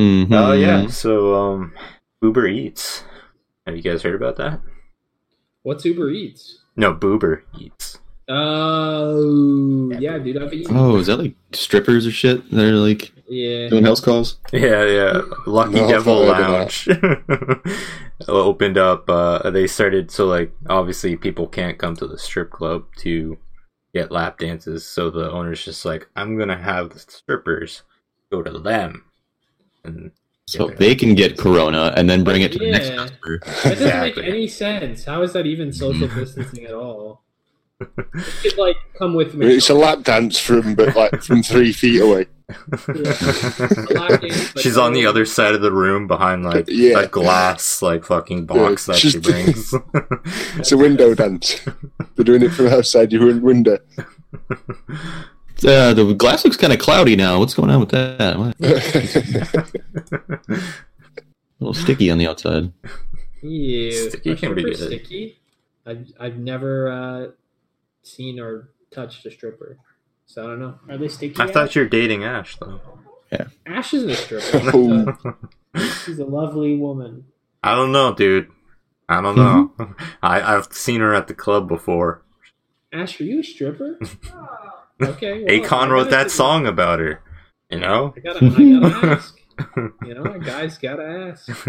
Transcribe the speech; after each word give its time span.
Oh 0.00 0.52
yeah. 0.52 0.86
So 0.86 1.34
um, 1.34 1.74
Uber 2.22 2.46
Eats. 2.46 3.02
Have 3.66 3.76
you 3.76 3.82
guys 3.82 4.02
heard 4.02 4.14
about 4.14 4.36
that? 4.36 4.60
What's 5.62 5.84
Uber 5.84 6.10
Eats? 6.10 6.60
No, 6.76 6.94
Boober 6.94 7.42
Eats. 7.58 7.98
Oh, 8.30 9.90
yeah, 9.98 10.18
dude. 10.18 10.40
I've 10.42 10.52
eaten. 10.52 10.76
Oh, 10.76 10.96
is 10.96 11.06
that 11.06 11.16
like 11.16 11.34
strippers 11.52 12.06
or 12.06 12.10
shit? 12.10 12.48
They're 12.50 12.72
like 12.72 13.10
Yeah. 13.26 13.68
doing 13.68 13.84
house 13.84 14.00
calls. 14.00 14.38
Yeah, 14.52 14.84
yeah. 14.84 15.20
Lucky 15.46 15.72
No, 15.80 15.88
Devil 15.88 16.26
Lounge 16.26 16.88
opened 18.28 18.78
up. 18.78 19.08
Uh, 19.08 19.50
they 19.50 19.66
started 19.66 20.10
so 20.10 20.26
like 20.26 20.52
obviously 20.68 21.16
people 21.16 21.46
can't 21.48 21.78
come 21.78 21.96
to 21.96 22.06
the 22.06 22.18
strip 22.18 22.50
club 22.50 22.84
to 22.98 23.38
get 23.94 24.12
lap 24.12 24.38
dances, 24.38 24.86
so 24.86 25.10
the 25.10 25.30
owner's 25.32 25.64
just 25.64 25.84
like, 25.84 26.08
I'm 26.14 26.38
gonna 26.38 26.58
have 26.58 26.90
the 26.90 26.98
strippers 26.98 27.82
go 28.30 28.42
to 28.42 28.58
them, 28.58 29.04
and 29.84 30.10
So 30.46 30.68
Yeah. 30.70 30.76
they 30.76 30.94
can 30.94 31.14
get 31.14 31.36
corona 31.36 31.92
and 31.96 32.08
then 32.08 32.24
bring 32.24 32.40
it 32.42 32.52
to 32.52 32.58
the 32.58 32.70
next 32.70 32.88
customer. 32.90 33.38
That 33.44 33.54
doesn't 33.62 33.72
Exactly. 33.72 34.22
make 34.22 34.32
any 34.32 34.46
sense. 34.48 35.04
How 35.04 35.20
is 35.22 35.32
that 35.34 35.44
even 35.46 35.72
social 35.72 36.08
distancing 36.18 36.64
at 36.64 36.72
all? 36.74 37.22
It 37.80 37.86
could 38.42 38.56
like 38.58 38.76
come 38.98 39.14
with 39.14 39.34
me. 39.34 39.54
It's 39.54 39.68
a 39.70 39.74
lap 39.74 40.02
dance 40.04 40.38
from 40.38 40.74
but 40.74 40.96
like 40.96 41.22
from 41.22 41.42
three 41.42 41.72
feet 41.72 42.00
away. 42.00 42.26
She's 44.56 44.76
on 44.78 44.94
the 44.94 45.04
other 45.06 45.24
side 45.26 45.54
of 45.54 45.60
the 45.60 45.70
room 45.70 46.06
behind 46.06 46.44
like 46.44 46.64
Yeah. 46.68 47.00
a 47.00 47.06
glass 47.08 47.82
like 47.82 48.04
fucking 48.04 48.46
box 48.46 48.86
that 48.86 48.96
she 48.96 49.18
brings. 49.20 49.74
It's 50.58 50.72
a 50.72 50.76
window 50.78 51.14
dance. 51.14 51.60
They're 52.16 52.24
doing 52.24 52.42
it 52.42 52.50
from 52.52 52.68
outside 52.68 53.12
your 53.12 53.38
window. 53.38 53.78
Uh, 55.66 55.92
the 55.92 56.14
glass 56.14 56.44
looks 56.44 56.56
kind 56.56 56.72
of 56.72 56.78
cloudy 56.78 57.16
now. 57.16 57.40
What's 57.40 57.54
going 57.54 57.70
on 57.70 57.80
with 57.80 57.90
that? 57.90 58.36
A 61.60 61.64
little 61.64 61.74
sticky 61.74 62.10
on 62.10 62.18
the 62.18 62.28
outside. 62.28 62.72
Ew. 63.42 64.10
Sticky 64.10 64.36
can 64.36 64.54
be 64.54 64.62
good. 64.62 64.76
Sticky. 64.76 65.38
I've 65.84 66.12
I've 66.20 66.38
never 66.38 66.88
uh, 66.88 67.26
seen 68.02 68.38
or 68.38 68.70
touched 68.90 69.26
a 69.26 69.30
stripper, 69.30 69.78
so 70.26 70.44
I 70.44 70.50
don't 70.50 70.60
know. 70.60 70.78
Are 70.88 70.96
they 70.96 71.08
sticky? 71.08 71.40
I 71.40 71.50
thought 71.50 71.74
you 71.74 71.82
were 71.82 71.88
dating 71.88 72.24
Ash 72.24 72.56
though. 72.58 72.80
Yeah. 73.32 73.46
Ash 73.66 73.92
isn't 73.94 74.10
a 74.10 74.14
stripper. 74.14 74.72
Oh. 75.74 76.02
She's 76.04 76.18
a 76.18 76.24
lovely 76.24 76.76
woman. 76.76 77.26
I 77.62 77.74
don't 77.74 77.92
know, 77.92 78.14
dude. 78.14 78.48
I 79.08 79.20
don't 79.20 79.36
know. 79.36 79.72
I 80.22 80.40
I've 80.40 80.72
seen 80.72 81.00
her 81.00 81.14
at 81.14 81.28
the 81.28 81.34
club 81.34 81.68
before. 81.68 82.22
Ash, 82.92 83.20
are 83.20 83.24
you 83.24 83.40
a 83.40 83.44
stripper? 83.44 83.98
Okay. 85.00 85.44
well, 85.44 85.60
Akon 85.60 85.90
wrote 85.90 86.10
that 86.10 86.30
song 86.30 86.66
about 86.66 87.00
her. 87.00 87.22
You 87.70 87.80
know? 87.80 88.14
I 88.16 88.20
gotta, 88.20 88.46
I 88.46 88.80
gotta 88.80 89.06
ask. 89.06 89.38
You 90.06 90.14
know, 90.14 90.22
a 90.22 90.38
guy's 90.38 90.78
gotta 90.78 91.04
ask. 91.04 91.68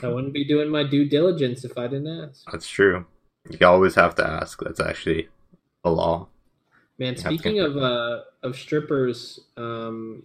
I 0.00 0.06
wouldn't 0.06 0.32
be 0.32 0.44
doing 0.44 0.70
my 0.70 0.84
due 0.84 1.08
diligence 1.08 1.64
if 1.64 1.76
I 1.76 1.88
didn't 1.88 2.28
ask. 2.28 2.50
That's 2.50 2.68
true. 2.68 3.04
You 3.50 3.66
always 3.66 3.96
have 3.96 4.14
to 4.14 4.26
ask. 4.26 4.60
That's 4.62 4.78
actually 4.78 5.28
a 5.84 5.90
law. 5.90 6.28
Man, 6.98 7.14
have 7.14 7.24
speaking 7.24 7.58
of 7.58 7.76
uh, 7.76 8.20
of 8.42 8.56
strippers 8.56 9.40
um, 9.56 10.22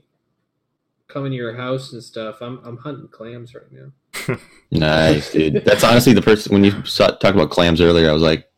coming 1.07 1.31
to 1.31 1.35
your 1.35 1.55
house 1.55 1.93
and 1.93 2.03
stuff, 2.03 2.37
I'm 2.41 2.59
I'm 2.63 2.77
hunting 2.77 3.07
clams 3.07 3.55
right 3.55 3.71
now. 3.71 4.37
Nice, 4.69 5.31
dude. 5.31 5.63
That's 5.63 5.85
honestly 5.85 6.11
the 6.11 6.21
first. 6.21 6.49
When 6.49 6.61
you 6.61 6.71
talked 6.81 7.23
about 7.23 7.49
clams 7.51 7.79
earlier, 7.79 8.09
I 8.09 8.13
was 8.13 8.21
like, 8.21 8.49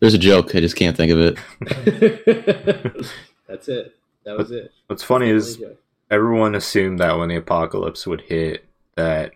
"There's 0.00 0.14
a 0.14 0.18
joke. 0.18 0.54
I 0.54 0.60
just 0.60 0.76
can't 0.76 0.96
think 0.96 1.12
of 1.12 1.18
it." 1.20 1.38
That's 3.48 3.68
it. 3.68 3.94
That 4.24 4.36
was 4.36 4.50
it. 4.50 4.72
What's 4.86 5.02
funny 5.02 5.30
is 5.30 5.56
joke. 5.56 5.80
everyone 6.10 6.54
assumed 6.54 6.98
that 7.00 7.16
when 7.18 7.28
the 7.30 7.36
apocalypse 7.36 8.06
would 8.06 8.22
hit, 8.22 8.64
that 8.96 9.32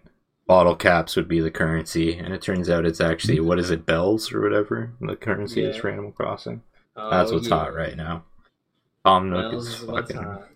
bottle 0.46 0.76
caps 0.76 1.16
would 1.16 1.28
be 1.28 1.40
the 1.40 1.50
currency, 1.50 2.18
and 2.18 2.34
it 2.34 2.42
turns 2.42 2.68
out 2.68 2.84
it's 2.84 3.00
actually 3.00 3.40
what 3.40 3.58
is 3.58 3.70
it, 3.70 3.86
bells 3.86 4.32
or 4.32 4.40
whatever 4.42 4.92
the 5.00 5.16
currency 5.16 5.62
is 5.62 5.76
for 5.76 5.88
Animal 5.90 6.12
Crossing. 6.12 6.62
Oh, 6.96 7.08
That's 7.10 7.30
Oh, 7.30 7.34
what's 7.34 7.48
yeah. 7.48 7.56
hot 7.58 7.74
right 7.74 7.96
now. 7.96 8.24
Tom 9.04 9.30
Nook 9.30 9.52
Bells 9.52 9.68
is 9.68 9.74
is 9.80 9.82
what's 9.86 10.10
fucking. 10.12 10.22
hot. 10.26 10.48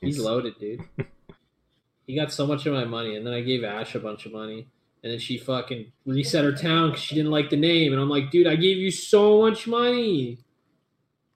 He's 0.00 0.18
loaded, 0.18 0.58
dude. 0.58 0.82
he 2.06 2.16
got 2.16 2.32
so 2.32 2.46
much 2.46 2.66
of 2.66 2.72
my 2.74 2.84
money, 2.84 3.14
and 3.16 3.24
then 3.26 3.32
I 3.34 3.40
gave 3.42 3.62
Ash 3.64 3.94
a 3.94 4.00
bunch 4.00 4.26
of 4.26 4.32
money, 4.32 4.66
and 5.02 5.12
then 5.12 5.18
she 5.18 5.38
fucking 5.38 5.92
reset 6.06 6.44
her 6.44 6.52
town 6.52 6.90
because 6.90 7.02
she 7.02 7.14
didn't 7.14 7.30
like 7.30 7.50
the 7.50 7.56
name, 7.56 7.92
and 7.92 8.00
I'm 8.00 8.08
like, 8.08 8.30
dude, 8.30 8.46
I 8.46 8.56
gave 8.56 8.78
you 8.78 8.90
so 8.90 9.40
much 9.40 9.66
money. 9.66 10.38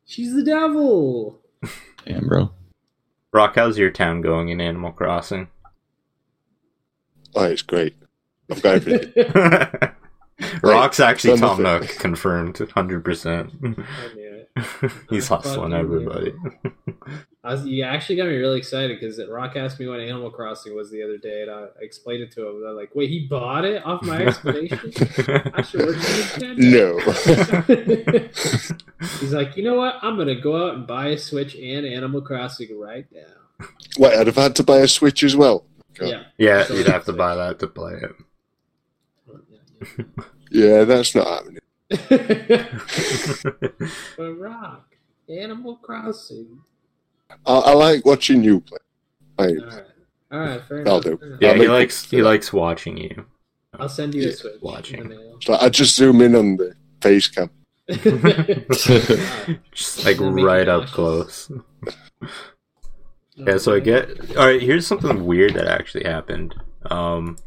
She's 0.05 0.35
the 0.35 0.43
devil. 0.43 1.41
Damn, 2.05 2.27
bro. 2.29 2.51
Rock, 3.33 3.55
how's 3.55 3.79
your 3.79 3.91
town 3.91 4.21
going 4.21 4.49
in 4.51 4.61
Animal 4.61 4.93
Crossing? 4.93 5.49
Oh, 7.35 7.45
it's 7.45 7.63
great. 7.63 7.97
I've 8.51 8.63
got 8.63 8.75
everything. 8.75 9.25
Rock's 10.63 11.01
actually 11.01 11.39
Tom 11.39 11.63
nothing. 11.63 11.87
Nook, 11.87 11.99
confirmed, 11.99 12.59
hundred 12.75 13.05
percent. 13.05 13.53
I 13.63 13.69
knew 14.15 14.45
it. 14.57 14.93
He's 15.11 15.29
hustling 15.29 15.73
everybody. 15.73 16.35
I 17.45 17.55
was, 17.55 17.67
you 17.67 17.83
actually 17.83 18.15
got 18.17 18.29
me 18.29 18.37
really 18.37 18.59
excited 18.59 19.01
because 19.01 19.21
Rock 19.29 19.57
asked 19.57 19.81
me 19.81 19.89
what 19.89 19.99
Animal 19.99 20.31
Crossing 20.31 20.77
was 20.77 20.93
the 20.93 21.03
other 21.03 21.19
day, 21.19 21.43
and 21.43 21.51
I 21.51 21.67
explained 21.81 22.23
it 22.23 22.31
to 22.33 22.49
him. 22.49 22.63
They're 22.63 22.73
like, 22.73 22.95
"Wait, 22.95 23.11
he 23.11 23.27
bought 23.27 23.65
it 23.65 23.85
off 23.85 24.01
my 24.05 24.25
explanation? 24.27 24.93
I 25.53 25.63
should 25.63 25.81
work 25.87 25.97
no. 26.57 26.99
He's 29.21 29.33
like, 29.33 29.57
"You 29.57 29.65
know 29.65 29.75
what? 29.75 29.97
I'm 30.03 30.17
gonna 30.17 30.41
go 30.41 30.69
out 30.69 30.75
and 30.77 30.87
buy 30.87 31.09
a 31.09 31.19
Switch 31.19 31.57
and 31.57 31.85
Animal 31.85 32.21
Crossing 32.23 32.79
right 32.79 33.07
now." 33.13 33.67
Wait, 33.99 34.17
I'd 34.17 34.29
have 34.29 34.37
had 34.37 34.55
to 34.57 34.63
buy 34.63 34.79
a 34.79 34.87
Switch 34.89 35.25
as 35.25 35.35
well. 35.35 35.65
God. 35.95 36.09
Yeah, 36.09 36.23
yeah, 36.39 36.65
So 36.65 36.75
you'd 36.75 36.87
have 36.87 37.03
to 37.07 37.07
Switch. 37.07 37.17
buy 37.19 37.35
that 37.35 37.59
to 37.59 37.67
play 37.67 37.95
it. 37.95 38.13
Yeah, 40.55 40.85
that's 40.85 41.15
not 41.15 41.27
happening. 41.27 41.61
but 44.19 44.39
Rock, 44.39 44.97
Animal 45.29 45.77
Crossing. 45.77 46.61
I, 47.47 47.55
I 47.59 47.73
like 47.75 48.05
watching 48.07 48.43
you 48.43 48.61
play. 48.61 48.79
I, 49.39 49.43
All 49.45 49.49
right, 49.55 49.85
all 50.33 50.39
right, 50.41 50.63
fair 50.65 50.89
I'll 50.89 51.01
enough. 51.01 51.21
do. 51.21 51.39
yeah, 51.41 51.51
I'll 51.51 51.55
he 51.61 51.69
likes 51.69 52.11
he 52.11 52.23
likes 52.23 52.53
watching 52.53 52.97
you. 52.99 53.27
I'll 53.79 53.89
send 53.89 54.15
you 54.15 54.23
a 54.23 54.27
Yeah, 54.27 54.33
Switch. 54.35 54.55
watching. 54.61 55.01
in 55.01 55.09
the 55.09 55.17
mail. 55.17 55.39
so 55.43 55.55
I 55.55 55.69
just 55.69 55.97
zoom 55.97 56.21
in 56.21 56.35
on 56.37 56.57
the 56.57 56.75
face 57.01 57.29
cam. 57.29 57.51
Just 59.73 60.05
like 60.05 60.19
right 60.21 60.69
up 60.69 60.87
close. 60.89 61.51
Yeah, 63.35 63.57
so 63.57 63.75
I 63.75 63.81
get 63.81 64.37
all 64.37 64.45
right. 64.47 64.61
Here's 64.61 64.87
something 64.87 65.25
weird 65.25 65.55
that 65.55 65.67
actually 65.67 66.05
happened. 66.05 66.55
Um, 66.85 67.39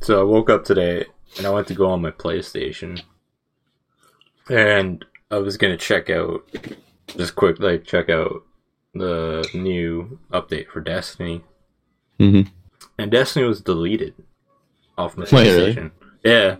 so 0.00 0.20
I 0.20 0.22
woke 0.22 0.48
up 0.48 0.64
today 0.64 1.04
and 1.36 1.44
I 1.46 1.50
went 1.50 1.66
to 1.68 1.74
go 1.74 1.90
on 1.90 2.00
my 2.00 2.12
PlayStation, 2.12 3.02
and 4.48 5.04
I 5.30 5.38
was 5.38 5.56
gonna 5.56 5.76
check 5.76 6.08
out 6.08 6.48
just 7.16 7.34
quick, 7.34 7.58
like 7.58 7.82
check 7.84 8.08
out 8.10 8.44
the 8.94 9.48
new 9.54 10.18
update 10.32 10.68
for 10.68 10.80
Destiny, 10.80 11.42
Mhm. 12.20 12.50
and 12.98 13.10
Destiny 13.10 13.46
was 13.46 13.60
deleted 13.60 14.14
off 14.98 15.16
my 15.16 15.24
Wait, 15.32 15.50
really? 15.76 15.90
Yeah, 16.24 16.56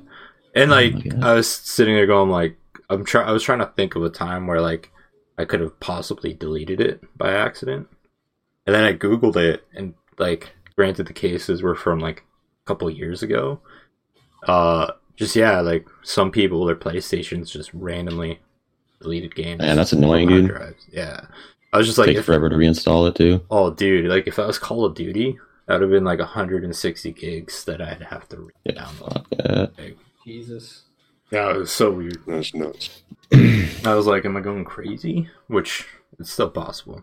and 0.54 0.70
Oh 0.72 0.74
like 0.74 1.08
God. 1.10 1.22
I 1.24 1.34
was 1.34 1.48
sitting 1.48 1.94
there 1.94 2.06
going 2.06 2.30
like 2.30 2.56
I'm 2.90 3.04
trying. 3.04 3.28
I 3.28 3.32
was 3.32 3.42
trying 3.42 3.60
to 3.60 3.66
think 3.76 3.94
of 3.94 4.02
a 4.04 4.10
time 4.10 4.46
where 4.46 4.60
like 4.60 4.90
I 5.38 5.44
could 5.44 5.60
have 5.60 5.78
possibly 5.80 6.34
deleted 6.34 6.80
it 6.80 7.02
by 7.16 7.32
accident. 7.32 7.88
And 8.66 8.74
then 8.76 8.84
I 8.84 8.92
googled 8.92 9.36
it, 9.36 9.64
and 9.74 9.94
like, 10.18 10.52
granted, 10.76 11.06
the 11.06 11.12
cases 11.12 11.62
were 11.62 11.74
from 11.74 11.98
like 11.98 12.20
a 12.64 12.66
couple 12.66 12.88
years 12.90 13.22
ago. 13.22 13.60
Uh, 14.46 14.92
just 15.16 15.34
yeah, 15.36 15.60
like 15.60 15.86
some 16.02 16.30
people 16.30 16.64
their 16.64 16.76
PlayStations 16.76 17.50
just 17.50 17.72
randomly 17.74 18.40
deleted 19.00 19.34
games. 19.34 19.58
Man, 19.60 19.76
that's 19.76 19.92
annoying, 19.92 20.28
dude. 20.28 20.48
drives. 20.48 20.86
Yeah, 20.92 21.22
I 21.72 21.78
was 21.78 21.86
just 21.86 21.98
like, 21.98 22.06
Takes 22.08 22.20
if, 22.20 22.26
forever 22.26 22.48
to 22.50 22.56
reinstall 22.56 23.08
it 23.08 23.14
too. 23.14 23.40
oh, 23.50 23.70
dude, 23.70 24.06
like 24.10 24.26
if 24.26 24.38
I 24.38 24.46
was 24.46 24.58
Call 24.58 24.84
of 24.84 24.94
Duty, 24.94 25.38
that 25.66 25.74
would 25.74 25.82
have 25.82 25.90
been 25.90 26.04
like 26.04 26.18
160 26.18 27.12
gigs 27.12 27.64
that 27.64 27.80
I'd 27.80 28.02
have 28.02 28.28
to 28.30 28.50
Yeah, 28.64 28.72
download. 28.84 29.12
fuck 29.14 29.28
that. 29.30 29.94
Jesus. 30.24 30.82
Yeah, 31.30 31.50
it 31.50 31.56
was 31.56 31.70
so 31.70 31.90
weird. 31.90 32.18
That's 32.26 32.52
nuts. 32.54 33.02
I 33.32 33.94
was 33.94 34.06
like, 34.06 34.26
am 34.26 34.36
I 34.36 34.40
going 34.40 34.64
crazy? 34.66 35.28
Which 35.46 35.86
it's 36.18 36.30
still 36.30 36.50
possible. 36.50 37.02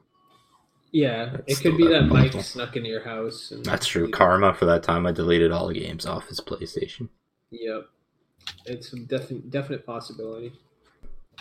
Yeah, 0.91 1.37
it 1.47 1.59
could 1.61 1.77
be 1.77 1.87
that 1.87 2.03
Mike 2.03 2.33
snuck 2.43 2.75
into 2.75 2.89
your 2.89 3.03
house. 3.03 3.51
And 3.51 3.65
That's 3.65 3.87
true. 3.87 4.09
Karma 4.09 4.53
for 4.53 4.65
that 4.65 4.83
time, 4.83 5.05
I 5.07 5.11
deleted 5.11 5.51
all 5.51 5.67
the 5.67 5.73
games 5.79 6.05
off 6.05 6.27
his 6.29 6.39
PlayStation. 6.41 7.09
Yep. 7.51 7.87
It's 8.65 8.93
a 8.93 8.99
definite 8.99 9.49
definite 9.51 9.85
possibility. 9.85 10.53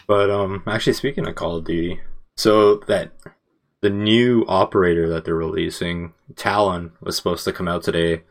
But 0.06 0.30
um, 0.30 0.62
actually, 0.66 0.92
speaking 0.94 1.26
of 1.26 1.34
Call 1.34 1.56
of 1.56 1.64
Duty, 1.64 2.00
so 2.38 2.76
that 2.86 3.10
the 3.80 3.90
new 3.90 4.44
operator 4.46 5.08
that 5.08 5.24
they're 5.24 5.34
releasing, 5.34 6.12
Talon, 6.36 6.92
was 7.00 7.16
supposed 7.16 7.44
to 7.44 7.52
come 7.52 7.66
out 7.66 7.82
today, 7.82 8.22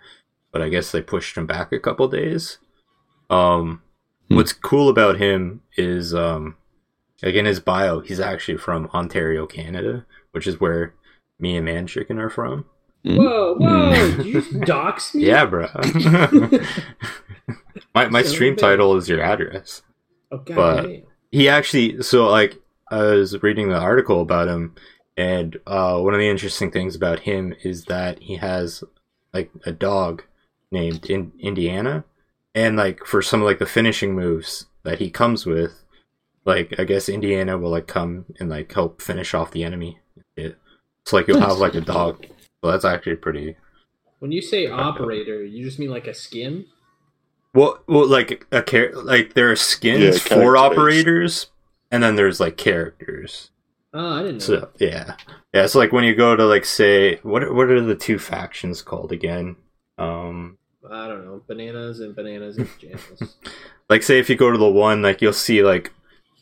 but 0.52 0.62
I 0.62 0.70
guess 0.70 0.92
they 0.92 1.02
pushed 1.02 1.36
him 1.38 1.46
back 1.46 1.72
a 1.74 1.80
couple 1.80 2.08
days. 2.08 2.58
Um, 3.30 3.82
Hmm. 4.30 4.36
what's 4.38 4.52
cool 4.54 4.90
about 4.90 5.18
him 5.20 5.62
is 5.78 6.14
um, 6.14 6.56
like 7.24 7.36
in 7.36 7.46
his 7.46 7.60
bio, 7.60 8.00
he's 8.02 8.20
actually 8.20 8.58
from 8.58 8.90
Ontario, 8.94 9.46
Canada, 9.46 10.06
which 10.32 10.48
is 10.48 10.60
where 10.60 10.94
me 11.40 11.56
and 11.58 11.66
Man 11.66 11.88
Chicken 11.88 12.18
are 12.20 12.30
from. 12.30 12.66
Mhm. 13.06 13.18
Whoa, 13.18 13.56
whoa! 13.56 14.24
Did 14.24 14.26
you 14.26 14.42
dox 14.66 15.14
me? 15.16 15.26
Yeah, 15.28 15.46
bro. 15.46 15.68
my 17.96 18.08
my 18.10 18.22
Son 18.22 18.22
of 18.22 18.28
stream 18.28 18.54
a 18.54 18.58
title 18.58 18.96
is 18.98 19.08
your 19.10 19.22
address. 19.22 19.82
Okay. 20.32 20.54
But- 20.56 20.90
he 21.32 21.48
actually 21.50 22.02
so 22.04 22.28
like 22.30 22.58
i 22.92 23.02
was 23.02 23.42
reading 23.44 23.70
the 23.70 23.78
article 23.78 24.22
about 24.22 24.48
him 24.48 24.74
and 25.16 25.58
uh 25.68 25.98
one 26.00 26.14
of 26.14 26.20
the 26.20 26.30
interesting 26.30 26.72
things 26.72 26.96
about 26.96 27.20
him 27.22 27.54
is 27.64 27.86
that 27.86 28.20
he 28.20 28.36
has 28.38 28.84
like 29.34 29.52
a 29.66 29.72
dog 29.72 30.24
named 30.72 31.10
In- 31.10 31.32
indiana 31.40 32.04
and 32.56 32.76
like 32.78 33.06
for 33.06 33.22
some 33.22 33.42
of 33.42 33.46
like 33.46 33.60
the 33.60 33.66
finishing 33.66 34.14
moves 34.16 34.66
that 34.84 35.00
he 35.00 35.10
comes 35.10 35.46
with 35.46 35.84
like 36.46 36.80
i 36.80 36.84
guess 36.84 37.10
indiana 37.10 37.58
will 37.58 37.72
like 37.72 37.88
come 37.88 38.26
and 38.40 38.50
like 38.50 38.72
help 38.74 39.02
finish 39.02 39.34
off 39.34 39.52
the 39.52 39.64
enemy 39.64 40.00
it, 40.36 40.58
so 41.06 41.16
like 41.16 41.28
you'll 41.28 41.40
have 41.42 41.58
like 41.58 41.76
a 41.76 41.82
dog 41.82 42.26
so 42.64 42.72
that's 42.72 42.86
actually 42.86 43.16
pretty 43.16 43.56
When 44.20 44.32
you 44.32 44.42
say 44.42 44.68
operator, 44.68 45.46
you 45.46 45.64
just 45.64 45.78
mean 45.78 45.92
like 45.92 46.08
a 46.08 46.14
skin? 46.14 46.66
Well, 47.54 47.80
well, 47.88 48.08
like 48.08 48.46
a 48.52 48.62
care, 48.64 48.92
like 48.94 49.34
there 49.36 49.52
are 49.52 49.56
skins 49.56 50.16
Yeah, 50.16 50.38
for 50.38 50.58
operators, 50.58 51.48
and 51.92 52.02
then 52.04 52.16
there's 52.16 52.40
like 52.40 52.58
characters. 52.58 53.52
Oh, 53.94 54.16
I 54.20 54.24
didn't 54.24 54.36
know. 54.36 54.60
So 54.60 54.70
yeah, 54.80 55.16
yeah. 55.54 55.66
So 55.68 55.80
like 55.80 55.92
when 55.92 56.04
you 56.04 56.16
go 56.16 56.36
to 56.36 56.46
like 56.46 56.66
say 56.66 57.16
what 57.24 57.44
are- 57.44 57.54
what 57.54 57.70
are 57.70 57.82
the 57.82 57.96
two 57.96 58.20
factions 58.20 58.82
called 58.82 59.12
again? 59.12 59.56
Um, 59.98 60.58
I 60.90 61.08
don't 61.08 61.26
know. 61.26 61.42
Bananas 61.48 62.00
and 62.00 62.16
bananas 62.16 62.58
and 62.58 62.70
pajamas. 62.80 63.36
like 63.90 64.04
say 64.04 64.20
if 64.20 64.30
you 64.30 64.36
go 64.36 64.52
to 64.52 64.58
the 64.58 64.70
one 64.70 65.02
like 65.02 65.22
you'll 65.22 65.34
see 65.34 65.64
like 65.64 65.92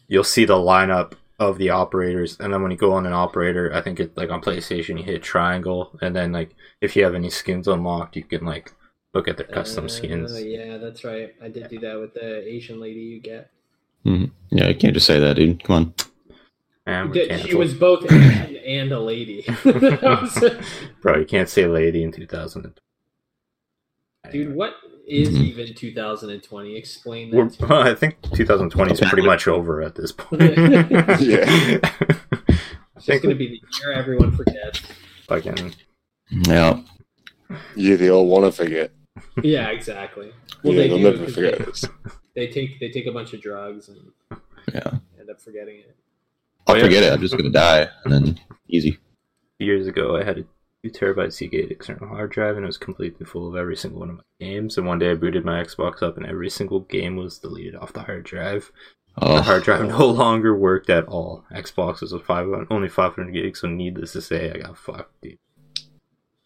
you'll 0.07 0.23
see 0.23 0.45
the 0.45 0.55
lineup 0.55 1.13
of 1.39 1.57
the 1.57 1.69
operators, 1.69 2.37
and 2.39 2.53
then 2.53 2.61
when 2.61 2.71
you 2.71 2.77
go 2.77 2.93
on 2.93 3.05
an 3.05 3.11
operator, 3.13 3.71
I 3.73 3.81
think 3.81 3.99
it 3.99 4.15
like 4.17 4.29
on 4.29 4.41
PlayStation 4.41 4.97
you 4.97 5.03
hit 5.03 5.21
triangle, 5.23 5.97
and 6.01 6.15
then 6.15 6.31
like 6.31 6.51
if 6.81 6.95
you 6.95 7.03
have 7.03 7.15
any 7.15 7.29
skins 7.29 7.67
unlocked, 7.67 8.15
you 8.15 8.23
can 8.23 8.45
like 8.45 8.73
look 9.13 9.27
at 9.27 9.37
their 9.37 9.45
custom 9.47 9.85
Uh, 9.85 9.89
skins. 9.89 10.43
Yeah, 10.43 10.77
that's 10.77 11.03
right. 11.03 11.33
I 11.41 11.49
did 11.49 11.67
do 11.69 11.79
that 11.79 11.99
with 11.99 12.13
the 12.13 12.45
Asian 12.47 12.79
lady 12.79 13.01
you 13.01 13.19
get. 13.21 13.49
Yeah, 14.05 14.67
you 14.69 14.75
can't 14.75 14.93
just 14.93 15.07
say 15.07 15.19
that, 15.19 15.35
dude. 15.35 15.63
Come 15.63 15.75
on. 15.75 15.93
And 16.87 17.41
She 17.41 17.55
was 17.55 17.73
both 17.73 18.05
Asian 18.11 18.57
and 18.57 18.91
a 18.91 18.99
lady. 18.99 19.43
Bro, 21.01 21.17
you 21.19 21.25
can't 21.27 21.49
say 21.49 21.65
lady 21.67 22.03
in 22.03 22.11
2000. 22.11 22.79
Dude, 24.31 24.55
what 24.55 24.75
is 25.07 25.29
Mhm. 25.29 25.41
even 25.43 25.73
2020? 25.75 26.75
Explain 26.75 27.31
that. 27.31 27.37
to 27.53 27.61
me. 27.63 27.67
well, 27.69 27.81
I 27.87 27.93
think 27.95 28.17
2020 28.33 28.93
is 28.93 28.99
pretty 29.01 29.25
much 29.25 29.47
over 29.47 29.81
at 29.81 29.95
this 29.95 30.11
point. 30.11 30.41
Yeah. 31.21 31.79
It's 32.97 33.05
just 33.07 33.23
gonna 33.23 33.35
be 33.35 33.47
the 33.47 33.61
year 33.83 33.91
everyone 33.93 34.31
forgets. 34.35 34.81
Fucking 35.27 35.73
Yeah. 36.29 36.81
Yeah, 37.75 37.95
they 37.97 38.09
all 38.09 38.27
want 38.27 38.45
to 38.45 38.51
forget. 38.51 38.91
Yeah, 39.43 39.69
exactly. 39.69 40.31
Well, 40.63 40.73
yeah, 40.73 40.81
they 40.83 40.87
they'll 40.89 40.97
do. 40.97 41.03
never 41.03 41.25
'cause 41.25 41.35
forget 41.35 41.59
they, 41.59 41.65
this. 41.65 41.85
They 42.35 42.47
take 42.47 42.79
they 42.79 42.89
take 42.89 43.05
a 43.07 43.11
bunch 43.11 43.33
of 43.33 43.41
drugs 43.41 43.89
and 43.89 44.11
Yeah. 44.73 44.97
end 45.19 45.29
up 45.29 45.39
forgetting 45.41 45.77
it. 45.79 45.95
I'll 46.67 46.75
Oh, 46.75 46.77
yeah. 46.77 46.83
forget 46.83 47.03
it. 47.03 47.13
I'm 47.13 47.21
just 47.21 47.37
gonna 47.37 47.49
die, 47.49 47.89
and 48.03 48.13
then 48.13 48.39
easy. 48.67 48.97
years 49.59 49.87
ago, 49.87 50.15
I 50.17 50.23
had 50.23 50.39
a 50.39 50.45
two 50.83 50.89
terabyte 50.91 51.31
Seagate 51.33 51.71
external 51.71 52.07
hard 52.09 52.31
drive, 52.31 52.55
and 52.55 52.63
it 52.63 52.67
was 52.67 52.77
completely 52.77 53.25
full 53.25 53.47
of 53.47 53.55
every 53.55 53.75
single 53.75 53.99
one 54.01 54.09
of 54.09 54.15
my 54.17 54.23
games. 54.39 54.77
And 54.77 54.85
one 54.85 54.99
day, 54.99 55.11
I 55.11 55.15
booted 55.15 55.45
my 55.45 55.63
Xbox 55.63 56.01
up, 56.03 56.17
and 56.17 56.25
every 56.25 56.49
single 56.49 56.81
game 56.81 57.15
was 57.15 57.39
deleted 57.39 57.75
off 57.75 57.93
the 57.93 58.01
hard 58.03 58.23
drive. 58.23 58.71
The 59.17 59.23
Oh, 59.25 59.41
hard 59.41 59.63
drive 59.63 59.87
no 59.87 60.07
longer 60.09 60.55
worked 60.57 60.89
at 60.89 61.05
all. 61.05 61.45
Xbox 61.53 62.01
was 62.01 62.11
a 62.11 62.19
five 62.19 62.47
only 62.69 62.89
500 62.89 63.31
gigs, 63.31 63.61
so 63.61 63.67
needless 63.69 64.11
to 64.13 64.21
say, 64.21 64.51
I 64.51 64.57
got 64.57 64.77
fucked, 64.77 65.21
dude. 65.21 65.37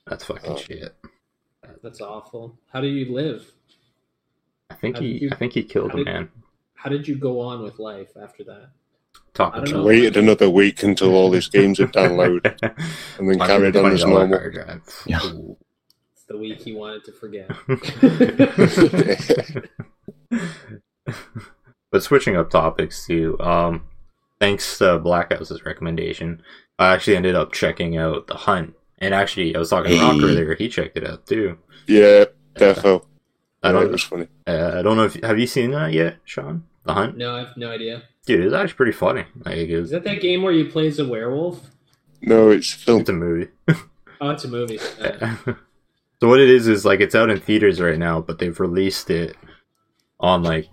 That's 0.06 0.26
fucking 0.26 0.52
Oh. 0.52 0.58
shit. 0.58 0.96
That's 1.82 2.02
awful. 2.02 2.58
How 2.72 2.82
do 2.82 2.88
you 2.88 3.12
live? 3.14 3.52
I 4.70 4.76
think 4.76 4.96
How 4.98 5.02
he, 5.02 5.08
you- 5.24 5.30
I 5.32 5.36
think 5.36 5.54
he 5.54 5.64
killed 5.64 5.94
a 5.94 5.98
did- 5.98 6.06
man. 6.06 6.30
How 6.76 6.90
did 6.90 7.08
you 7.08 7.16
go 7.16 7.40
on 7.42 7.62
with 7.62 7.78
life 7.80 8.10
after 8.22 8.44
that? 8.46 8.70
Talking 9.34 9.62
I 9.62 9.66
don't 9.66 9.74
to 9.74 9.78
know. 9.80 9.84
Waited 9.84 10.16
another 10.18 10.50
week 10.50 10.82
until 10.84 11.14
all 11.14 11.30
these 11.30 11.50
games 11.50 11.78
had 11.80 11.92
downloaded 11.94 12.58
and 13.18 13.30
then 13.30 13.40
carried 13.40 13.76
on 13.76 13.92
as 13.92 14.06
normal. 14.06 14.38
hard. 14.40 14.82
Yeah. 15.06 15.20
It's 16.14 16.24
the 16.28 16.38
week 16.38 16.62
he 16.62 16.74
wanted 16.74 17.04
to 17.06 17.12
forget. 17.12 17.50
but 21.92 22.04
switching 22.04 22.36
up 22.38 22.50
topics 22.50 23.06
too, 23.06 23.40
um, 23.40 23.84
thanks 24.40 24.78
to 24.78 25.00
Blackhouse's 25.00 25.66
recommendation, 25.66 26.42
I 26.78 26.94
actually 26.94 27.18
ended 27.18 27.36
up 27.36 27.52
checking 27.52 27.98
out 27.98 28.28
The 28.28 28.36
Hunt. 28.36 28.76
And 29.00 29.14
actually, 29.14 29.56
I 29.56 29.60
was 29.60 29.70
talking 29.70 29.92
to 29.92 30.00
Rock 30.02 30.14
Hey. 30.16 30.24
earlier; 30.24 30.56
he 30.56 30.68
checked 30.70 30.98
it 30.98 31.08
out 31.08 31.26
too. 31.26 31.58
yeah, 31.88 32.26
defo. 32.56 33.06
I 33.64 33.72
don't, 33.72 33.92
was 33.92 34.04
funny. 34.04 34.28
uh, 34.48 34.72
I 34.78 34.82
don't 34.82 34.96
know 34.98 35.04
if 35.06 35.16
have 35.16 35.38
you 35.40 35.48
seen 35.48 35.72
that 35.72 35.92
yet, 35.94 36.18
Sean? 36.24 36.64
The 36.86 36.94
Hunt, 36.94 37.18
no, 37.18 37.36
I 37.36 37.40
have 37.40 37.58
no 37.58 37.70
idea. 37.72 38.04
dude, 38.26 38.46
it's 38.46 38.54
actually 38.54 38.76
pretty 38.76 38.92
funny. 38.94 39.26
Like, 39.46 39.58
it 39.58 39.70
Is 39.70 39.82
was, 39.82 39.92
that 39.92 40.04
that 40.06 40.22
game 40.22 40.44
where 40.44 40.54
you 40.54 40.70
play 40.70 40.88
as 40.88 40.98
a 41.00 41.06
werewolf? 41.08 41.70
No, 42.22 42.50
it's 42.52 42.72
film. 42.74 43.02
it's 43.02 43.10
a 43.10 43.14
movie. 43.14 43.50
Oh, 44.22 44.32
it's 44.32 44.44
a 44.44 44.50
movie. 44.50 44.80
Uh, 45.00 45.36
so 46.22 46.28
what 46.28 46.42
it 46.42 46.50
is 46.50 46.68
is 46.68 46.84
like 46.84 47.00
it's 47.00 47.16
out 47.16 47.30
in 47.30 47.40
theaters 47.40 47.80
right 47.80 47.98
now, 47.98 48.20
but 48.20 48.38
they've 48.40 48.60
released 48.60 49.10
it 49.10 49.38
on 50.20 50.44
like 50.44 50.68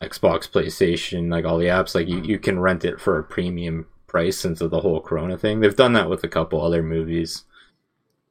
Xbox, 0.00 0.48
PlayStation, 0.48 1.28
like 1.32 1.44
all 1.44 1.58
the 1.58 1.66
apps. 1.66 1.96
Like 1.96 2.06
you, 2.06 2.22
you 2.22 2.38
can 2.38 2.60
rent 2.60 2.84
it 2.84 3.00
for 3.00 3.18
a 3.18 3.24
premium 3.24 3.86
price 4.06 4.38
since 4.38 4.60
of 4.60 4.70
the 4.70 4.78
whole 4.80 5.00
Corona 5.00 5.36
thing. 5.36 5.58
They've 5.58 5.74
done 5.74 5.94
that 5.94 6.08
with 6.08 6.22
a 6.22 6.28
couple 6.28 6.62
other 6.62 6.84
movies, 6.84 7.42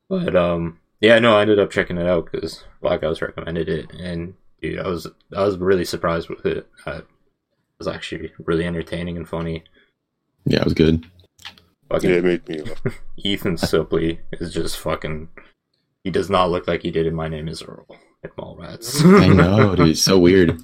but 0.08 0.34
um, 0.38 0.80
yeah, 1.00 1.20
no, 1.20 1.38
I 1.38 1.42
ended 1.42 1.60
up 1.60 1.72
checking 1.72 1.98
it 1.98 2.08
out 2.08 2.30
because 2.32 2.64
Blackhouse 2.82 3.22
recommended 3.22 3.70
it, 3.70 3.92
and 3.92 4.34
dude, 4.62 4.80
I 4.80 4.88
was 4.88 5.08
I 5.36 5.44
was 5.44 5.58
really 5.58 5.86
surprised 5.86 6.30
with 6.30 6.46
it. 6.46 6.68
Uh, 6.86 7.02
it 7.02 7.06
was 7.80 7.88
actually 7.88 8.32
really 8.40 8.66
entertaining 8.66 9.18
and 9.18 9.28
funny. 9.28 9.64
yeah, 10.46 10.60
it 10.60 10.66
was 10.66 10.74
good. 10.74 11.06
Fucking 11.90 12.10
Yeah, 12.10 12.18
it 12.18 12.24
made 12.24 12.48
me 12.48 12.62
laugh. 12.62 12.82
Ethan 13.18 13.56
Suplee 13.56 14.20
is 14.34 14.54
just 14.54 14.78
fucking. 14.78 15.30
He 16.04 16.12
does 16.12 16.30
not 16.30 16.50
look 16.50 16.68
like 16.68 16.82
he 16.82 16.92
did 16.92 17.06
in 17.06 17.16
My 17.16 17.28
Name 17.28 17.48
Is 17.48 17.62
Earl 17.62 17.86
at 18.24 18.36
Mallrats. 18.36 19.04
I 19.22 19.28
know, 19.28 19.76
dude. 19.76 19.90
It's 19.90 20.02
so 20.02 20.18
weird. 20.28 20.60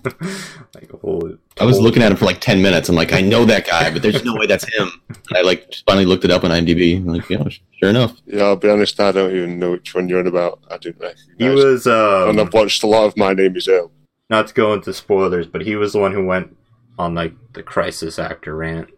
like 0.76 0.90
holy. 1.02 1.38
I 1.60 1.66
was 1.66 1.80
looking 1.80 2.02
at 2.02 2.12
him 2.12 2.18
for 2.18 2.26
like 2.26 2.42
ten 2.42 2.62
minutes. 2.62 2.90
I'm 2.90 2.96
like, 2.96 3.14
I 3.14 3.22
know 3.22 3.46
that 3.46 3.68
guy, 3.68 3.92
but 3.92 4.02
there's 4.02 4.24
no 4.24 4.36
way 4.36 4.48
that's 4.48 4.66
him. 4.76 4.90
And 5.10 5.38
I 5.38 5.42
like 5.42 5.70
just 5.70 5.86
finally 5.86 6.06
looked 6.06 6.26
it 6.26 6.32
up 6.32 6.44
on 6.44 6.52
IMDb. 6.52 6.98
I'm 6.98 7.06
like, 7.06 7.30
yeah, 7.30 7.44
sure 7.80 7.90
enough. 7.90 8.18
Yeah, 8.26 8.44
I'll 8.44 8.56
be 8.56 8.70
honest, 8.70 9.00
I 9.00 9.12
don't 9.12 9.36
even 9.36 9.60
know 9.60 9.72
which 9.72 9.94
one 9.94 10.10
you're 10.10 10.20
on 10.20 10.28
about. 10.28 10.60
I 10.70 10.78
didn't 10.78 11.00
recognize. 11.02 11.26
He 11.38 11.50
was 11.50 11.86
and 11.86 12.40
um, 12.40 12.48
I've 12.48 12.54
watched 12.54 12.84
a 12.84 12.88
lot 12.88 13.06
of 13.06 13.16
My 13.18 13.34
Name 13.34 13.56
Is 13.56 13.68
Earl. 13.68 13.92
not 14.30 14.48
to 14.48 14.54
go 14.54 14.74
into 14.74 14.94
spoilers, 14.94 15.46
but 15.48 15.62
he 15.62 15.76
was 15.76 15.94
the 15.94 16.00
one 16.00 16.12
who 16.14 16.26
went 16.26 16.56
on 16.98 17.14
like 17.16 17.34
the 17.54 17.64
crisis 17.64 18.18
actor 18.20 18.56
rant. 18.56 18.90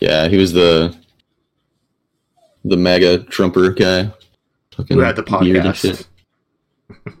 Yeah, 0.00 0.28
he 0.28 0.36
was 0.38 0.52
the 0.52 0.96
the 2.64 2.76
mega 2.76 3.18
Trumper 3.24 3.70
guy. 3.70 4.12
Fucking 4.76 4.96
Who 4.96 5.02
had 5.02 5.16
the 5.16 5.22
podcast? 5.22 6.06
Shit. 7.04 7.14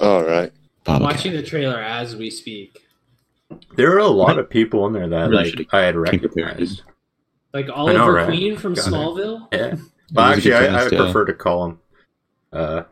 All 0.00 0.24
right. 0.24 0.52
Podcast. 0.84 1.00
watching 1.00 1.32
the 1.32 1.42
trailer 1.42 1.80
as 1.80 2.14
we 2.16 2.30
speak. 2.30 2.78
There 3.76 3.94
are 3.94 3.98
a 3.98 4.06
lot 4.06 4.38
of 4.38 4.48
people 4.50 4.86
in 4.86 4.92
there 4.92 5.08
that 5.08 5.30
Really 5.30 5.36
like 5.44 5.46
should've 5.50 5.66
I 5.72 5.80
had 5.80 5.96
recognized. 5.96 6.82
Like 7.52 7.68
Oliver 7.72 8.12
right? 8.12 8.26
Queen 8.26 8.56
from 8.56 8.74
Got 8.74 8.86
it. 8.86 8.90
Smallville. 8.90 9.48
Yeah, 9.52 9.70
He 9.76 9.82
but 10.12 10.28
was 10.28 10.36
actually, 10.36 10.50
good 10.50 10.62
I, 10.62 10.64
I 10.66 10.68
cast, 10.80 10.92
yeah. 10.92 10.98
prefer 11.02 11.24
to 11.24 11.32
call 11.34 11.64
him. 11.66 11.78
Uh, 12.52 12.82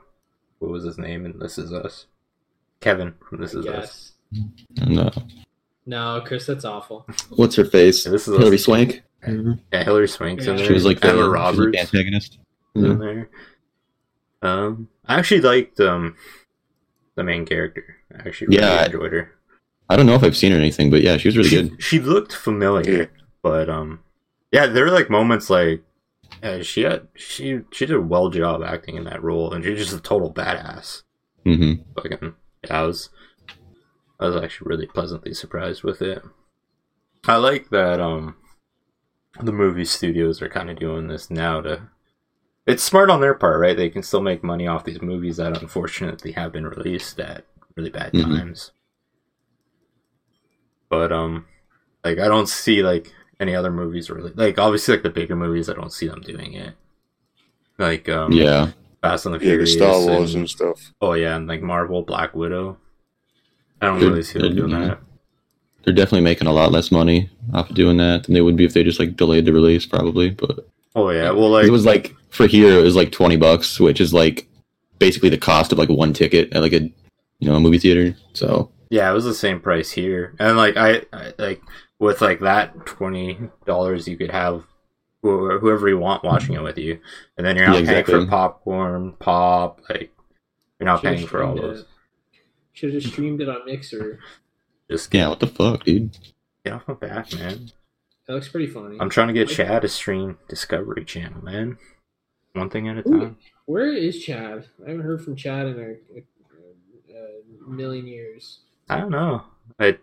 what 0.59 0.71
was 0.71 0.85
his 0.85 0.99
name 0.99 1.25
And 1.26 1.40
This 1.40 1.59
Is 1.59 1.73
Us? 1.73 2.06
Kevin 2.80 3.14
from 3.28 3.40
This 3.40 3.54
Is 3.54 3.66
Us. 3.66 4.12
guess. 4.33 4.87
No. 4.88 5.11
No, 5.87 6.23
Chris, 6.25 6.47
that's 6.47 6.64
awful. 6.64 7.06
What's 7.30 7.56
her 7.56 7.64
face? 7.64 8.06
Yeah, 8.06 8.12
this 8.12 8.26
is 8.26 8.37
Hilary 8.38 8.56
us. 8.56 8.64
Swank. 8.64 9.02
Yeah, 9.26 9.85
Hilary 9.85 10.09
Swank's 10.09 10.47
in 10.47 10.52
Yeah. 10.52 10.56
there. 10.59 10.66
She 10.66 10.73
was 10.73 10.85
like 10.85 11.00
the, 11.00 11.09
Emma 11.09 11.16
she 11.16 11.23
was 11.23 11.28
like 11.28 11.35
Roberts. 11.38 11.73
the 11.73 11.80
antagonist. 11.80 12.38
was 12.75 12.85
Yeah. 12.85 12.90
in 12.92 12.99
there. 12.99 13.28
Um, 14.44 14.88
I 15.06 15.18
actually 15.18 15.40
liked 15.40 15.80
um 15.80 16.16
the 17.16 17.24
main 17.24 17.46
character. 17.46 17.96
I 18.14 18.28
actually 18.28 18.48
really 18.48 18.62
Yeah, 18.62 18.80
I- 18.82 18.84
enjoyed 18.86 19.12
her. 19.12 19.30
I 19.88 19.96
don't 19.96 20.06
know 20.06 20.14
if 20.14 20.22
I've 20.24 20.36
seen 20.36 20.50
her 20.52 20.56
or 20.56 20.60
anything, 20.60 20.90
but 20.90 21.02
yeah, 21.02 21.18
she 21.18 21.28
was 21.28 21.36
really 21.36 21.48
she, 21.50 21.62
good. 21.62 21.82
She 21.82 21.98
looked 22.00 22.32
familiar, 22.34 22.98
Yeah. 23.02 23.06
but 23.42 23.68
um, 23.68 24.00
yeah, 24.50 24.66
there 24.66 24.84
were 24.84 24.90
like 24.90 25.10
moments 25.10 25.50
like 25.50 25.82
uh, 26.42 26.62
she 26.62 26.82
had 26.82 27.08
she 27.14 27.60
she 27.70 27.86
did 27.86 27.96
a 27.96 28.00
well 28.00 28.30
job 28.30 28.62
acting 28.62 28.96
in 28.96 29.04
that 29.04 29.22
role, 29.22 29.52
and 29.52 29.62
she's 29.64 29.78
just 29.78 29.92
a 29.96 30.00
total 30.00 30.32
badass. 30.32 31.02
hmm 31.44 31.74
Fucking, 31.96 32.34
yeah, 32.64 32.80
I 32.80 32.82
was 32.82 33.10
I 34.18 34.26
was 34.26 34.36
actually 34.36 34.68
really 34.68 34.86
pleasantly 34.86 35.34
surprised 35.34 35.82
with 35.84 36.00
it. 36.00 36.22
I 37.26 37.36
like 37.36 37.68
that 37.70 38.00
um 38.00 38.36
the 39.40 39.52
movie 39.52 39.84
studios 39.84 40.40
are 40.40 40.48
kind 40.48 40.70
of 40.70 40.78
doing 40.78 41.08
this 41.08 41.30
now 41.30 41.60
to 41.60 41.88
it's 42.66 42.83
smart 42.83 43.11
on 43.11 43.21
their 43.21 43.35
part, 43.35 43.61
right? 43.61 43.76
They 43.76 43.90
can 43.90 44.02
still 44.02 44.23
make 44.23 44.42
money 44.42 44.66
off 44.66 44.85
these 44.85 45.02
movies 45.02 45.37
that 45.37 45.61
unfortunately 45.61 46.33
have 46.33 46.52
been 46.52 46.66
released 46.66 47.21
at 47.21 47.44
really 47.76 47.90
bad 47.90 48.12
Mhm. 48.12 48.23
times. 48.38 48.71
But 50.88 51.12
um 51.12 51.47
like 52.04 52.18
I 52.18 52.28
don't 52.28 52.49
see 52.49 52.83
like 52.83 53.12
any 53.40 53.54
other 53.54 53.71
movies 53.71 54.11
really 54.11 54.33
like 54.35 54.59
obviously 54.59 54.94
like 54.94 55.02
the 55.02 55.11
bigger 55.11 55.37
movies 55.37 55.68
I 55.68 55.75
don't 55.75 55.92
see 55.92 56.06
them 56.06 56.21
doing 56.21 56.54
it. 56.54 56.75
like 57.78 58.09
um, 58.09 58.30
Yeah, 58.33 58.71
Fast 59.02 59.26
and 59.26 59.35
the 59.35 59.38
Yeah, 59.38 59.44
the 59.44 59.50
Furious, 59.50 59.73
Star 59.73 60.00
Wars 60.06 60.35
and, 60.35 60.42
and 60.42 60.50
stuff. 60.50 60.92
oh 61.00 61.14
yeah, 61.14 61.37
and 61.37 61.49
like 61.49 61.61
Marvel, 61.62 62.02
Black 62.02 62.35
Widow. 62.35 62.78
I 63.83 63.87
don't 63.87 63.99
They're- 63.99 64.11
really 64.11 64.23
see 64.23 64.38
them 64.38 64.54
doing 64.54 64.71
yeah. 64.71 64.78
that. 64.87 64.99
they're 65.85 65.92
definitely 65.94 66.23
making 66.23 66.47
a 66.47 66.52
lot 66.52 66.71
less 66.73 66.90
money 66.92 67.28
off 67.52 67.68
of 67.68 67.76
doing 67.76 67.97
that 67.99 68.23
than 68.25 68.35
they 68.35 68.40
would 68.40 68.56
be 68.56 68.64
if 68.64 68.73
they 68.73 68.85
just 68.85 69.00
like 69.00 69.16
delayed 69.16 69.44
the 69.44 69.52
release, 69.52 69.85
probably. 69.85 70.30
But 70.30 70.66
Oh 70.94 71.11
yeah, 71.11 71.30
well 71.33 71.50
like 71.50 71.66
it 71.66 71.71
was 71.73 71.85
like 71.85 72.14
for 72.34 72.46
here, 72.46 72.78
it 72.78 72.82
was 72.82 72.96
like 72.96 73.12
twenty 73.12 73.36
bucks, 73.36 73.78
which 73.80 74.00
is 74.00 74.12
like 74.14 74.48
basically 74.98 75.28
the 75.28 75.38
cost 75.38 75.72
of 75.72 75.78
like 75.78 75.88
one 75.88 76.12
ticket 76.12 76.52
at 76.54 76.62
like 76.62 76.72
a 76.72 76.80
you 76.82 77.48
know 77.48 77.54
a 77.56 77.60
movie 77.60 77.78
theater. 77.78 78.16
So 78.32 78.70
Yeah, 78.90 79.10
it 79.10 79.14
was 79.14 79.24
the 79.24 79.34
same 79.34 79.60
price 79.60 79.90
here, 79.90 80.34
and 80.38 80.56
like 80.56 80.76
I, 80.76 81.02
I 81.12 81.34
like 81.38 81.62
with 81.98 82.20
like 82.20 82.40
that 82.40 82.86
twenty 82.86 83.38
dollars, 83.66 84.06
you 84.08 84.16
could 84.16 84.30
have 84.30 84.60
wh- 85.22 85.58
whoever 85.60 85.88
you 85.88 85.98
want 85.98 86.24
watching 86.24 86.54
it 86.54 86.62
with 86.62 86.78
you, 86.78 87.00
and 87.36 87.46
then 87.46 87.56
you're 87.56 87.66
not 87.66 87.80
Yeah, 87.80 87.86
paying 87.86 87.98
exactly. 88.00 88.24
for 88.24 88.30
popcorn, 88.30 89.12
pop, 89.18 89.80
like 89.88 90.12
you're 90.78 90.86
not 90.86 91.00
Should've 91.00 91.16
paying 91.16 91.26
for 91.28 91.42
all 91.44 91.54
those. 91.56 91.84
Should 92.72 92.94
have 92.94 93.04
streamed 93.04 93.40
it 93.40 93.48
on 93.48 93.64
Mixer. 93.66 94.18
Just 94.90 95.10
get, 95.10 95.18
yeah, 95.20 95.28
what 95.28 95.40
the 95.40 95.46
fuck, 95.46 95.84
dude? 95.84 96.18
get 96.64 96.72
off 96.74 96.88
my 96.88 96.94
back, 96.94 97.32
man. 97.34 97.70
That 98.26 98.34
looks 98.34 98.48
pretty 98.48 98.66
funny. 98.66 98.96
I'm 99.00 99.10
trying 99.10 99.28
to 99.28 99.34
get 99.34 99.48
Chad 99.48 99.82
to 99.82 99.88
stream 99.88 100.38
Discovery 100.48 101.04
Channel, 101.04 101.44
man. 101.44 101.78
One 102.54 102.70
thing 102.70 102.88
at 102.88 102.99
a 102.99 103.08
Ooh. 103.08 103.20
time. 103.20 103.37
Where 103.66 103.92
is 103.92 104.23
Chad? 104.23 104.66
I 104.84 104.90
haven't 104.90 105.04
heard 105.04 105.23
from 105.25 105.37
Chad 105.37 105.66
in 105.66 105.78
a, 105.78 106.18
a, 106.18 107.66
a 107.66 107.70
million 107.70 108.06
years. 108.06 108.61
I 108.88 109.00
don't 109.00 109.11
know. 109.11 109.42
I, 109.78 109.99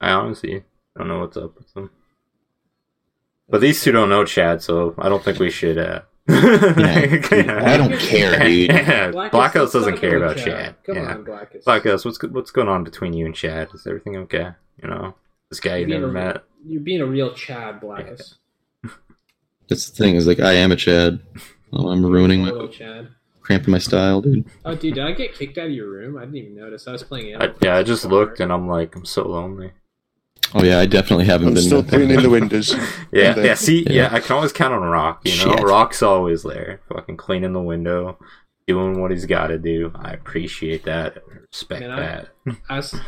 I 0.00 0.10
honestly 0.12 0.62
don't 0.96 1.08
know 1.08 1.20
what's 1.20 1.36
up 1.36 1.56
with 1.56 1.72
them. 1.74 1.90
But 3.48 3.60
these 3.60 3.82
two 3.82 3.92
don't 3.92 4.08
know 4.08 4.24
Chad, 4.24 4.62
so 4.62 4.94
I 4.98 5.08
don't 5.08 5.22
think 5.24 5.38
we 5.38 5.50
should. 5.50 5.78
uh 5.78 6.00
Yeah, 6.28 7.62
I 7.64 7.76
don't 7.76 7.96
care, 7.98 8.40
dude. 8.40 8.70
Yeah, 8.70 9.10
Blackest, 9.12 9.32
Blackhouse 9.34 9.54
let's 9.60 9.72
doesn't 9.72 9.98
care 9.98 10.16
about 10.16 10.36
Chad. 10.36 10.74
Come 10.84 10.96
yeah. 10.96 11.14
on, 11.14 11.24
Blackest. 11.24 11.64
Blackhouse, 11.66 12.04
what's 12.04 12.18
go- 12.18 12.28
what's 12.28 12.50
going 12.50 12.68
on 12.68 12.82
between 12.84 13.12
you 13.12 13.24
and 13.24 13.34
Chad? 13.34 13.68
Is 13.72 13.86
everything 13.86 14.16
okay? 14.16 14.50
You 14.82 14.88
know, 14.88 15.14
this 15.48 15.60
guy 15.60 15.76
you 15.76 15.86
Being 15.86 16.00
never 16.00 16.10
a- 16.10 16.14
met. 16.14 16.44
You're 16.66 16.80
being 16.82 17.00
a 17.00 17.06
real 17.06 17.32
Chad, 17.32 17.80
Blackest. 17.80 18.34
That's 19.68 19.88
the 19.88 19.96
thing 19.96 20.16
is 20.16 20.26
like 20.26 20.40
I 20.40 20.52
am 20.54 20.72
a 20.72 20.76
Chad. 20.76 21.20
Oh, 21.72 21.88
I'm 21.90 22.04
ruining 22.04 22.44
Total 22.44 22.66
my 22.66 22.72
Chad. 22.72 23.08
cramping 23.42 23.72
my 23.72 23.78
style, 23.78 24.20
dude. 24.20 24.44
Oh, 24.64 24.74
dude, 24.74 24.94
did 24.94 25.04
I 25.04 25.12
get 25.12 25.34
kicked 25.34 25.58
out 25.58 25.66
of 25.66 25.72
your 25.72 25.90
room? 25.90 26.16
I 26.16 26.20
didn't 26.20 26.36
even 26.36 26.56
notice. 26.56 26.86
I 26.88 26.92
was 26.92 27.02
playing 27.02 27.34
I, 27.34 27.44
Animal 27.44 27.56
yeah, 27.62 27.70
I 27.70 27.74
Crossing 27.78 27.86
just 27.86 28.02
so 28.02 28.08
looked 28.08 28.40
and 28.40 28.52
I'm 28.52 28.68
like, 28.68 28.94
I'm 28.96 29.04
so 29.04 29.26
lonely. 29.28 29.72
Oh 30.54 30.62
yeah, 30.62 30.78
I 30.78 30.86
definitely 30.86 31.24
haven't 31.24 31.48
I'm 31.48 31.54
been. 31.54 31.62
still 31.64 31.82
cleaning 31.82 32.22
the 32.22 32.30
windows. 32.30 32.72
Yeah, 33.12 33.32
And 33.34 33.44
yeah. 33.44 33.54
See, 33.54 33.82
yeah. 33.84 33.92
Yeah. 33.92 34.08
I 34.12 34.20
can 34.20 34.36
always 34.36 34.52
count 34.52 34.72
on 34.74 34.82
Rock. 34.82 35.22
You 35.24 35.32
know, 35.44 35.56
Shit. 35.56 35.64
Rock's 35.64 36.02
always 36.02 36.42
there, 36.44 36.80
fucking 36.88 37.16
cleaning 37.16 37.52
the 37.52 37.60
window, 37.60 38.18
doing 38.68 39.00
what 39.00 39.10
he's 39.10 39.26
got 39.26 39.48
to 39.48 39.58
do. 39.58 39.92
I 39.96 40.12
appreciate 40.12 40.84
that. 40.84 41.18
I 41.18 41.38
Respect 41.52 41.80
Man, 41.80 41.90
I- 41.90 42.00
that. 42.00 42.28
I 42.68 42.76
was, 42.76 42.94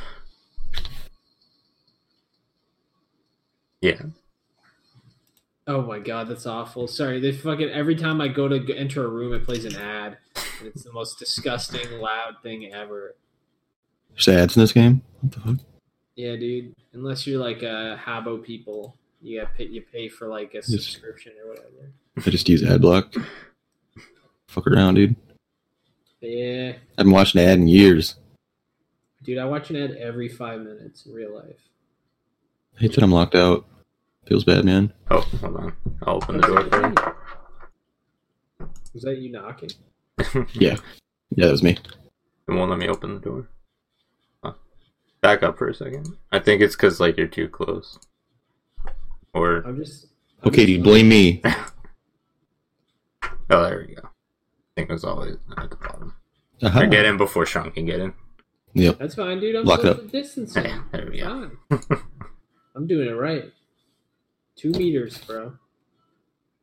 Yeah. 3.81 4.01
Oh 5.69 5.83
my 5.83 5.99
god, 5.99 6.29
that's 6.29 6.47
awful. 6.47 6.89
Sorry, 6.89 7.21
they 7.21 7.31
fucking 7.31 7.69
every 7.69 7.95
time 7.95 8.23
I 8.23 8.29
go 8.29 8.49
to 8.49 8.75
enter 8.75 9.05
a 9.05 9.09
room, 9.09 9.35
it 9.35 9.45
plays 9.45 9.67
an 9.67 9.77
ad. 9.77 10.17
And 10.59 10.69
it's 10.69 10.83
the 10.83 10.93
most 10.93 11.19
disgusting, 11.19 12.01
loud 12.01 12.37
thing 12.43 12.73
ever. 12.73 13.15
There's 14.11 14.29
ads 14.29 14.57
in 14.57 14.63
this 14.63 14.73
game. 14.73 15.03
What 15.21 15.33
the 15.33 15.41
fuck? 15.41 15.57
Yeah, 16.17 16.37
dude. 16.37 16.75
Unless 16.95 17.27
you're 17.27 17.39
like 17.39 17.63
a 17.63 18.01
Habbo 18.03 18.43
people, 18.43 18.97
you 19.21 19.41
got 19.41 19.55
pay, 19.55 19.67
you 19.67 19.83
pay 19.83 20.09
for 20.09 20.27
like 20.27 20.55
a 20.55 20.63
subscription 20.63 21.33
or 21.45 21.51
whatever. 21.51 21.93
I 22.17 22.31
just 22.31 22.49
use 22.49 22.65
ad 22.65 22.81
block. 22.81 23.15
Fuck 24.49 24.67
around, 24.67 24.95
dude. 24.95 25.17
Yeah, 26.21 26.73
I 26.75 26.81
haven't 26.97 27.13
watched 27.13 27.35
an 27.35 27.43
ad 27.43 27.59
in 27.59 27.69
years. 27.69 28.17
dude, 29.23 29.39
I 29.39 29.45
watch 29.45 29.69
an 29.71 29.77
ad 29.77 29.93
every 29.93 30.29
five 30.29 30.61
minutes 30.63 31.05
in 31.05 31.13
real 31.13 31.35
life. 31.35 31.61
I 32.77 32.81
hate 32.81 32.95
that 32.95 33.05
I'm 33.05 33.13
locked 33.13 33.35
out. 33.35 33.67
Feels 34.29 34.45
bad, 34.45 34.65
man. 34.65 34.93
Oh, 35.11 35.21
hold 35.41 35.57
on. 35.57 35.73
I'll 36.03 36.17
open 36.17 36.39
the 36.41 36.47
door 36.47 36.65
for 36.65 36.87
you. 36.89 36.95
Was 38.95 39.03
that 39.05 39.19
you 39.19 39.33
knocking? 39.33 39.71
Yeah, 40.53 40.77
yeah, 41.31 41.47
that 41.47 41.51
was 41.53 41.63
me. 41.63 41.71
It 42.49 42.53
won't 42.53 42.71
let 42.71 42.79
me 42.79 42.89
open 42.89 43.15
the 43.15 43.21
door. 43.21 43.49
Huh. 44.43 44.55
Back 45.21 45.43
up 45.45 45.57
for 45.57 45.69
a 45.69 45.75
second. 45.75 46.09
I 46.33 46.41
think 46.41 46.61
it's 46.61 46.75
because 46.75 46.99
like 46.99 47.17
you're 47.17 47.27
too 47.29 47.49
close. 47.49 47.99
Or 49.33 49.59
I'm 49.67 49.77
just. 49.77 50.07
I'm 50.43 50.49
Okay, 50.49 50.67
just- 50.67 50.67
dude, 50.67 50.83
blame 50.83 51.09
me. 51.09 51.41
oh, 53.51 53.63
there 53.63 53.87
we 53.89 53.95
go. 53.95 54.03
I 54.05 54.09
think 54.77 54.91
it 54.91 54.93
was 54.93 55.05
always 55.05 55.37
at 55.57 55.71
the 55.71 55.77
bottom. 55.77 56.15
Uh-huh. 56.63 56.81
Or 56.81 56.87
get 56.87 57.05
in 57.07 57.17
before 57.17 57.47
Sean 57.47 57.71
can 57.71 57.87
get 57.87 58.01
in. 58.01 58.13
Yep. 58.75 58.99
That's 58.99 59.15
fine, 59.15 59.39
dude. 59.41 59.55
I'm 59.57 59.65
Lock 59.65 59.81
social 59.83 60.05
up. 60.05 60.11
distancing. 60.11 60.83
There 60.93 61.09
we 61.11 61.21
go. 61.21 61.51
I'm 62.75 62.87
doing 62.89 63.09
it 63.09 63.13
right. 63.13 63.53
Two 64.59 64.71
meters, 64.73 65.19
bro. 65.19 65.55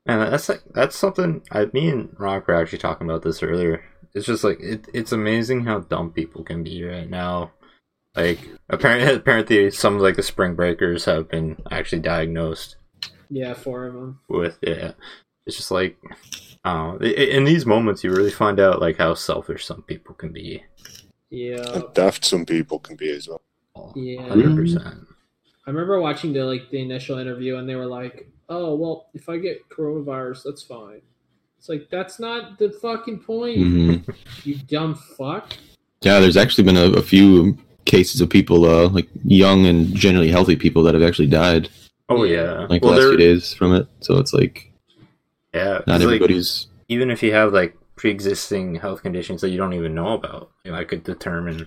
And 0.05 0.21
that's 0.21 0.49
like 0.49 0.61
that's 0.73 0.95
something. 0.95 1.41
I 1.51 1.65
me 1.73 1.89
and 1.89 2.15
Rock 2.19 2.47
were 2.47 2.53
actually 2.55 2.77
talking 2.79 3.09
about 3.09 3.23
this 3.23 3.41
earlier. 3.41 3.83
It's 4.13 4.25
just 4.27 4.43
like 4.43 4.59
it, 4.59 4.85
it's 4.93 5.11
amazing 5.11 5.65
how 5.65 5.79
dumb 5.79 6.11
people 6.11 6.43
can 6.43 6.63
be 6.63 6.83
right 6.83 7.09
now. 7.09 7.51
Like 8.15 8.39
apparently, 8.69 9.13
apparently, 9.15 9.71
some 9.71 9.97
like 9.99 10.15
the 10.15 10.23
spring 10.23 10.55
breakers 10.55 11.05
have 11.05 11.29
been 11.29 11.57
actually 11.71 12.01
diagnosed 12.01 12.75
Yeah, 13.29 13.53
four 13.53 13.87
of 13.87 13.93
them. 13.93 14.19
with 14.29 14.61
it. 14.61 14.95
It's 15.47 15.57
just 15.57 15.71
like, 15.71 15.97
oh, 16.65 16.97
in 16.97 17.43
these 17.45 17.65
moments, 17.65 18.03
you 18.03 18.11
really 18.11 18.31
find 18.31 18.59
out 18.59 18.81
like 18.81 18.97
how 18.97 19.13
selfish 19.15 19.65
some 19.65 19.83
people 19.83 20.15
can 20.15 20.31
be. 20.31 20.63
Yeah. 21.29 21.65
And 21.73 21.93
daft 21.93 22.25
some 22.25 22.45
people 22.45 22.79
can 22.79 22.95
be 22.95 23.09
as 23.11 23.27
well. 23.27 23.41
Oh, 23.75 23.91
yeah. 23.95 24.27
hundred 24.27 24.55
percent. 24.55 24.95
I 25.67 25.71
remember 25.71 25.99
watching 25.99 26.33
the 26.33 26.43
like 26.45 26.69
the 26.69 26.81
initial 26.81 27.17
interview, 27.17 27.57
and 27.57 27.67
they 27.67 27.75
were 27.75 27.85
like, 27.87 28.29
"Oh, 28.49 28.75
well, 28.75 29.07
if 29.13 29.29
I 29.29 29.37
get 29.37 29.67
coronavirus, 29.69 30.43
that's 30.43 30.61
fine." 30.63 31.01
It's 31.57 31.69
like 31.69 31.89
that's 31.89 32.19
not 32.19 32.59
the 32.59 32.69
fucking 32.69 33.19
point, 33.19 33.57
hmm 33.57 33.95
you 34.43 34.55
dumb 34.67 34.95
fuck. 35.17 35.53
Yeah, 36.01 36.19
there's 36.19 36.37
actually 36.37 36.65
been 36.65 36.77
a, 36.77 36.91
a 36.91 37.01
few 37.01 37.57
cases 37.85 38.21
of 38.21 38.29
people, 38.29 38.65
uh, 38.65 38.89
like 38.89 39.07
young 39.23 39.65
and 39.65 39.95
generally 39.95 40.29
healthy 40.29 40.55
people 40.55 40.83
that 40.83 40.93
have 40.93 41.01
actually 41.03 41.27
died, 41.27 41.69
Oh 42.09 42.23
Yeah. 42.23 42.41
yeah, 42.61 42.67
like 42.69 42.83
well, 42.83 42.91
the 42.93 42.97
last 42.97 42.99
there- 42.99 43.09
few 43.09 43.17
days 43.17 43.53
from 43.53 43.73
it. 43.73 43.87
So 44.01 44.17
it's 44.19 44.33
like 44.33 44.71
yeah, 45.55 45.79
not 45.87 45.87
like, 45.87 46.01
everybody's. 46.01 46.67
even 46.89 47.09
if 47.09 47.23
you 47.23 47.33
have 47.33 47.53
like 47.53 47.75
pre-existing 47.95 48.75
health 48.75 49.01
conditions 49.01 49.41
that 49.41 49.49
you 49.49 49.57
don't 49.57 49.73
even 49.73 49.95
know 49.95 50.13
about, 50.13 50.51
you 50.65 50.71
know, 50.71 50.77
I 50.77 50.83
could 50.83 51.03
determine 51.03 51.65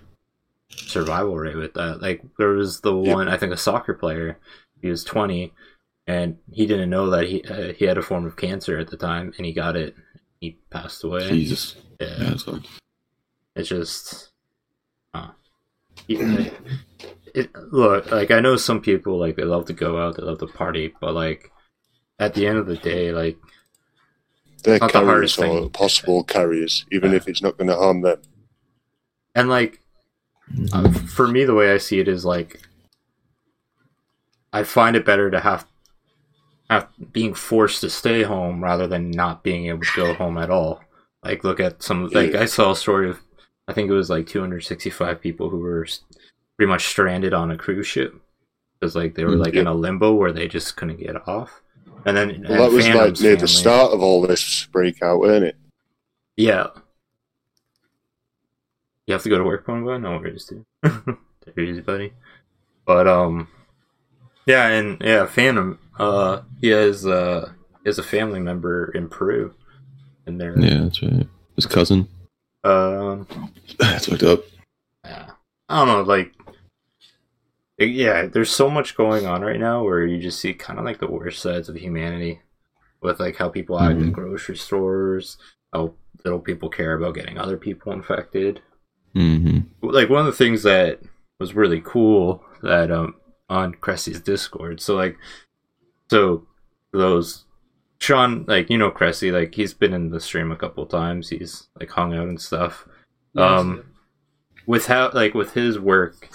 survival 0.71 1.37
rate 1.37 1.57
with 1.57 1.75
that. 1.75 2.01
Like 2.03 2.23
there 2.39 2.51
was 2.51 2.81
the 2.81 2.95
Yeah. 2.95 3.15
one, 3.15 3.29
I 3.29 3.37
think, 3.37 3.53
a 3.53 3.57
soccer 3.57 3.95
player. 3.95 4.39
He 4.83 4.89
was 4.89 5.05
twenty, 5.05 5.53
and 6.07 6.39
he 6.53 6.67
didn't 6.67 6.91
know 6.91 7.11
that 7.11 7.27
he 7.29 7.43
uh, 7.45 7.73
he 7.73 7.85
had 7.85 7.99
a 7.99 8.03
form 8.03 8.27
of 8.27 8.37
cancer 8.37 8.79
at 8.79 8.89
the 8.89 8.97
time, 8.97 9.33
and 9.37 9.47
he 9.47 9.53
got 9.53 9.77
it. 9.77 9.97
He 10.41 10.59
passed 10.71 11.03
away. 11.05 11.29
Jesus. 11.29 11.77
Yeah, 12.01 12.17
Yeah, 12.21 12.33
it's 12.33 12.45
fucked. 12.45 12.69
it's 13.57 13.69
just, 13.69 14.31
uh, 15.15 15.31
yeah, 16.07 16.51
it, 17.35 17.51
look, 17.73 18.11
like 18.13 18.31
I 18.31 18.39
know 18.39 18.57
some 18.57 18.81
people 18.81 19.19
like 19.19 19.35
they 19.35 19.43
love 19.45 19.65
to 19.67 19.73
go 19.73 19.99
out, 19.99 20.17
they 20.17 20.23
love 20.23 20.39
to 20.39 20.47
party, 20.47 20.95
but 21.01 21.13
like 21.13 21.51
at 22.21 22.35
the 22.35 22.47
end 22.47 22.59
of 22.59 22.67
the 22.67 22.77
day, 22.77 23.11
like 23.11 23.37
They're 24.63 24.79
Not 24.79 24.93
the 24.93 25.01
carriers 25.01 25.37
or 25.39 25.43
thing. 25.43 25.71
possible 25.71 26.23
carriers, 26.23 26.85
even 26.93 27.13
if 27.15 27.27
it's 27.29 27.43
not 27.43 27.57
going 27.57 27.69
to 27.69 27.77
harm 27.77 28.03
them. 28.03 28.21
and 29.35 29.49
like 29.49 29.81
Uh, 30.73 30.90
for 30.90 31.28
me, 31.28 31.45
the 31.45 31.55
way 31.55 31.73
I 31.73 31.78
see 31.78 32.00
it 32.00 32.09
is 32.09 32.25
like 32.25 32.61
I 34.52 34.62
find 34.62 34.97
it 34.97 35.05
better 35.05 35.31
to 35.31 35.40
have 35.40 35.67
have 36.71 36.88
being 37.12 37.35
forced 37.35 37.81
to 37.81 37.90
stay 37.90 38.23
home 38.23 38.62
rather 38.62 38.87
than 38.87 39.11
not 39.11 39.43
being 39.43 39.67
able 39.67 39.83
to 39.83 39.97
go 39.97 40.14
home 40.14 40.38
at 40.38 40.50
all. 40.50 40.83
Like, 41.25 41.45
look 41.45 41.61
at 41.61 41.83
some 41.83 42.09
like 42.09 42.35
I 42.35 42.47
saw 42.47 42.73
a 42.73 42.76
story 42.76 43.11
of 43.11 43.21
I 43.67 43.73
think 43.73 43.90
it 43.90 43.95
was 43.95 44.11
like 44.11 44.26
265 44.26 45.21
people 45.21 45.50
who 45.50 45.59
were 45.59 45.87
pretty 46.57 46.71
much 46.71 46.87
stranded 46.87 47.35
on 47.35 47.50
a 47.50 47.57
cruise 47.57 47.87
ship 47.87 48.14
because 48.78 48.97
like 48.97 49.14
they 49.14 49.25
were 49.25 49.37
like 49.37 49.55
in 49.55 49.67
a 49.67 49.75
limbo 49.75 50.14
where 50.14 50.33
they 50.33 50.49
just 50.49 50.76
couldn't 50.76 51.00
get 51.00 51.28
off. 51.28 51.62
And 52.05 52.17
then 52.17 52.31
and 52.31 52.47
that 52.47 52.71
was 52.71 52.87
like 52.87 52.95
Phantom's 52.95 53.23
near 53.23 53.37
the 53.37 53.49
start 53.49 53.93
of 53.93 54.02
all 54.02 54.23
this 54.23 54.64
breakout, 54.67 55.21
weren't 55.21 55.45
it? 55.45 55.57
Yeah. 56.37 56.69
You 59.09 59.15
have 59.15 59.23
to 59.23 59.31
go 59.31 59.38
to 59.38 59.45
work, 59.45 59.67
Pongwa? 59.67 59.99
No 59.99 60.19
worries, 60.19 60.45
dude. 60.45 60.67
Take 60.85 61.57
it 61.57 61.61
easy, 61.67 61.81
buddy. 61.81 62.12
But 62.85 63.09
um, 63.09 63.49
yeah, 64.45 64.67
and 64.69 65.00
yeah, 65.00 65.25
Phantom. 65.25 65.79
Uh, 65.99 66.43
he 66.61 66.69
has 66.69 67.07
uh, 67.07 67.53
he 67.83 67.88
has 67.88 67.99
a 67.99 68.03
family 68.03 68.38
member 68.38 68.91
in 68.91 69.09
Peru, 69.09 69.55
and 70.27 70.38
they're 70.38 70.59
Yeah, 70.61 70.83
that's 70.83 71.03
right. 71.03 71.27
His 71.57 71.65
cousin. 71.65 72.07
um, 72.65 73.27
That's 73.79 74.07
fucked 74.07 74.23
up. 74.25 74.41
yeah, 75.07 75.31
I 75.71 75.79
don't 75.79 75.88
know, 75.88 76.03
like. 76.03 76.35
Yeah, 77.79 78.27
there's 78.27 78.50
so 78.50 78.69
much 78.69 78.95
going 78.97 79.25
on 79.27 79.41
right 79.43 79.59
now 79.61 79.85
where 79.85 80.05
you 80.05 80.21
just 80.21 80.41
see 80.41 80.53
kind 80.53 80.79
of 80.79 80.85
like 80.85 80.99
the 80.99 81.07
worst 81.11 81.41
sides 81.41 81.69
of 81.71 81.77
humanity, 81.77 82.41
with 83.00 83.21
like 83.21 83.37
how 83.37 83.49
people 83.49 83.81
act 83.81 83.99
in 84.00 84.11
Mhm. 84.11 84.12
grocery 84.12 84.57
stores, 84.57 85.38
how 85.73 85.95
little 86.25 86.41
people 86.41 86.69
care 86.69 86.93
about 86.95 87.15
getting 87.15 87.38
other 87.38 87.57
people 87.57 87.93
infected. 87.93 88.61
Hmm 89.15 89.59
Like 89.83 90.09
one 90.09 90.21
of 90.21 90.27
the 90.27 90.33
things 90.33 90.62
that 90.62 91.00
was 91.41 91.55
really 91.55 91.81
cool 91.85 92.45
that 92.62 92.91
um 92.91 93.15
on 93.49 93.73
Cressy's 93.75 94.21
Discord. 94.21 94.81
So 94.81 94.95
like, 94.95 95.17
so 96.11 96.47
those 96.93 97.45
Sean, 98.00 98.45
like 98.47 98.71
you 98.71 98.79
know 98.79 98.91
Cressy, 98.91 99.31
like 99.33 99.55
he's 99.55 99.75
been 99.75 99.95
in 99.95 100.11
the 100.11 100.21
stream 100.21 100.53
a 100.53 100.57
couple 100.57 100.85
times. 100.87 101.29
He's 101.31 101.69
like 101.81 101.91
hung 101.91 102.15
out 102.15 102.29
and 102.29 102.41
stuff. 102.41 102.87
Um, 103.37 103.85
with 104.67 104.87
how 104.87 105.11
like 105.12 105.35
with 105.35 105.55
his 105.55 105.79
work, 105.79 106.29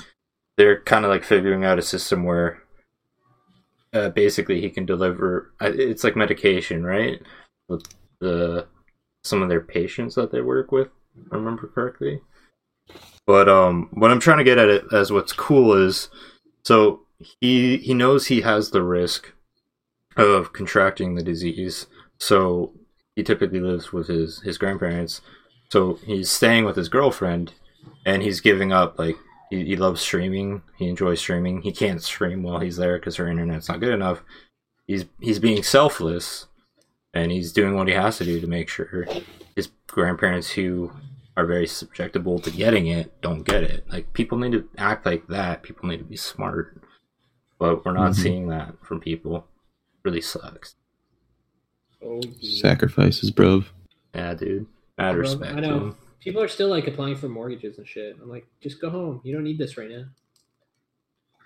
they're 0.57 0.81
kind 0.81 1.05
of 1.05 1.11
like 1.11 1.23
figuring 1.23 1.65
out 1.65 1.79
a 1.79 1.83
system 1.83 2.23
where 2.23 2.63
uh, 3.93 4.09
basically 4.09 4.59
he 4.61 4.69
can 4.69 4.85
deliver. 4.85 5.53
uh, 5.61 5.71
It's 5.73 6.03
like 6.03 6.15
medication, 6.15 6.83
right? 6.83 7.21
With 7.69 7.83
the 8.19 8.67
some 9.23 9.41
of 9.41 9.49
their 9.49 9.61
patients 9.61 10.15
that 10.15 10.31
they 10.31 10.41
work 10.41 10.71
with, 10.71 10.89
if 11.17 11.31
I 11.31 11.35
remember 11.37 11.67
correctly. 11.67 12.19
But 13.25 13.47
um, 13.47 13.89
what 13.93 14.11
I'm 14.11 14.19
trying 14.19 14.39
to 14.39 14.43
get 14.43 14.57
at 14.57 14.69
it 14.69 14.85
as 14.91 15.11
what's 15.11 15.33
cool 15.33 15.73
is, 15.73 16.09
so 16.63 17.01
he 17.39 17.77
he 17.77 17.93
knows 17.93 18.27
he 18.27 18.41
has 18.41 18.71
the 18.71 18.83
risk 18.83 19.33
of 20.17 20.53
contracting 20.53 21.15
the 21.15 21.23
disease. 21.23 21.87
So 22.19 22.73
he 23.15 23.23
typically 23.23 23.59
lives 23.59 23.93
with 23.93 24.07
his 24.07 24.41
his 24.41 24.57
grandparents. 24.57 25.21
So 25.71 25.99
he's 26.05 26.29
staying 26.29 26.65
with 26.65 26.75
his 26.75 26.89
girlfriend, 26.89 27.53
and 28.05 28.21
he's 28.21 28.41
giving 28.41 28.71
up. 28.73 28.99
Like 28.99 29.17
he, 29.49 29.65
he 29.65 29.75
loves 29.75 30.01
streaming. 30.01 30.61
He 30.77 30.89
enjoys 30.89 31.19
streaming. 31.19 31.61
He 31.61 31.71
can't 31.71 32.03
stream 32.03 32.43
while 32.43 32.59
he's 32.59 32.77
there 32.77 32.97
because 32.99 33.15
her 33.15 33.27
internet's 33.27 33.69
not 33.69 33.79
good 33.79 33.93
enough. 33.93 34.21
He's 34.85 35.05
he's 35.21 35.39
being 35.39 35.63
selfless, 35.63 36.47
and 37.13 37.31
he's 37.31 37.53
doing 37.53 37.75
what 37.75 37.87
he 37.87 37.93
has 37.93 38.17
to 38.17 38.25
do 38.25 38.41
to 38.41 38.47
make 38.47 38.67
sure 38.67 39.07
his 39.55 39.69
grandparents 39.87 40.51
who 40.51 40.91
are 41.35 41.45
very 41.45 41.65
susceptible 41.67 42.37
to 42.39 42.51
getting 42.51 42.87
it 42.87 43.19
don't 43.21 43.43
get 43.43 43.63
it. 43.63 43.85
Like 43.89 44.13
people 44.13 44.37
need 44.37 44.51
to 44.51 44.69
act 44.77 45.05
like 45.05 45.27
that. 45.27 45.63
People 45.63 45.89
need 45.89 45.97
to 45.97 46.03
be 46.03 46.15
smart, 46.17 46.79
but 47.59 47.83
we're 47.85 47.93
not 47.93 48.11
Mhm. 48.11 48.15
seeing 48.15 48.47
that 48.49 48.75
from 48.85 48.99
people. 48.99 49.47
really 50.03 50.19
sucks. 50.19 50.75
Oh. 52.05 52.19
Sacrifices, 52.41 53.31
bro. 53.31 53.63
Yeah, 54.13 54.33
dude. 54.33 54.65
Mad 54.97 55.13
Bro, 55.13 55.21
respect. 55.21 55.55
I 55.55 55.59
know. 55.61 55.79
dude. 55.79 55.95
People 56.19 56.43
are 56.43 56.49
still 56.49 56.67
like 56.67 56.87
applying 56.87 57.15
for 57.15 57.29
mortgages 57.29 57.77
and 57.77 57.87
shit. 57.87 58.17
I'm 58.21 58.29
like, 58.29 58.45
just 58.61 58.81
go 58.81 58.89
home. 58.89 59.21
You 59.23 59.33
don't 59.33 59.45
need 59.45 59.57
this 59.57 59.77
right 59.77 59.89
now. 59.89 60.03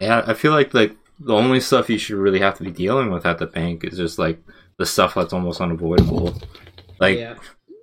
Yeah, 0.01 0.23
I 0.25 0.33
feel 0.33 0.51
like 0.53 0.73
like 0.73 0.95
the 1.19 1.35
only 1.35 1.59
stuff 1.59 1.87
you 1.89 1.97
should 1.99 2.17
really 2.17 2.39
have 2.39 2.57
to 2.57 2.63
be 2.63 2.71
dealing 2.71 3.11
with 3.11 3.25
at 3.27 3.37
the 3.37 3.45
bank 3.45 3.83
is 3.83 3.97
just 3.97 4.17
like 4.19 4.39
the 4.77 4.85
stuff 4.87 5.13
that's 5.15 5.33
almost 5.33 5.61
unavoidable. 5.61 6.33
Like, 6.99 7.17
yeah, 7.19 7.35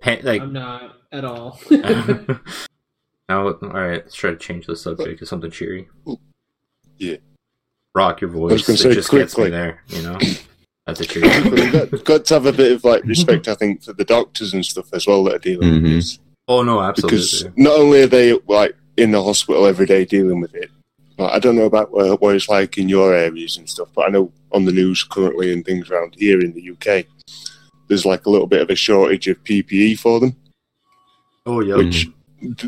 pa- 0.04 0.18
like 0.22 0.42
I'm 0.42 0.52
not 0.52 0.96
at 1.12 1.24
all. 1.24 1.58
now, 1.70 3.46
all 3.48 3.52
right, 3.62 4.02
let's 4.04 4.14
try 4.14 4.30
to 4.30 4.36
change 4.36 4.66
the 4.66 4.76
subject 4.76 5.18
to 5.20 5.26
something 5.26 5.50
cheery. 5.50 5.88
Yeah. 6.98 7.16
Rock 7.94 8.20
your 8.20 8.30
was 8.30 8.52
voice. 8.52 8.66
gonna 8.66 8.74
It 8.74 8.78
say 8.78 8.94
just 8.94 9.10
gets 9.10 9.36
me 9.36 9.42
quickly. 9.44 9.50
there, 9.50 9.82
you 9.88 10.02
know. 10.02 10.18
That's 10.86 11.00
a 11.00 11.04
cheery. 11.06 11.28
But 11.42 11.52
we've 11.52 11.72
got, 11.90 12.04
got 12.04 12.24
to 12.26 12.34
have 12.34 12.46
a 12.46 12.52
bit 12.52 12.72
of 12.72 12.84
like 12.84 13.04
respect, 13.04 13.48
I 13.48 13.54
think, 13.54 13.82
for 13.82 13.92
the 13.94 14.04
doctors 14.04 14.52
and 14.52 14.64
stuff 14.64 14.92
as 14.92 15.06
well 15.06 15.24
that 15.24 15.36
are 15.36 15.38
dealing 15.38 15.70
with 15.72 15.82
Mhm. 15.82 15.94
this. 15.96 16.18
oh 16.48 16.62
no, 16.62 16.80
absolutely. 16.80 17.16
Because 17.18 17.44
not 17.56 17.78
only 17.78 18.02
are 18.02 18.06
they 18.06 18.32
like 18.46 18.76
in 18.96 19.10
the 19.12 19.22
hospital 19.22 19.66
every 19.66 19.86
day 19.86 20.04
dealing 20.04 20.40
with 20.40 20.54
it, 20.54 20.70
like, 21.16 21.32
I 21.32 21.38
don't 21.38 21.56
know 21.56 21.64
about 21.64 21.90
what, 21.92 22.20
what 22.20 22.34
it's 22.36 22.48
like 22.48 22.76
in 22.76 22.88
your 22.88 23.14
areas 23.14 23.56
and 23.56 23.68
stuff, 23.68 23.88
but 23.94 24.06
I 24.06 24.10
know 24.10 24.30
on 24.52 24.64
the 24.66 24.72
news 24.72 25.02
currently 25.04 25.52
and 25.52 25.64
things 25.64 25.88
around 25.88 26.14
here 26.18 26.40
in 26.40 26.52
the 26.52 26.70
UK, 26.72 27.06
there's 27.94 28.04
like 28.04 28.26
a 28.26 28.30
little 28.30 28.48
bit 28.48 28.60
of 28.60 28.70
a 28.70 28.74
shortage 28.74 29.28
of 29.28 29.42
PPE 29.44 29.96
for 30.00 30.18
them. 30.18 30.34
Oh 31.46 31.60
yeah. 31.60 31.76
which 31.76 32.08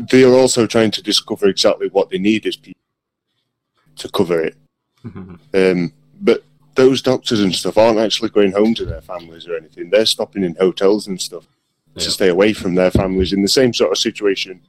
they 0.09 0.23
are 0.23 0.33
also 0.33 0.65
trying 0.65 0.91
to 0.91 1.03
discover 1.03 1.47
exactly 1.49 1.89
what 1.89 2.09
they 2.09 2.17
need 2.17 2.45
as 2.45 2.55
people 2.55 2.79
to 3.97 4.09
cover 4.09 4.41
it. 4.41 4.55
Um, 5.53 5.91
but 6.21 6.43
those 6.75 7.01
doctors 7.01 7.41
and 7.41 7.53
stuff 7.53 7.77
aren't 7.77 7.99
actually 7.99 8.29
going 8.29 8.51
home 8.53 8.73
to 8.75 8.85
their 8.85 9.01
families 9.01 9.47
or 9.47 9.57
anything. 9.57 9.89
They're 9.89 10.05
stopping 10.05 10.43
in 10.45 10.55
hotels 10.55 11.07
and 11.07 11.19
stuff 11.21 11.45
Yeah. 11.95 12.03
to 12.03 12.11
stay 12.11 12.29
away 12.29 12.53
from 12.53 12.75
their 12.75 12.91
families 12.91 13.33
in 13.33 13.41
the 13.41 13.47
same 13.47 13.73
sort 13.73 13.91
of 13.91 13.97
situation. 13.97 14.61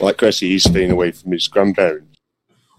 Like 0.00 0.16
Cressy, 0.18 0.48
he's 0.50 0.64
staying 0.64 0.90
away 0.90 1.12
from 1.12 1.32
his 1.32 1.46
grandparents. 1.48 2.18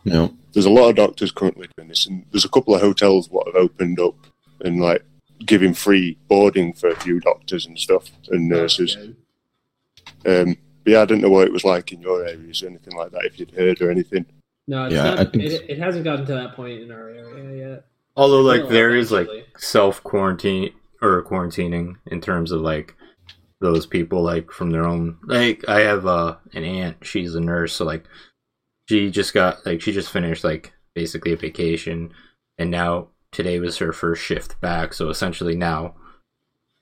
No. 0.06 0.34
There's 0.54 0.66
a 0.66 0.70
lot 0.72 0.90
of 0.90 0.96
doctors 0.98 1.32
currently 1.32 1.68
doing 1.78 1.90
this, 1.90 2.06
and 2.08 2.26
there's 2.32 2.46
a 2.46 2.50
couple 2.50 2.76
of 2.76 2.82
hotels 2.82 3.30
what 3.30 3.48
have 3.48 3.56
opened 3.56 4.00
up 4.00 4.16
and 4.62 4.82
like 4.82 5.04
giving 5.46 5.74
free 5.74 6.18
boarding 6.28 6.74
for 6.74 6.90
a 6.90 6.96
few 6.96 7.20
doctors 7.20 7.66
and 7.66 7.80
stuff 7.80 8.10
and 8.30 8.48
nurses. 8.48 8.96
Good. 8.96 9.16
Um, 10.26 10.58
but 10.84 10.92
yeah, 10.92 11.02
I 11.02 11.06
don't 11.06 11.22
know 11.22 11.30
what 11.30 11.48
it 11.48 11.54
was 11.54 11.64
like 11.64 11.92
in 11.92 12.02
your 12.02 12.26
areas 12.26 12.62
or 12.64 12.68
anything 12.68 12.96
like 12.96 13.12
that. 13.12 13.26
If 13.26 13.40
you'd 13.40 13.52
heard 13.52 13.82
or 13.82 13.90
anything. 13.90 14.26
No, 14.68 14.86
it's 14.86 14.94
Yeah, 14.94 15.16
not, 15.16 15.32
think 15.32 15.44
it, 15.44 15.66
it 15.70 15.78
hasn't 15.78 16.04
gotten 16.04 16.26
to 16.26 16.34
that 16.34 16.56
point 16.56 16.82
in 16.82 16.92
our 16.92 17.10
area 17.10 17.70
yet. 17.70 17.86
Although 18.16 18.42
like 18.42 18.64
Will 18.64 18.70
there 18.70 18.96
is 18.96 19.12
like 19.12 19.28
self 19.58 20.04
quarantine 20.04 20.74
or 21.02 21.24
quarantining 21.24 21.96
in 22.08 22.22
terms 22.22 22.52
of 22.52 22.62
like 22.62 22.96
those 23.60 23.86
people 23.86 24.22
like 24.22 24.52
from 24.52 24.70
their 24.70 24.86
own 24.86 25.18
like 25.24 25.68
I 25.68 25.82
have 25.82 26.06
uh 26.06 26.36
an 26.54 26.64
aunt, 26.64 26.98
she's 27.02 27.36
a 27.36 27.42
nurse, 27.42 27.74
so 27.74 27.86
like 27.86 28.06
she 28.88 29.10
just 29.10 29.34
got 29.34 29.66
like 29.66 29.82
she 29.82 29.92
just 29.92 30.12
finished 30.12 30.44
like 30.44 30.74
basically 30.94 31.34
a 31.34 31.38
vacation 31.38 32.14
and 32.58 32.70
now 32.70 33.08
today 33.34 33.60
was 33.60 33.78
her 33.80 33.92
first 33.92 34.22
shift 34.24 34.60
back, 34.62 34.94
so 34.94 35.10
essentially 35.10 35.56
now 35.56 35.96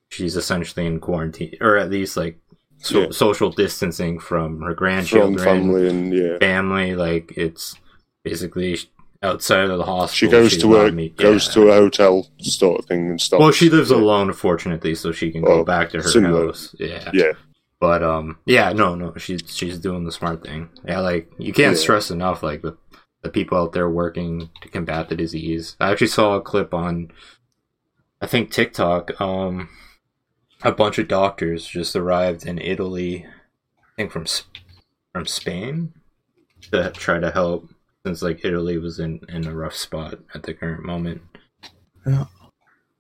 she's 0.10 0.36
essentially 0.36 0.86
in 0.86 1.00
quarantine 1.00 1.56
or 1.62 1.78
at 1.78 1.90
least 1.90 2.18
like 2.18 2.38
so- 2.80 3.02
Yeah. 3.02 3.08
social 3.12 3.50
distancing 3.50 4.20
from 4.20 4.60
her 4.62 4.72
From 4.72 4.76
grandchildren 4.76 5.38
family 5.38 5.88
and 5.88 6.14
yeah. 6.14 6.38
family 6.40 6.96
like 6.96 7.34
it's 7.38 7.76
basically 8.24 8.78
outside 9.24 9.70
of 9.70 9.78
the 9.78 9.86
hospital 9.86 10.16
She 10.16 10.28
goes 10.32 10.58
to 10.58 10.76
a 10.78 10.92
me- 10.92 11.10
goes 11.10 11.48
yeah. 11.48 11.54
to 11.54 11.70
a 11.70 11.74
hotel 11.74 12.28
sort 12.40 12.80
of 12.80 12.86
thing 12.86 13.12
and 13.12 13.22
stuff. 13.22 13.40
Well, 13.40 13.52
she 13.52 13.70
lives 13.70 13.92
alone, 13.92 14.34
fortunately, 14.34 14.96
so 14.96 15.12
she 15.12 15.32
can 15.32 15.44
go 15.44 15.60
Oh, 15.60 15.64
back 15.64 15.92
to 15.92 15.98
her 16.02 16.08
similar. 16.10 16.48
house. 16.48 16.76
Yeah. 16.80 17.10
Yeah, 17.14 17.34
But 17.80 18.02
um, 18.04 18.38
yeah, 18.46 18.74
no, 18.74 18.96
no, 18.96 19.14
she's 19.18 19.42
she's 19.48 19.78
doing 19.78 20.04
the 20.06 20.12
smart 20.12 20.44
thing. 20.44 20.70
Yeah, 20.88 21.00
like 21.02 21.32
you 21.38 21.54
can't 21.54 21.78
stress 21.78 22.10
enough, 22.12 22.42
like 22.44 22.64
the 22.64 22.76
the 23.22 23.30
people 23.30 23.58
out 23.58 23.74
there 23.74 23.90
working 23.90 24.50
to 24.62 24.70
combat 24.70 25.10
the 25.10 25.16
disease. 25.16 25.76
I 25.80 25.92
actually 25.92 26.08
saw 26.08 26.36
a 26.36 26.42
clip 26.42 26.74
on, 26.74 27.12
I 28.22 28.28
think 28.28 28.52
TikTok. 28.52 29.20
Um, 29.22 29.70
a 30.64 30.72
bunch 30.72 30.98
of 30.98 31.08
doctors 31.08 31.68
just 31.68 31.96
arrived 31.96 32.46
in 32.46 32.60
Italy, 32.60 33.26
I 33.26 33.96
think 33.96 34.12
from 34.12 34.26
from 35.14 35.26
Spain, 35.26 35.94
to 36.72 36.92
try 36.92 37.20
to 37.20 37.32
help 37.32 37.70
since 38.06 38.22
like 38.22 38.46
Italy 38.46 38.78
was 38.78 39.00
in 39.00 39.22
in 39.30 39.48
a 39.48 39.56
rough 39.56 39.76
spot 39.76 40.20
at 40.34 40.44
the 40.44 40.54
current 40.54 40.84
moment. 40.84 41.22
Yeah. 42.06 42.26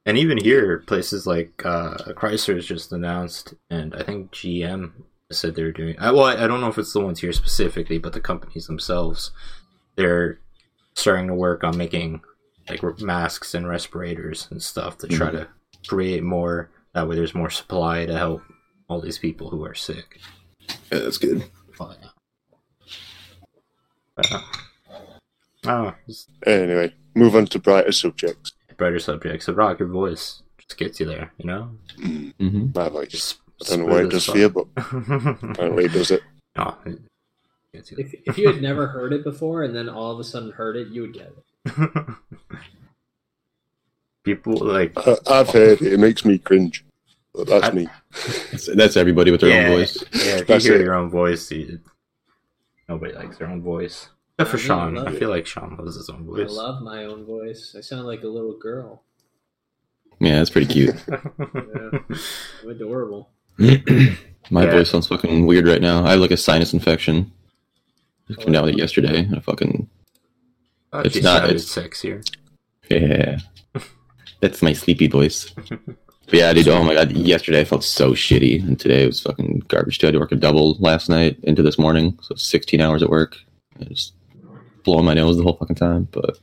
And 0.06 0.18
even 0.18 0.38
here, 0.38 0.80
places 0.80 1.28
like 1.28 1.64
uh, 1.64 1.96
Chrysler's 2.14 2.66
just 2.66 2.92
announced, 2.92 3.54
and 3.70 3.94
I 3.94 4.02
think 4.02 4.32
GM 4.32 4.94
said 5.32 5.56
they're 5.56 5.72
doing. 5.72 5.96
I, 6.00 6.12
well, 6.12 6.26
I 6.26 6.48
don't 6.48 6.60
know 6.60 6.70
if 6.70 6.78
it's 6.80 6.94
the 6.94 7.02
ones 7.02 7.20
here 7.20 7.32
specifically, 7.32 8.00
but 8.00 8.14
the 8.14 8.20
companies 8.20 8.66
themselves, 8.66 9.32
they're 10.02 10.40
starting 10.96 11.28
to 11.28 11.34
work 11.36 11.64
on 11.64 11.78
making 11.78 12.22
like 12.70 12.82
masks 13.00 13.54
and 13.54 13.68
respirators 13.68 14.48
and 14.52 14.62
stuff 14.62 14.98
to 15.00 15.08
try 15.08 15.32
to 15.32 15.48
create 15.88 16.24
more. 16.24 16.70
That 16.94 17.08
way, 17.08 17.16
there's 17.16 17.34
more 17.36 17.50
supply 17.50 18.06
to 18.06 18.18
help 18.18 18.42
all 18.88 19.00
these 19.02 19.18
people 19.18 19.50
who 19.50 19.64
are 19.66 19.74
sick. 19.74 20.20
Yeah, 20.92 21.00
that's 21.00 21.18
good. 21.18 21.44
But, 21.78 21.98
uh, 24.32 24.42
oh, 25.66 25.94
Anyway, 26.46 26.94
move 27.16 27.36
on 27.36 27.46
to 27.48 27.60
brighter 27.60 27.92
subjects. 27.92 28.52
brighter 28.78 29.00
subjects. 29.00 29.46
So 29.46 29.54
rock 29.54 29.80
your 29.80 29.88
voice 29.88 30.44
just 30.58 30.78
gets 30.78 31.00
you 31.00 31.06
there, 31.06 31.32
you 31.38 31.46
know. 31.46 31.72
hmm 32.40 32.68
My 32.76 32.90
voice. 32.90 33.08
Just 33.10 33.40
I 33.70 33.76
don't 33.78 33.86
know 33.88 33.94
why 33.94 34.02
it 34.02 34.10
does 34.10 34.26
for 34.26 34.38
you, 34.38 34.50
but 34.50 34.68
but 34.76 34.86
apparently 34.92 35.86
it 35.86 35.94
does 35.94 36.12
it. 36.12 36.22
no, 36.58 36.76
it 37.74 37.78
gets 37.78 37.92
you 37.92 37.98
If, 38.00 38.14
if 38.26 38.38
you 38.38 38.52
had 38.52 38.62
never 38.62 38.88
heard 38.96 39.14
it 39.14 39.24
before 39.24 39.64
and 39.64 39.76
then 39.76 39.88
all 39.90 40.12
of 40.12 40.20
a 40.20 40.24
sudden 40.24 40.52
heard 40.52 40.76
it, 40.76 40.88
you 40.90 41.02
would 41.02 41.14
get 41.14 41.34
it. 41.66 42.08
People 44.24 44.56
like 44.58 44.94
I, 44.98 45.16
I've 45.30 45.50
heard 45.50 45.82
it. 45.82 45.94
It 45.94 46.00
makes 46.00 46.24
me 46.26 46.38
cringe. 46.38 46.86
But 47.34 47.48
that's 47.48 47.66
I- 47.68 47.72
me. 47.72 47.88
That's, 48.52 48.66
that's 48.76 48.98
everybody 48.98 49.32
with 49.32 49.42
their 49.42 49.50
yeah, 49.50 49.68
own 49.70 49.78
voice. 49.78 49.98
Yeah, 50.14 50.22
if 50.34 50.40
you 50.40 50.46
That's 50.46 50.66
hear 50.66 50.76
it. 50.76 50.82
your 50.84 50.94
own 50.96 51.10
voice, 51.10 51.50
you, 51.52 51.80
nobody 52.90 53.14
likes 53.14 53.38
their 53.38 53.48
own 53.48 53.62
voice. 53.62 54.10
Except 54.38 54.52
for 54.52 54.58
I 54.58 54.60
mean, 54.60 54.68
Sean. 54.68 54.98
I 54.98 55.00
love 55.02 55.08
I 55.08 55.12
it. 55.16 55.20
feel 55.20 55.30
like 55.30 55.46
Sean 55.48 55.76
loves 55.78 55.96
his 55.96 56.10
own 56.10 56.26
voice. 56.26 56.50
I 56.50 56.54
love 56.54 56.82
my 56.84 57.06
own 57.06 57.26
voice. 57.26 57.74
I 57.78 57.82
sound 57.82 58.06
like 58.06 58.24
a 58.24 58.28
little 58.28 58.58
girl. 58.58 59.02
Yeah, 60.20 60.38
that's 60.38 60.50
pretty 60.52 60.72
cute. 60.72 60.96
Yeah. 61.10 62.00
I'm 62.64 62.70
adorable. 62.70 63.30
My 63.58 64.66
Yeah. 64.66 64.72
voice 64.72 64.90
sounds 64.90 65.08
fucking 65.08 65.46
weird 65.48 65.68
right 65.68 65.82
now. 65.82 66.06
I 66.06 66.12
have 66.12 66.20
like 66.20 66.32
a 66.32 66.38
sinus 66.38 66.74
infection. 66.74 67.32
I 68.32 68.42
came 68.42 68.54
down 68.54 68.66
with 68.66 68.74
it 68.76 68.80
yesterday. 68.80 69.20
And 69.20 69.36
I 69.36 69.40
fucking 69.40 69.90
Oh, 70.94 71.00
It's 71.00 71.22
not- 71.22 71.40
sounded 71.42 71.56
it's- 71.56 71.74
sexier. 71.76 72.26
yeah. 72.90 73.40
That's 74.42 74.62
my 74.62 74.74
sleepy 74.74 75.08
voice. 75.08 75.54
But 76.28 76.38
yeah, 76.40 76.54
dude. 76.54 76.70
Oh 76.70 76.82
my 76.84 76.94
god. 76.94 77.12
Yesterday 77.12 77.60
I 77.60 77.64
felt 77.66 77.84
so 77.84 78.12
shitty, 78.12 78.64
and 78.66 78.80
today 78.80 79.04
it 79.04 79.08
was 79.08 79.20
fucking 79.20 79.64
garbage 79.68 80.00
too. 80.00 80.06
I 80.06 80.10
had 80.10 80.14
to 80.14 80.20
work 80.20 80.32
a 80.32 80.36
double 80.38 80.78
last 80.80 81.10
night 81.10 81.38
into 81.44 81.62
this 81.62 81.78
morning, 81.78 82.18
so 82.22 82.36
16 82.36 82.80
hours 82.80 83.04
at 83.04 83.10
work. 83.10 83.36
I 83.82 83.84
just 83.86 84.14
blowing 84.86 85.04
my 85.04 85.14
nose 85.14 85.36
the 85.36 85.44
whole 85.44 85.58
fucking 85.58 85.76
time. 85.76 86.08
But 86.10 86.40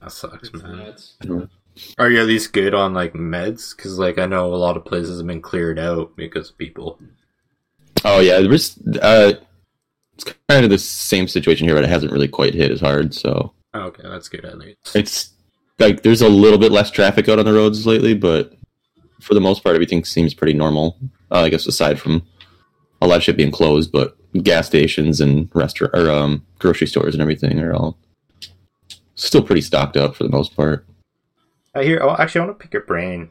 That 0.00 0.12
sucks, 0.12 0.52
man. 0.52 0.94
Are 1.98 2.08
you 2.08 2.20
at 2.20 2.26
least 2.26 2.52
good 2.52 2.72
on 2.72 2.94
like 2.94 3.14
meds? 3.14 3.74
Because 3.76 3.98
like 3.98 4.18
I 4.18 4.26
know 4.26 4.54
a 4.54 4.62
lot 4.62 4.76
of 4.76 4.84
places 4.84 5.18
have 5.18 5.26
been 5.26 5.42
cleared 5.42 5.78
out 5.80 6.14
because 6.14 6.50
of 6.50 6.58
people. 6.58 7.00
oh 8.04 8.20
yeah, 8.20 8.38
there 8.38 8.48
was. 8.50 8.78
Uh, 9.02 9.32
it's 10.16 10.24
kind 10.48 10.64
of 10.64 10.70
the 10.70 10.78
same 10.78 11.28
situation 11.28 11.66
here, 11.66 11.74
but 11.76 11.84
it 11.84 11.90
hasn't 11.90 12.12
really 12.12 12.28
quite 12.28 12.54
hit 12.54 12.70
as 12.70 12.80
hard. 12.80 13.14
So 13.14 13.52
Okay, 13.74 14.02
that's 14.04 14.28
good 14.28 14.44
at 14.44 14.58
least. 14.58 14.78
it's 14.94 15.30
like 15.78 16.02
there's 16.02 16.22
a 16.22 16.28
little 16.28 16.58
bit 16.58 16.72
less 16.72 16.90
traffic 16.90 17.28
out 17.28 17.38
on 17.38 17.44
the 17.44 17.52
roads 17.52 17.86
lately, 17.86 18.14
but 18.14 18.54
for 19.20 19.34
the 19.34 19.40
most 19.40 19.62
part, 19.62 19.74
everything 19.74 20.04
seems 20.04 20.32
pretty 20.34 20.54
normal. 20.54 20.96
Uh, 21.30 21.40
I 21.42 21.48
guess 21.50 21.66
aside 21.66 22.00
from 22.00 22.22
a 23.02 23.06
lot 23.06 23.16
of 23.18 23.22
shit 23.22 23.36
being 23.36 23.50
closed, 23.50 23.92
but 23.92 24.16
gas 24.42 24.66
stations 24.66 25.20
and 25.20 25.50
restaurant 25.54 25.94
or 25.94 26.10
um, 26.10 26.44
grocery 26.58 26.86
stores 26.86 27.14
and 27.14 27.20
everything 27.22 27.58
are 27.60 27.74
all 27.74 27.98
still 29.14 29.42
pretty 29.42 29.60
stocked 29.62 29.96
up 29.96 30.14
for 30.16 30.24
the 30.24 30.30
most 30.30 30.56
part. 30.56 30.86
I 31.74 31.82
hear. 31.84 32.00
Oh, 32.02 32.16
actually, 32.18 32.40
I 32.42 32.44
want 32.46 32.58
to 32.58 32.62
pick 32.62 32.72
your 32.72 32.84
brain, 32.84 33.28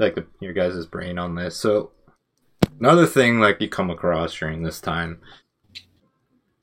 like 0.00 0.16
the, 0.16 0.26
your 0.40 0.52
guys' 0.52 0.84
brain 0.86 1.18
on 1.18 1.36
this. 1.36 1.56
So, 1.56 1.92
another 2.80 3.06
thing 3.06 3.38
like 3.38 3.60
you 3.60 3.68
come 3.68 3.90
across 3.90 4.36
during 4.36 4.62
this 4.62 4.80
time 4.80 5.20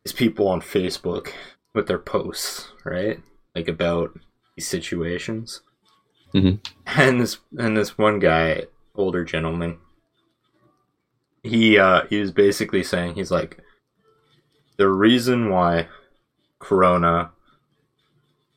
is 0.05 0.13
people 0.13 0.47
on 0.47 0.61
Facebook 0.61 1.31
with 1.73 1.87
their 1.87 1.99
posts, 1.99 2.69
right? 2.85 3.19
Like 3.55 3.67
about 3.67 4.17
these 4.55 4.67
situations. 4.67 5.61
Mhm. 6.33 6.65
And 6.85 7.21
this 7.21 7.39
and 7.57 7.75
this 7.75 7.97
one 7.97 8.19
guy, 8.19 8.65
older 8.93 9.23
gentleman, 9.23 9.79
he 11.43 11.77
uh 11.77 12.05
he 12.09 12.19
was 12.19 12.31
basically 12.31 12.83
saying 12.83 13.15
he's 13.15 13.31
like 13.31 13.59
the 14.77 14.87
reason 14.89 15.49
why 15.49 15.87
Corona 16.59 17.31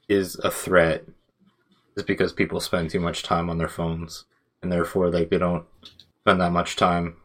is 0.08 0.37
a 0.42 0.50
threat 0.50 1.04
is 1.96 2.02
because 2.02 2.32
people 2.32 2.61
spend 2.61 2.90
too 2.90 3.00
much 3.00 3.22
time 3.22 3.48
on 3.50 3.58
their 3.58 3.68
phones 3.68 4.24
and 4.62 4.72
therefore 4.72 5.11
like 5.11 5.30
they 5.30 5.38
don't 5.38 5.66
spend 6.22 6.40
that 6.40 6.52
much 6.52 6.76
time 6.76 7.16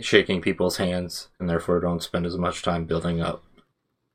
shaking 0.00 0.40
people's 0.40 0.76
hands 0.78 1.28
and 1.38 1.48
therefore 1.48 1.80
don't 1.80 2.02
spend 2.02 2.26
as 2.26 2.36
much 2.36 2.62
time 2.62 2.84
building 2.84 3.20
up 3.20 3.42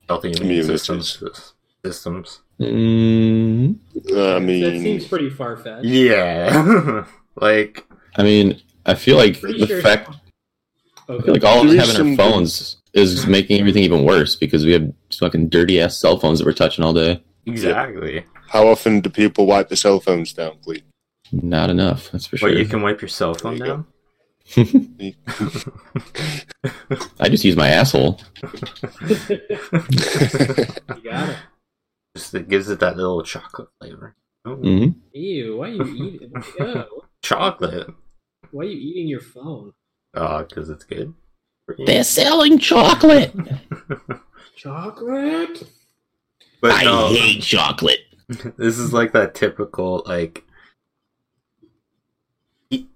healthy 0.07 0.29
immune 0.29 0.41
Communities. 0.63 0.81
systems 0.81 1.53
systems 1.85 2.41
Mm, 2.59 3.75
I 4.09 4.13
that 4.13 4.39
mean, 4.41 4.81
seems 4.81 5.07
pretty 5.07 5.29
far 5.29 5.57
fetched. 5.57 5.85
yeah 5.85 7.05
like 7.35 7.85
I 8.15 8.23
mean, 8.23 8.59
I 8.85 8.95
feel 8.95 9.15
like 9.17 9.39
the 9.41 9.67
sure- 9.67 9.81
fact 9.81 10.09
I 11.07 11.19
feel 11.21 11.33
like 11.35 11.43
all 11.43 11.61
of 11.61 11.67
us 11.67 11.73
is 11.73 11.79
having 11.79 11.95
our 11.95 11.95
some- 11.95 12.17
phones 12.17 12.77
is 12.93 13.27
making 13.27 13.59
everything 13.59 13.83
even 13.83 14.03
worse 14.05 14.35
because 14.35 14.65
we 14.65 14.71
have 14.71 14.91
fucking 15.19 15.49
dirty 15.49 15.79
ass 15.79 15.99
cell 15.99 16.17
phones 16.17 16.39
that 16.39 16.45
we're 16.45 16.53
touching 16.53 16.83
all 16.83 16.93
day. 16.93 17.23
exactly 17.45 18.25
how 18.49 18.67
often 18.67 19.01
do 19.01 19.09
people 19.09 19.45
wipe 19.45 19.67
their 19.69 19.75
cell 19.75 19.99
phones 19.99 20.31
down, 20.33 20.53
please? 20.63 20.81
Not 21.33 21.69
enough, 21.69 22.09
that's 22.11 22.25
for 22.25 22.37
sure. 22.37 22.49
but 22.49 22.57
you 22.57 22.65
can 22.65 22.81
wipe 22.81 23.01
your 23.01 23.09
cell 23.09 23.33
phone 23.35 23.57
you 23.57 23.65
down 23.65 23.85
I 27.19 27.29
just 27.29 27.43
use 27.43 27.55
my 27.55 27.67
asshole. 27.69 28.19
you 28.41 29.39
got 31.03 31.29
it. 31.29 31.37
just 32.15 32.33
it 32.33 32.47
gives 32.47 32.69
it 32.69 32.79
that 32.79 32.95
little 32.95 33.21
chocolate 33.23 33.67
flavor 33.79 34.15
oh, 34.45 34.55
hmm 34.55 34.87
Ew, 35.13 35.57
why 35.57 35.67
are 35.69 35.71
you 35.71 36.05
eating? 36.05 36.31
Ew, 36.59 36.83
chocolate 37.21 37.87
why 38.51 38.63
are 38.63 38.67
you 38.67 38.77
eating 38.77 39.07
your 39.07 39.19
phone? 39.19 39.73
oh 40.15 40.43
because 40.43 40.69
it's 40.69 40.83
good 40.85 41.13
They're 41.85 42.03
selling 42.05 42.59
chocolate. 42.59 43.33
Chocolate? 44.55 45.63
but 46.61 46.71
I 46.71 46.83
no. 46.85 47.09
hate 47.09 47.41
chocolate. 47.43 47.99
this 48.57 48.79
is 48.79 48.91
like 48.93 49.11
that 49.11 49.35
typical 49.35 50.01
like 50.07 50.43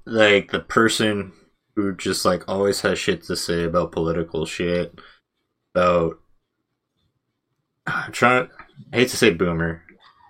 like 0.06 0.52
the 0.52 0.60
person 0.62 1.34
who 1.76 1.96
just 1.96 2.26
like 2.26 2.48
always 2.48 2.82
has 2.82 3.00
shit 3.00 3.24
to 3.24 3.36
say 3.36 3.64
about 3.64 3.92
political 3.92 4.46
shit 4.46 5.00
about 5.74 6.20
I'm 7.88 8.12
trying 8.12 8.50
I 8.94 8.98
hate 8.98 9.10
to 9.10 9.18
say 9.18 9.32
boomer 9.32 9.84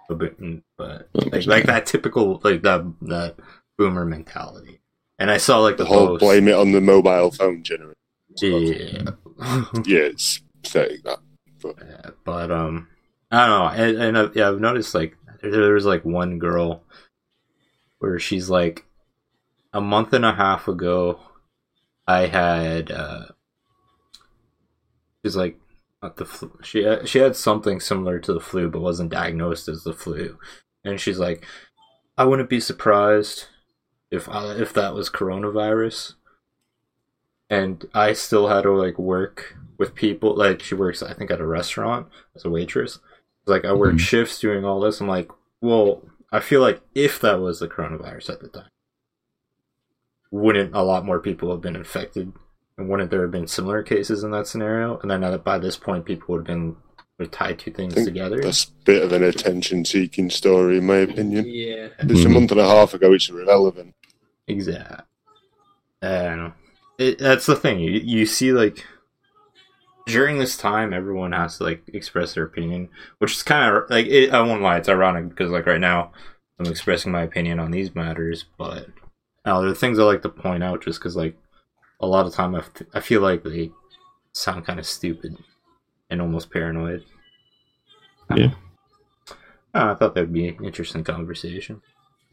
but 0.10 0.36
but 0.78 1.10
like, 1.14 1.46
like 1.46 1.66
that 1.66 1.86
typical 1.86 2.42
like 2.44 2.64
that 2.64 2.84
that 3.04 3.38
boomer 3.78 4.06
mentality 4.06 4.82
and 5.18 5.32
I 5.32 5.38
saw 5.38 5.60
like 5.60 5.78
the, 5.78 5.84
The 5.84 5.90
whole 5.90 6.08
post 6.08 6.20
blame 6.20 6.48
it 6.48 6.56
on 6.56 6.72
the 6.72 6.82
mobile 6.82 7.32
phone 7.32 7.64
generation. 7.64 7.96
yeah 8.42 9.12
Yeah, 9.86 10.10
it's 10.14 10.42
pathetic 10.64 11.04
that. 11.04 11.20
Yeah, 11.64 12.12
but 12.24 12.52
um, 12.52 12.88
I 13.32 13.48
don't 13.48 13.60
know. 13.60 13.84
And, 13.84 13.98
and 14.02 14.18
I've, 14.18 14.36
yeah, 14.36 14.50
I've 14.50 14.60
noticed 14.60 14.96
like 14.96 15.16
there 15.42 15.74
was 15.74 15.86
like 15.86 16.06
one 16.06 16.40
girl 16.40 16.84
where 18.00 18.20
she's 18.20 18.50
like 18.50 18.86
a 19.74 19.82
month 19.82 20.14
and 20.14 20.26
a 20.26 20.34
half 20.34 20.68
ago. 20.68 21.20
I 22.12 22.28
had 22.28 22.92
uh, 22.92 23.26
she's 25.24 25.36
like 25.36 25.58
not 26.02 26.18
the 26.18 26.26
flu. 26.26 26.52
She 26.64 26.84
had, 26.84 27.08
she 27.08 27.20
had 27.20 27.36
something 27.36 27.80
similar 27.80 28.20
to 28.20 28.34
the 28.34 28.40
flu, 28.40 28.70
but 28.70 28.82
wasn't 28.82 29.12
diagnosed 29.12 29.68
as 29.68 29.84
the 29.84 29.94
flu. 29.94 30.38
And 30.84 31.00
she's 31.00 31.20
like, 31.20 31.46
I 32.18 32.26
wouldn't 32.26 32.50
be 32.50 32.60
surprised 32.60 33.46
if 34.10 34.28
I, 34.28 34.54
if 34.56 34.74
that 34.74 34.94
was 34.96 35.10
coronavirus. 35.10 36.16
And 37.50 37.86
I 37.94 38.14
still 38.14 38.48
had 38.48 38.62
to 38.64 38.72
like 38.72 38.98
work 38.98 39.56
with 39.78 39.94
people. 39.94 40.36
Like 40.36 40.62
she 40.64 40.76
works, 40.76 41.04
I 41.04 41.14
think, 41.14 41.30
at 41.32 41.42
a 41.42 41.46
restaurant 41.46 42.08
as 42.36 42.46
a 42.46 42.50
waitress. 42.50 43.00
Like 43.46 43.66
I 43.66 43.74
work 43.74 43.96
Mhm. 43.96 44.00
shifts 44.00 44.40
doing 44.40 44.66
all 44.66 44.80
this. 44.80 45.02
I'm 45.02 45.08
like, 45.08 45.30
well, 45.62 46.02
I 46.32 46.40
feel 46.40 46.62
like 46.62 46.82
if 46.96 47.20
that 47.22 47.42
was 47.42 47.60
the 47.60 47.68
coronavirus 47.68 48.30
at 48.32 48.40
the 48.40 48.48
time, 48.48 48.70
wouldn't 50.32 50.74
a 50.74 50.82
lot 50.82 51.06
more 51.06 51.20
people 51.20 51.52
have 51.52 51.62
been 51.62 51.76
infected? 51.76 52.32
And 52.78 52.90
wouldn't 52.90 53.12
there 53.12 53.22
have 53.22 53.32
been 53.32 53.48
similar 53.48 53.84
cases 53.84 54.24
in 54.24 54.32
that 54.32 54.48
scenario? 54.48 54.98
And 55.00 55.12
then 55.12 55.40
by 55.44 55.60
this 55.60 55.78
point, 55.78 56.06
people 56.06 56.34
would 56.34 56.40
have 56.40 56.48
been 56.48 56.78
would 57.18 57.28
have 57.28 57.32
tied 57.32 57.60
two 57.60 57.72
things 57.72 57.94
think 57.94 58.08
together. 58.08 58.42
That's 58.42 58.64
a 58.66 58.72
bit 58.86 59.04
of 59.04 59.12
an 59.12 59.24
attention 59.24 59.86
seeking 59.86 60.30
story, 60.32 60.78
in 60.78 60.88
my 60.88 60.98
opinion. 60.98 61.46
Yeah. 61.48 61.90
It's 62.00 62.24
a 62.24 62.28
Mhm. 62.28 62.34
month 62.34 62.52
and 62.52 62.60
a 62.62 62.66
half 62.68 62.96
ago, 62.96 63.14
it's 63.14 63.30
irrelevant. 63.30 63.94
Exactly. 64.48 65.06
I 66.02 66.36
know. 66.36 66.54
It, 66.98 67.20
that's 67.20 67.46
the 67.46 67.56
thing. 67.56 67.80
You, 67.80 67.92
you 67.92 68.26
see, 68.26 68.52
like, 68.54 68.86
during 70.08 70.40
this 70.40 70.58
time, 70.58 70.94
everyone 70.94 71.32
has 71.34 71.58
to, 71.58 71.64
like, 71.64 71.84
express 71.94 72.34
their 72.34 72.46
opinion, 72.46 72.90
which 73.20 73.34
is 73.34 73.44
kind 73.44 73.76
of, 73.76 73.84
like, 73.90 74.08
it, 74.08 74.32
I 74.34 74.42
won't 74.42 74.62
lie, 74.64 74.78
it's 74.78 74.90
ironic 74.90 75.30
because, 75.30 75.52
like, 75.52 75.68
right 75.68 75.80
now, 75.80 76.12
I'm 76.60 76.66
expressing 76.66 77.12
my 77.12 77.22
opinion 77.22 77.60
on 77.60 77.70
these 77.72 77.94
matters, 77.94 78.46
but 78.58 78.88
now 79.46 79.62
there 79.62 79.70
are 79.70 79.76
things 79.76 80.00
I 80.00 80.04
like 80.04 80.22
to 80.24 80.30
point 80.30 80.64
out 80.64 80.84
just 80.84 81.00
because, 81.00 81.16
like, 81.16 81.36
a 82.00 82.08
lot 82.08 82.26
of 82.26 82.34
time 82.34 82.56
I, 82.56 82.60
f- 82.60 82.84
I 82.94 83.00
feel 83.00 83.22
like 83.22 83.44
they 83.44 83.72
sound 84.34 84.66
kind 84.66 84.80
of 84.80 84.86
stupid 84.86 85.38
and 86.10 86.22
almost 86.22 86.52
paranoid. 86.52 87.06
Yeah. 88.36 88.52
Uh, 89.74 89.92
I 89.92 89.96
thought 89.96 90.16
that'd 90.16 90.34
be 90.34 90.48
an 90.48 90.66
interesting 90.66 91.04
conversation. 91.04 91.82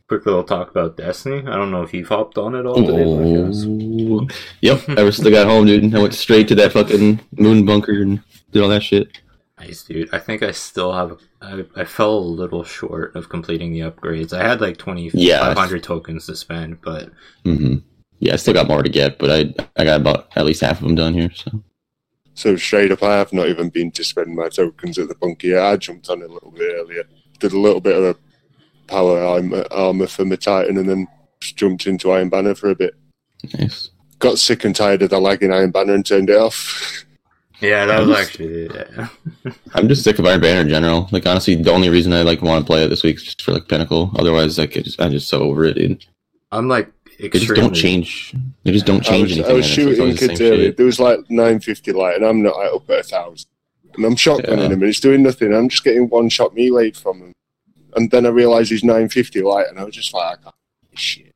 Quick 0.08 0.24
little 0.24 0.42
talk 0.44 0.70
about 0.70 0.96
Destiny. 0.96 1.46
I 1.46 1.56
don't 1.56 1.70
know 1.70 1.82
if 1.82 1.92
you've 1.92 2.08
hopped 2.08 2.38
on 2.38 2.54
it 2.54 2.64
all 2.64 2.76
today. 2.76 3.04
Oh, 3.06 4.26
yep. 4.60 4.88
I 4.88 5.10
still 5.10 5.30
got 5.30 5.46
home, 5.46 5.66
dude. 5.66 5.94
I 5.94 6.00
went 6.00 6.14
straight 6.14 6.48
to 6.48 6.54
that 6.54 6.72
fucking 6.72 7.20
moon 7.32 7.66
bunker 7.66 8.00
and 8.00 8.22
did 8.50 8.62
all 8.62 8.70
that 8.70 8.82
shit. 8.82 9.20
Nice, 9.60 9.82
dude. 9.82 10.08
I 10.14 10.18
think 10.18 10.42
I 10.42 10.52
still 10.52 10.92
have. 10.92 11.18
I, 11.42 11.64
I 11.76 11.84
fell 11.84 12.16
a 12.16 12.20
little 12.20 12.62
short 12.64 13.16
of 13.16 13.28
completing 13.28 13.72
the 13.72 13.80
upgrades. 13.80 14.32
I 14.32 14.46
had 14.46 14.60
like 14.60 14.76
twenty 14.76 15.08
five 15.10 15.20
Yeah. 15.20 15.54
hundred 15.54 15.82
tokens 15.82 16.26
to 16.26 16.36
spend, 16.36 16.80
but 16.80 17.10
hmm 17.44 17.76
Yeah, 18.20 18.34
I 18.34 18.36
still 18.36 18.54
got 18.54 18.68
more 18.68 18.82
to 18.82 18.88
get, 18.88 19.18
but 19.18 19.30
I 19.30 19.54
I 19.76 19.84
got 19.84 20.00
about 20.00 20.28
at 20.36 20.46
least 20.46 20.60
half 20.60 20.80
of 20.80 20.86
them 20.86 20.94
done 20.94 21.14
here. 21.14 21.30
So 21.34 21.62
So 22.34 22.56
straight 22.56 22.92
up, 22.92 23.02
I 23.02 23.16
have 23.16 23.32
not 23.32 23.48
even 23.48 23.68
been 23.68 23.90
to 23.92 24.04
spend 24.04 24.34
my 24.36 24.48
tokens 24.48 24.96
at 24.98 25.08
the 25.08 25.16
bunker 25.16 25.48
yet. 25.48 25.64
I 25.64 25.76
jumped 25.76 26.08
on 26.08 26.22
it 26.22 26.30
a 26.30 26.32
little 26.32 26.52
bit 26.52 26.72
earlier. 26.76 27.02
Did 27.40 27.52
a 27.52 27.58
little 27.58 27.80
bit 27.80 27.96
of 27.96 28.04
a 28.04 28.16
power 28.86 29.20
armor, 29.20 29.64
armor 29.72 30.06
for 30.06 30.24
my 30.24 30.36
Titan 30.36 30.78
and 30.78 30.88
then 30.88 31.06
just 31.40 31.56
jumped 31.56 31.86
into 31.86 32.10
Iron 32.12 32.28
Banner 32.28 32.54
for 32.54 32.70
a 32.70 32.74
bit. 32.76 32.94
nice. 33.58 33.90
Got 34.20 34.38
sick 34.38 34.64
and 34.64 34.74
tired 34.74 35.02
of 35.02 35.10
the 35.10 35.20
lagging 35.20 35.52
Iron 35.52 35.70
Banner 35.72 35.94
and 35.94 36.06
turned 36.06 36.30
it 36.30 36.36
off. 36.36 37.04
yeah, 37.60 37.86
that 37.86 38.00
was 38.00 38.10
I'm- 38.10 38.16
actually 38.22 38.66
yeah. 38.74 39.08
I'm 39.74 39.88
just 39.88 40.04
sick 40.04 40.18
of 40.18 40.26
Iron 40.26 40.40
Banner 40.40 40.60
in 40.62 40.68
general. 40.68 41.08
Like 41.12 41.26
honestly, 41.26 41.54
the 41.56 41.72
only 41.72 41.88
reason 41.88 42.12
I 42.12 42.22
like 42.22 42.42
want 42.42 42.64
to 42.64 42.66
play 42.66 42.84
it 42.84 42.88
this 42.88 43.02
week 43.02 43.16
is 43.16 43.22
just 43.24 43.42
for 43.42 43.52
like 43.52 43.68
Pinnacle. 43.68 44.10
Otherwise, 44.18 44.58
like 44.58 44.76
I 44.76 44.80
just 44.80 45.00
I'm 45.00 45.10
just 45.10 45.28
so 45.28 45.40
over 45.42 45.64
it, 45.64 45.74
dude. 45.74 46.04
I'm 46.52 46.68
like 46.68 46.90
They 47.20 47.28
just 47.28 47.54
don't 47.54 47.74
change. 47.74 48.34
They 48.64 48.72
just 48.72 48.86
don't 48.86 49.00
I 49.06 49.10
change 49.10 49.28
was, 49.30 49.32
anything. 49.38 49.50
I 49.50 49.54
was 49.54 49.66
shooting 49.66 50.00
always 50.00 50.20
the 50.20 50.28
kids 50.28 50.38
same 50.38 50.52
earlier. 50.52 50.64
shit. 50.68 50.76
There 50.76 50.86
was 50.86 51.00
like 51.00 51.18
950 51.28 51.92
light, 51.92 52.16
and 52.16 52.24
I'm 52.24 52.42
not 52.42 52.56
like, 52.56 52.72
up 52.72 52.88
at 52.90 53.00
a 53.00 53.02
thousand. 53.02 53.48
And 53.94 54.04
I'm 54.04 54.14
shotgunning 54.16 54.58
Yeah. 54.58 54.64
him, 54.66 54.72
and 54.72 54.84
he's 54.84 55.00
doing 55.00 55.22
nothing. 55.24 55.52
I'm 55.52 55.68
just 55.68 55.82
getting 55.84 56.08
one 56.08 56.28
shot 56.28 56.54
melee 56.54 56.92
from 56.92 57.18
him. 57.20 57.32
And 57.96 58.10
then 58.10 58.26
I 58.26 58.28
realised 58.28 58.70
he's 58.70 58.84
950 58.84 59.42
light, 59.42 59.66
and 59.68 59.78
I 59.78 59.84
was 59.84 59.94
just 59.94 60.14
like, 60.14 60.38
I 60.38 60.42
can't 60.42 60.54
shit. 60.94 61.32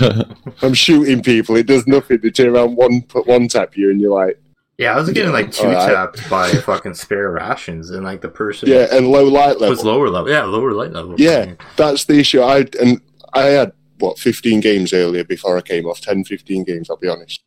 I'm 0.62 0.74
shooting 0.74 1.22
people. 1.22 1.56
It 1.56 1.66
does 1.66 1.86
nothing. 1.86 2.18
They 2.22 2.30
turn 2.30 2.48
around 2.48 2.76
one 2.76 3.02
put 3.02 3.26
one 3.26 3.46
tap 3.48 3.76
you, 3.76 3.90
and 3.90 4.00
you're 4.00 4.12
like, 4.14 4.38
Yeah, 4.78 4.94
I 4.94 4.96
was 4.96 5.10
getting 5.10 5.32
like 5.32 5.52
two 5.52 5.66
Alright. 5.66 5.88
tapped 5.88 6.30
by 6.30 6.50
fucking 6.66 6.94
spare 6.94 7.30
rations, 7.30 7.90
and 7.90 8.04
like 8.04 8.20
the 8.20 8.28
person 8.28 8.68
yeah, 8.68 8.86
and 8.90 9.08
low 9.08 9.24
light 9.24 9.60
level. 9.60 9.68
was 9.70 9.84
lower 9.84 10.08
level. 10.08 10.30
Yeah, 10.30 10.44
lower 10.44 10.72
light 10.72 10.92
level. 10.92 11.14
Yeah, 11.18 11.54
that's 11.76 12.04
the 12.06 12.18
issue. 12.18 12.40
I 12.40 12.66
and 12.80 13.00
I 13.34 13.42
had 13.44 13.72
what 13.98 14.18
15 14.18 14.60
games 14.60 14.92
earlier 14.92 15.24
before 15.24 15.56
I 15.56 15.60
came 15.60 15.86
off. 15.86 16.00
10, 16.00 16.24
15 16.24 16.64
games. 16.64 16.90
I'll 16.90 16.96
be 16.96 17.08
honest. 17.08 17.42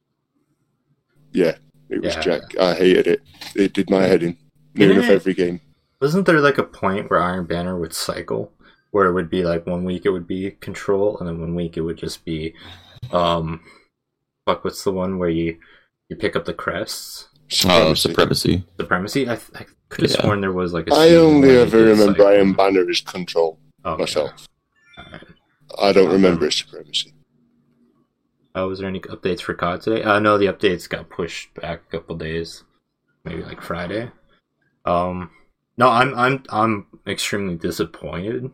Yeah, 1.34 1.58
it 1.90 2.02
was 2.02 2.16
Yeah. 2.16 2.22
Jack. 2.22 2.58
I 2.60 2.76
hated 2.76 3.08
it. 3.08 3.22
It 3.56 3.74
did 3.74 3.90
my 3.90 4.04
head 4.04 4.24
in. 4.24 4.38
Near 4.76 4.92
enough 4.92 5.10
every 5.10 5.34
game. 5.34 5.62
Wasn't 6.02 6.26
there 6.26 6.40
like 6.42 6.58
a 6.58 6.64
point 6.64 7.10
where 7.10 7.22
Iron 7.22 7.46
Banner 7.46 7.78
would 7.80 7.94
cycle, 7.94 8.52
where 8.92 9.06
it 9.08 9.14
would 9.14 9.30
be 9.30 9.44
like 9.44 9.66
one 9.66 9.84
week 9.86 10.06
it 10.06 10.12
would 10.12 10.28
be 10.28 10.52
control, 10.52 11.18
and 11.18 11.28
then 11.28 11.40
one 11.40 11.56
week 11.56 11.78
it 11.78 11.82
would 11.82 11.98
just 11.98 12.24
be, 12.26 12.54
um, 13.12 13.62
fuck, 14.46 14.64
what's 14.64 14.84
the 14.84 14.92
one 14.92 15.18
where 15.18 15.30
you 15.30 15.58
you 16.10 16.16
pick 16.16 16.36
up 16.36 16.46
the 16.46 16.54
crests? 16.54 17.28
Oh, 17.66 17.94
Supremacy. 17.94 18.00
supremacy. 18.10 18.66
Supremacy. 18.80 19.30
I, 19.30 19.34
I 19.34 19.66
could 19.90 20.04
have 20.04 20.12
Yeah. 20.12 20.22
sworn 20.22 20.42
there 20.42 20.52
was 20.52 20.74
like 20.74 20.88
a. 20.90 20.94
I 20.96 21.10
only 21.16 21.58
ever 21.58 21.78
remember 21.78 22.14
cycle. 22.14 22.28
Iron 22.28 22.54
Banner 22.54 22.90
as 22.90 23.02
control 23.02 23.60
Oh, 23.84 23.98
myself. 23.98 24.48
yeah. 24.98 25.04
Alright. 25.04 25.22
I 25.80 25.92
don't 25.92 26.12
remember 26.12 26.48
its 26.48 26.58
supremacy. 26.58 27.14
Oh, 28.56 28.70
was 28.70 28.80
there 28.80 28.88
any 28.88 29.02
updates 29.02 29.42
for 29.42 29.54
COD 29.54 29.82
today? 29.82 30.04
Uh, 30.04 30.20
no, 30.20 30.38
the 30.38 30.46
updates 30.46 30.88
got 30.90 31.10
pushed 31.10 31.54
back 31.56 31.82
a 31.88 31.92
couple 31.92 32.16
days, 32.16 32.64
maybe 33.26 33.44
like 33.44 33.62
Friday. 33.62 34.10
Um, 34.86 35.32
no, 35.78 35.90
I'm 35.90 36.16
I'm 36.18 36.44
I'm 36.50 36.88
extremely 37.06 37.56
disappointed 37.56 38.50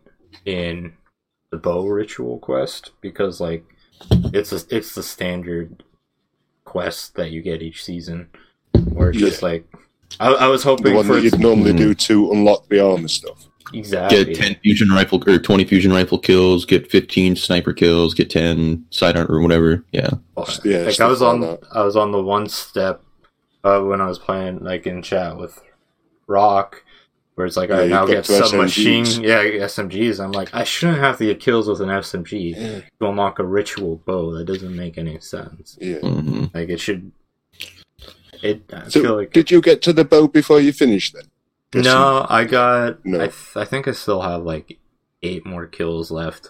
in 0.45 0.93
the 1.51 1.57
bow 1.57 1.85
ritual 1.85 2.39
quest 2.39 2.91
because 3.01 3.39
like 3.39 3.63
it's 4.33 4.51
a, 4.51 4.61
it's 4.75 4.95
the 4.95 5.03
standard 5.03 5.83
quest 6.65 7.15
that 7.15 7.31
you 7.31 7.41
get 7.41 7.61
each 7.61 7.83
season, 7.83 8.27
where 8.93 9.09
it's 9.09 9.19
just 9.19 9.41
like 9.41 9.65
I, 10.19 10.27
I 10.33 10.47
was 10.47 10.63
The 10.63 10.69
hoping 10.69 10.93
one 10.95 11.05
for 11.05 11.15
that 11.15 11.23
you'd 11.23 11.39
normally 11.39 11.71
Mhm. 11.73 11.77
do 11.77 11.93
to 11.93 12.31
unlock 12.31 12.67
the 12.69 12.85
armor 12.85 13.07
stuff. 13.07 13.47
exactly. 13.73 14.25
Get 14.25 14.35
10 14.35 14.55
fusion 14.61 14.89
rifle 14.89 15.23
or 15.27 15.37
20 15.39 15.63
fusion 15.63 15.91
rifle 15.93 16.17
kills, 16.19 16.65
get 16.65 16.91
15 16.91 17.35
sniper 17.37 17.71
kills, 17.73 18.13
get 18.13 18.29
10 18.29 18.85
sidearm 18.89 19.31
or 19.31 19.39
whatever. 19.41 19.83
Yeah. 19.93 20.09
Yeah, 20.65 20.79
like 20.79 20.99
I 20.99 21.07
was 21.07 21.21
on 21.21 21.39
that. 21.41 21.59
I 21.73 21.83
was 21.83 21.95
on 21.95 22.11
the 22.11 22.21
one 22.21 22.49
step 22.49 23.01
uh, 23.63 23.79
when 23.81 24.01
I 24.01 24.07
was 24.07 24.19
playing 24.19 24.59
like 24.63 24.85
in 24.87 25.01
chat 25.01 25.37
with 25.37 25.61
Rock, 26.27 26.83
where 27.35 27.47
it's 27.47 27.57
like 27.57 27.69
Yeah, 27.69 27.77
I 27.79 27.83
you 27.83 27.89
now 27.89 28.05
got 28.05 28.11
get 28.11 28.23
to 28.25 28.45
submachine, 28.45 29.05
SMGs. 29.05 29.23
yeah, 29.23 29.65
SMGs. 29.65 30.23
I'm 30.23 30.31
like 30.31 30.53
I 30.53 30.63
shouldn't 30.63 30.99
have 30.99 31.17
to 31.19 31.25
get 31.25 31.39
kills 31.39 31.67
with 31.67 31.81
an 31.81 31.89
SMG 31.89 32.55
Yeah. 32.55 32.79
to 32.99 33.07
unlock 33.09 33.39
a 33.39 33.43
ritual 33.45 33.97
bow. 34.05 34.33
That 34.33 34.45
doesn't 34.45 34.75
make 34.75 34.97
any 34.97 35.19
sense. 35.19 35.77
Yeah. 35.81 35.99
hmm 35.99 36.45
Like 36.53 36.69
it 36.69 36.79
should. 36.79 37.11
It 38.43 38.63
I 38.73 38.87
So, 38.89 39.01
feel 39.01 39.15
like 39.17 39.31
did 39.33 39.51
you 39.51 39.61
get 39.61 39.81
to 39.83 39.93
the 39.93 40.03
bow 40.05 40.27
before 40.27 40.59
you 40.59 40.73
finished 40.73 41.13
then? 41.13 41.25
Guessing- 41.71 41.91
no, 41.91 42.25
I 42.29 42.43
got. 42.43 43.05
No. 43.05 43.17
I 43.19 43.27
th- 43.27 43.55
I 43.55 43.65
think 43.65 43.87
I 43.87 43.91
still 43.91 44.21
have 44.21 44.43
like 44.43 44.79
eight 45.23 45.45
more 45.45 45.67
kills 45.67 46.09
left 46.11 46.49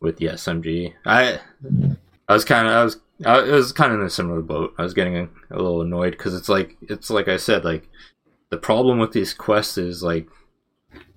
with 0.00 0.16
the 0.16 0.26
SMG. 0.28 0.94
I 1.06 1.38
I 2.28 2.32
was 2.32 2.44
kind 2.44 2.66
of 2.66 2.72
I 2.74 2.84
was 2.84 2.96
I 3.26 3.40
it 3.40 3.52
was 3.52 3.72
kind 3.72 3.92
of 3.92 4.00
in 4.00 4.06
a 4.06 4.10
similar 4.10 4.40
boat. 4.40 4.74
I 4.78 4.82
was 4.82 4.94
getting 4.94 5.16
a, 5.16 5.28
a 5.50 5.56
little 5.56 5.82
annoyed 5.82 6.12
because 6.12 6.34
it's 6.34 6.48
like 6.48 6.76
it's 6.82 7.10
like 7.10 7.28
I 7.28 7.36
said 7.36 7.64
like 7.64 7.88
the 8.52 8.58
problem 8.58 8.98
with 8.98 9.12
these 9.12 9.32
quests 9.32 9.78
is 9.78 10.02
like 10.02 10.28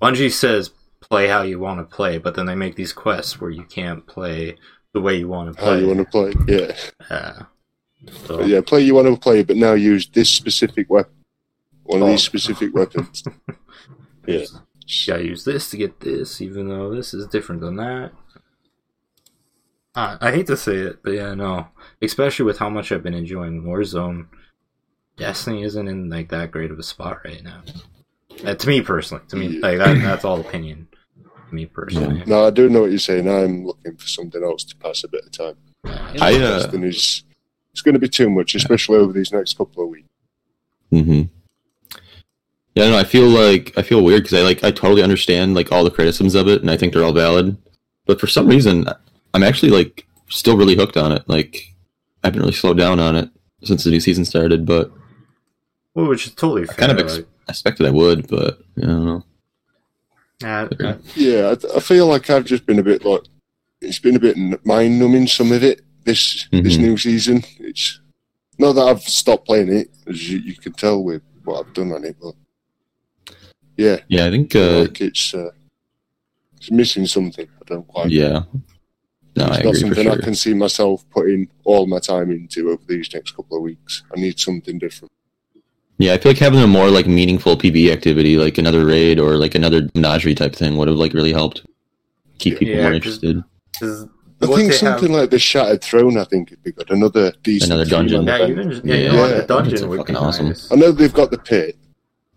Bungie 0.01 0.31
says 0.31 0.71
play 1.01 1.27
how 1.27 1.41
you 1.41 1.59
want 1.59 1.79
to 1.81 1.95
play, 1.95 2.17
but 2.17 2.33
then 2.33 2.45
they 2.45 2.55
make 2.55 2.75
these 2.75 2.93
quests 2.93 3.41
where 3.41 3.51
you 3.51 3.63
can't 3.65 4.07
play 4.07 4.55
the 4.93 5.01
way 5.01 5.17
you 5.17 5.27
want 5.27 5.51
to 5.53 5.61
play. 5.61 5.69
How 5.73 5.75
you 5.75 5.87
want 5.87 5.99
to 5.99 6.05
play? 6.05 6.33
Yeah. 6.47 6.75
Uh, 7.09 7.43
so, 8.25 8.41
yeah, 8.41 8.61
play 8.61 8.81
you 8.81 8.95
want 8.95 9.07
to 9.07 9.17
play, 9.19 9.43
but 9.43 9.57
now 9.57 9.73
use 9.73 10.07
this 10.07 10.29
specific 10.29 10.89
weapon. 10.89 11.11
One 11.83 12.01
of 12.01 12.07
Oh. 12.07 12.11
these 12.11 12.23
specific 12.23 12.73
weapons. 12.73 13.23
Yeah. 14.27 14.45
You 14.87 15.13
gotta 15.13 15.23
use 15.25 15.43
this 15.45 15.69
to 15.69 15.77
get 15.77 15.99
this, 15.99 16.41
even 16.41 16.67
though 16.69 16.95
this 16.95 17.13
is 17.13 17.27
different 17.27 17.61
than 17.61 17.75
that. 17.75 18.11
I, 19.93 20.17
I 20.19 20.31
hate 20.31 20.47
to 20.47 20.57
say 20.57 20.77
it, 20.77 21.03
but 21.03 21.11
yeah, 21.13 21.33
no. 21.35 21.67
Especially 22.01 22.45
with 22.45 22.57
how 22.57 22.69
much 22.69 22.91
I've 22.91 23.03
been 23.03 23.13
enjoying 23.13 23.63
Warzone, 23.63 24.27
Destiny 25.17 25.63
isn't 25.63 25.87
in 25.87 26.09
like 26.09 26.29
that 26.29 26.51
great 26.51 26.71
of 26.71 26.79
a 26.79 26.83
spot 26.83 27.19
right 27.23 27.43
now. 27.43 27.63
Uh, 28.45 28.53
to 28.53 28.67
me 28.67 28.81
personally, 28.81 29.23
to 29.29 29.35
me, 29.37 29.59
like 29.59 29.77
that, 29.77 29.97
that's 30.01 30.25
all 30.25 30.41
opinion. 30.41 30.87
To 31.49 31.55
me 31.55 31.65
personally, 31.65 32.23
No, 32.25 32.45
I 32.45 32.49
do 32.49 32.69
know 32.69 32.81
what 32.81 32.89
you're 32.89 32.99
saying. 32.99 33.29
I'm 33.29 33.65
looking 33.65 33.95
for 33.95 34.07
something 34.07 34.43
else 34.43 34.63
to 34.65 34.75
pass 34.75 35.03
a 35.03 35.07
bit 35.07 35.25
of 35.25 35.31
time. 35.31 35.55
I, 36.19 36.35
uh, 36.35 36.59
Destiny 36.59 36.89
is 36.89 37.23
it's 37.71 37.81
going 37.81 37.93
to 37.93 37.99
be 37.99 38.09
too 38.09 38.29
much, 38.29 38.55
especially 38.55 38.97
over 38.97 39.13
these 39.13 39.31
next 39.31 39.57
couple 39.57 39.83
of 39.83 39.89
weeks. 39.89 40.07
hmm 40.89 41.23
Yeah, 42.73 42.89
no, 42.89 42.97
I 42.97 43.03
feel 43.05 43.27
like 43.27 43.73
I 43.77 43.81
feel 43.83 44.03
weird 44.03 44.23
because 44.23 44.37
I 44.37 44.43
like 44.43 44.63
I 44.63 44.71
totally 44.71 45.03
understand 45.03 45.55
like 45.55 45.71
all 45.71 45.83
the 45.83 45.91
criticisms 45.91 46.35
of 46.35 46.47
it, 46.49 46.61
and 46.61 46.69
I 46.69 46.77
think 46.77 46.93
they're 46.93 47.03
all 47.03 47.13
valid. 47.13 47.57
But 48.05 48.19
for 48.19 48.27
some 48.27 48.47
reason, 48.47 48.85
I'm 49.33 49.43
actually 49.43 49.71
like 49.71 50.05
still 50.29 50.57
really 50.57 50.75
hooked 50.75 50.97
on 50.97 51.11
it. 51.13 51.23
Like 51.27 51.73
I 52.23 52.27
haven't 52.27 52.41
really 52.41 52.53
slowed 52.53 52.77
down 52.77 52.99
on 52.99 53.15
it 53.15 53.29
since 53.63 53.83
the 53.83 53.91
new 53.91 53.99
season 53.99 54.25
started, 54.25 54.65
but 54.65 54.91
well, 55.95 56.07
which 56.07 56.27
is 56.27 56.33
totally 56.35 56.63
I 56.63 56.65
fair. 56.73 56.75
kind 56.87 56.91
of 56.91 56.99
ex- 57.05 57.15
like, 57.17 57.27
expected 57.49 57.87
I 57.87 57.91
would. 57.91 58.27
But 58.27 58.59
I 58.77 58.81
don't 58.81 59.05
know. 59.05 59.23
uh, 60.43 60.67
uh, 60.83 60.97
Yeah, 61.15 61.55
I, 61.73 61.77
I 61.77 61.79
feel 61.79 62.05
like 62.07 62.29
I've 62.29 62.45
just 62.45 62.65
been 62.65 62.79
a 62.79 62.83
bit 62.83 63.03
like 63.05 63.21
it's 63.81 63.99
been 63.99 64.15
a 64.15 64.19
bit 64.19 64.37
mind 64.65 64.99
numbing. 64.99 65.27
Some 65.27 65.51
of 65.51 65.63
it 65.63 65.81
this 66.03 66.47
this 66.51 66.77
Mhm. 66.77 66.79
new 66.81 66.97
season. 66.97 67.43
It's 67.59 67.99
not 68.57 68.73
that 68.73 68.83
I've 68.87 69.01
stopped 69.01 69.45
playing 69.47 69.71
it, 69.73 69.89
as 70.07 70.29
you, 70.29 70.37
you 70.39 70.55
can 70.55 70.73
tell 70.73 71.03
with 71.03 71.21
what 71.43 71.59
I've 71.65 71.73
done 71.73 71.91
on 71.91 72.03
it, 72.05 72.15
but 72.21 72.35
yeah, 73.77 73.97
Yeah, 74.07 74.25
I 74.27 74.31
think. 74.31 74.55
Uh, 74.55 74.79
like 74.81 75.01
it's 75.01 75.33
uh, 75.33 75.51
it's 76.57 76.71
missing 76.71 77.05
something. 77.05 77.47
I 77.47 77.63
don't 77.65 77.87
quite. 77.87 78.09
yeah. 78.11 78.43
No, 79.37 79.47
it's 79.47 79.57
I 79.57 79.63
not 79.63 79.65
agree 79.65 79.71
for 79.73 79.77
something 79.79 80.03
sure. 80.05 80.13
I 80.13 80.17
can 80.23 80.35
see 80.35 80.53
myself 80.53 81.05
putting 81.09 81.49
all 81.65 81.85
my 81.87 81.99
time 81.99 82.31
into 82.31 82.69
over 82.69 82.81
these 82.87 83.13
next 83.13 83.31
couple 83.35 83.57
of 83.57 83.63
weeks. 83.63 84.03
I 84.15 84.19
need 84.19 84.39
something 84.39 84.79
different. 84.79 85.11
Yeah, 85.97 86.13
I 86.13 86.17
feel 86.17 86.31
like 86.31 86.39
having 86.39 86.59
a 86.59 86.67
more 86.67 86.89
like 86.89 87.07
meaningful 87.07 87.55
PvE 87.57 87.91
activity, 87.91 88.37
like 88.37 88.57
another 88.57 88.85
raid 88.85 89.19
or 89.19 89.37
like 89.37 89.55
another 89.55 89.87
menagerie 89.95 90.35
type 90.35 90.55
thing, 90.55 90.75
would 90.77 90.87
have 90.89 90.97
like 90.97 91.13
really 91.13 91.31
helped 91.31 91.65
keep 92.37 92.59
people 92.59 92.75
Yeah, 92.75 92.83
more 92.83 92.91
'cause- 92.99 93.23
interested. 93.23 93.43
'cause 93.79 94.07
I 94.41 94.47
think 94.47 94.73
something 94.73 95.11
have- 95.11 95.21
like 95.21 95.29
the 95.29 95.39
Shattered 95.39 95.81
Throne. 95.81 96.17
I 96.17 96.25
think 96.25 96.49
would 96.49 96.63
be 96.63 96.71
good. 96.73 96.91
Another 96.91 97.31
decent 97.43 97.71
Another 97.71 97.89
dungeon. 97.89 98.27
yeah, 98.27 98.35
event. 98.35 98.51
even 98.51 98.81
yeah, 98.83 98.95
you 98.95 99.07
know 99.07 99.13
Yeah. 99.15 99.21
what, 99.21 99.37
the 99.37 99.43
dungeon 99.47 99.73
It's 99.73 99.81
would 99.83 99.91
be 99.91 99.97
fucking 99.97 100.15
awesome. 100.17 100.47
nice. 100.47 100.69
I 100.71 100.75
know 100.75 100.91
they've 100.91 101.13
got 101.13 101.31
the 101.31 101.37
pit. 101.37 101.77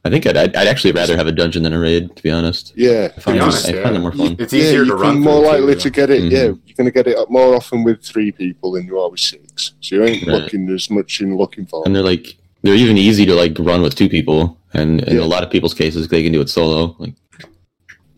I 0.05 0.11
think 0.11 0.25
I'd, 0.27 0.37
I'd, 0.37 0.55
I'd 0.55 0.69
actually 0.69 0.93
rather 0.93 1.17
have 1.17 1.27
a 1.27 1.33
dungeon 1.33 1.65
than 1.65 1.73
a 1.73 1.79
raid, 1.81 2.15
to 2.15 2.23
be 2.23 2.31
honest. 2.31 2.73
Yeah, 2.77 3.09
I 3.17 3.21
find, 3.21 3.37
be 3.37 3.41
honest, 3.41 3.69
I 3.69 3.73
yeah. 3.75 3.83
find 3.83 3.97
them 3.97 4.03
more 4.03 4.13
fun. 4.13 4.37
It's 4.39 4.53
yeah, 4.53 4.61
easier 4.61 4.85
you're 4.85 4.97
to 4.97 5.03
run. 5.03 5.19
more 5.21 5.43
likely 5.43 5.75
too. 5.75 5.81
to 5.81 5.91
get 5.91 6.11
it. 6.11 6.23
Mhm. 6.23 6.31
Yeah, 6.31 6.39
you're 6.45 6.77
going 6.77 6.85
to 6.87 6.93
get 6.93 7.09
it 7.09 7.19
more 7.29 7.57
often 7.57 7.83
with 7.83 8.01
three 8.03 8.31
people 8.31 8.71
than 8.73 8.87
you 8.87 8.99
are 9.01 9.11
with 9.11 9.19
six. 9.21 9.73
So 9.81 9.97
you 9.97 10.05
ain't 10.05 10.25
Right. 10.27 10.43
looking 10.43 10.71
as 10.71 10.89
much 10.89 11.21
in 11.21 11.37
looking 11.37 11.67
for. 11.67 11.83
and 11.85 11.95
they're 11.97 12.05
like 12.05 12.37
they're 12.69 12.77
even 12.77 12.99
easy 12.99 13.25
to 13.25 13.35
like 13.35 13.57
run 13.59 13.81
with 13.81 13.95
two 13.95 14.09
people, 14.11 14.59
and 14.75 15.01
in 15.05 15.17
Yeah. 15.17 15.23
a 15.23 15.27
lot 15.27 15.43
of 15.43 15.51
people's 15.51 15.73
cases, 15.75 16.09
they 16.09 16.23
can 16.23 16.33
do 16.33 16.41
it 16.43 16.51
solo. 16.51 16.95
Like, 16.99 17.15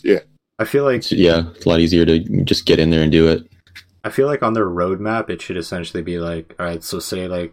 yeah, 0.02 0.20
I 0.58 0.64
feel 0.64 0.82
like 0.84 0.96
it's- 0.98 1.12
yeah, 1.12 1.50
it's 1.54 1.64
a 1.64 1.68
lot 1.68 1.78
easier 1.80 2.04
to 2.04 2.18
just 2.44 2.66
get 2.66 2.78
in 2.80 2.90
there 2.90 3.02
and 3.02 3.12
do 3.12 3.28
it. 3.28 3.46
I 4.02 4.10
feel 4.10 4.26
like 4.26 4.42
on 4.42 4.54
their 4.54 4.66
roadmap, 4.66 5.30
it 5.30 5.40
should 5.40 5.56
essentially 5.56 6.02
be 6.02 6.18
like, 6.18 6.54
all 6.58 6.66
right, 6.66 6.82
so 6.82 6.98
say 6.98 7.28
like 7.28 7.52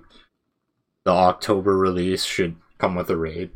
the 1.05 1.11
October 1.11 1.77
release 1.77 2.23
should 2.23 2.55
come 2.79 2.95
with 2.95 3.09
a 3.09 3.15
raid, 3.17 3.51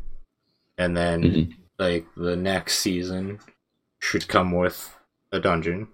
and 0.78 0.96
then 0.96 1.22
Mhm. 1.22 1.54
like 1.78 2.06
the 2.16 2.36
next 2.36 2.78
season 2.78 3.40
should 3.98 4.28
come 4.28 4.52
with 4.52 4.94
a 5.32 5.40
dungeon. 5.40 5.88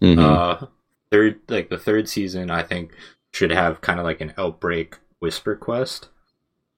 Mhm. 0.00 0.18
Uh, 0.18 0.66
third, 1.10 1.40
like 1.48 1.68
the 1.68 1.78
third 1.78 2.08
season, 2.08 2.50
I 2.50 2.62
think 2.62 2.92
should 3.32 3.50
have 3.50 3.80
kind 3.82 3.98
of 3.98 4.04
like 4.06 4.20
an 4.20 4.32
outbreak 4.38 4.96
whisper 5.20 5.56
quest, 5.56 6.08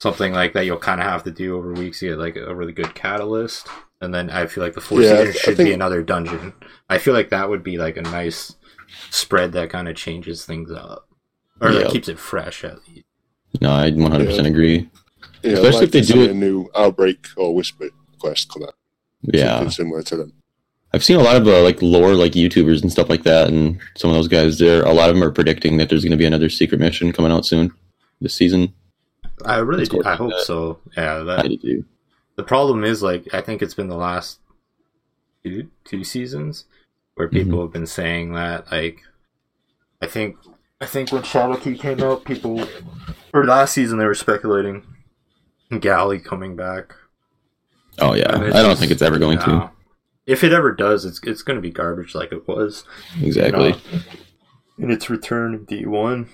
something 0.00 0.32
like 0.32 0.52
that. 0.54 0.64
You'll 0.66 0.78
kind 0.78 1.00
of 1.00 1.06
have 1.06 1.24
to 1.24 1.30
do 1.30 1.56
over 1.56 1.72
weeks 1.72 2.00
to 2.00 2.08
get 2.10 2.18
like 2.18 2.36
a 2.36 2.54
really 2.54 2.72
good 2.72 2.94
catalyst, 2.94 3.66
and 4.00 4.14
then 4.14 4.30
I 4.30 4.46
feel 4.46 4.62
like 4.64 4.74
the 4.74 4.80
four 4.80 5.00
Yeah, 5.02 5.12
I 5.12 5.16
season 5.16 5.32
th- 5.32 5.36
should 5.42 5.56
be 5.58 5.72
another 5.72 6.02
dungeon. 6.02 6.52
I 6.88 6.98
feel 6.98 7.14
like 7.14 7.30
that 7.30 7.48
would 7.48 7.62
be 7.62 7.78
like 7.78 7.96
a 7.96 8.02
nice 8.02 8.54
spread 9.10 9.52
that 9.52 9.70
kind 9.70 9.88
of 9.88 9.96
changes 9.96 10.44
things 10.44 10.70
up, 10.70 11.08
or 11.60 11.70
Yeah. 11.72 11.80
like 11.80 11.90
keeps 11.92 12.08
it 12.08 12.18
fresh 12.18 12.64
at 12.64 12.78
least. 12.88 13.04
no, 13.60 13.70
I 13.70 13.90
100 13.90 14.26
percent 14.26 14.46
agree. 14.46 14.88
yeah, 15.42 15.52
especially 15.52 15.72
like 15.80 15.82
if 15.84 15.90
they 15.92 16.00
do 16.02 16.22
it- 16.22 16.30
a 16.30 16.34
new 16.34 16.68
outbreak 16.76 17.26
or 17.36 17.54
whisper 17.54 17.88
quest 18.18 18.48
come 18.52 18.62
out. 18.64 18.74
Yeah, 19.22 19.56
Something 19.56 19.70
similar 19.70 20.02
to 20.02 20.16
them. 20.16 20.32
I've 20.94 21.02
seen 21.04 21.16
a 21.16 21.22
lot 21.22 21.36
of 21.36 21.46
uh, 21.48 21.62
like 21.62 21.82
lore, 21.82 22.14
like 22.14 22.32
YouTubers 22.32 22.80
and 22.82 22.92
stuff 22.92 23.08
like 23.10 23.24
that, 23.24 23.48
and 23.48 23.78
some 23.96 24.08
of 24.10 24.16
those 24.16 24.28
guys 24.28 24.58
there. 24.58 24.82
A 24.84 24.92
lot 24.92 25.10
of 25.10 25.16
them 25.16 25.24
are 25.24 25.32
predicting 25.32 25.76
that 25.78 25.88
there's 25.88 26.02
going 26.04 26.12
to 26.12 26.16
be 26.16 26.24
another 26.26 26.48
secret 26.48 26.80
mission 26.80 27.12
coming 27.12 27.32
out 27.32 27.44
soon 27.44 27.72
this 28.20 28.34
season. 28.34 28.72
I 29.44 29.58
really, 29.58 29.84
do, 29.84 30.02
I 30.04 30.16
hope 30.16 30.30
that. 30.30 30.44
so. 30.44 30.78
Yeah, 30.96 31.24
I 31.28 31.48
do. 31.48 31.84
the 32.36 32.42
problem 32.42 32.84
is 32.84 33.02
like 33.02 33.32
I 33.34 33.40
think 33.40 33.62
it's 33.62 33.74
been 33.74 33.88
the 33.88 33.96
last 33.96 34.40
two 35.44 35.68
two 35.84 36.04
seasons 36.04 36.64
where 37.14 37.28
mm-hmm. 37.28 37.36
people 37.36 37.60
have 37.60 37.72
been 37.72 37.86
saying 37.86 38.32
that 38.32 38.70
like 38.70 39.02
I 40.00 40.06
think 40.06 40.36
I 40.80 40.86
think 40.86 41.12
when 41.12 41.22
Shadowkeep 41.22 41.80
came 41.80 42.02
out, 42.02 42.24
people 42.24 42.66
or 43.32 43.44
last 43.44 43.74
season 43.74 43.98
they 43.98 44.04
were 44.04 44.14
speculating 44.14 44.84
Galley 45.80 46.18
coming 46.18 46.56
back. 46.56 46.94
Oh 47.98 48.14
yeah, 48.14 48.30
I 48.30 48.38
don't 48.38 48.52
just- 48.52 48.80
think 48.80 48.92
it's 48.92 49.02
ever 49.02 49.18
going 49.18 49.38
to. 49.40 49.70
If 50.26 50.42
it 50.42 50.52
ever 50.52 50.72
does, 50.72 51.04
it's 51.04 51.20
it's 51.22 51.42
going 51.42 51.54
to 51.54 51.62
be 51.62 51.70
garbage 51.70 52.14
like 52.14 52.32
it 52.32 52.48
was. 52.48 52.84
Exactly. 53.22 53.72
No. 53.72 54.00
In 54.78 54.90
its 54.90 55.08
return 55.08 55.54
in 55.54 55.64
D 55.64 55.86
one, 55.86 56.28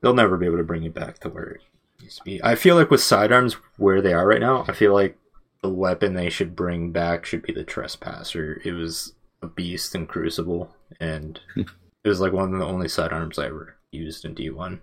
they'll 0.00 0.14
never 0.14 0.36
be 0.36 0.46
able 0.46 0.58
to 0.58 0.64
bring 0.64 0.84
it 0.84 0.94
back 0.94 1.18
to 1.20 1.28
where 1.28 1.58
it 2.00 2.04
used 2.04 2.18
to 2.18 2.24
be. 2.24 2.42
I 2.42 2.54
feel 2.54 2.76
like 2.76 2.90
with 2.90 3.02
sidearms 3.02 3.54
where 3.76 4.00
they 4.00 4.12
are 4.12 4.26
right 4.26 4.40
now, 4.40 4.64
I 4.68 4.72
feel 4.72 4.92
like 4.92 5.18
the 5.62 5.68
weapon 5.68 6.14
they 6.14 6.30
should 6.30 6.56
bring 6.56 6.90
back 6.90 7.24
should 7.24 7.42
be 7.42 7.52
the 7.52 7.64
trespasser. 7.64 8.60
It 8.64 8.72
was 8.72 9.14
a 9.42 9.46
beast 9.46 9.94
in 9.94 10.06
Crucible, 10.06 10.74
and 10.98 11.40
it 11.56 11.68
was 12.08 12.20
like 12.20 12.32
one 12.32 12.52
of 12.52 12.58
the 12.58 12.66
only 12.66 12.88
sidearms 12.88 13.38
I 13.38 13.46
ever 13.46 13.76
used 13.90 14.24
in 14.24 14.34
D 14.34 14.50
one. 14.50 14.80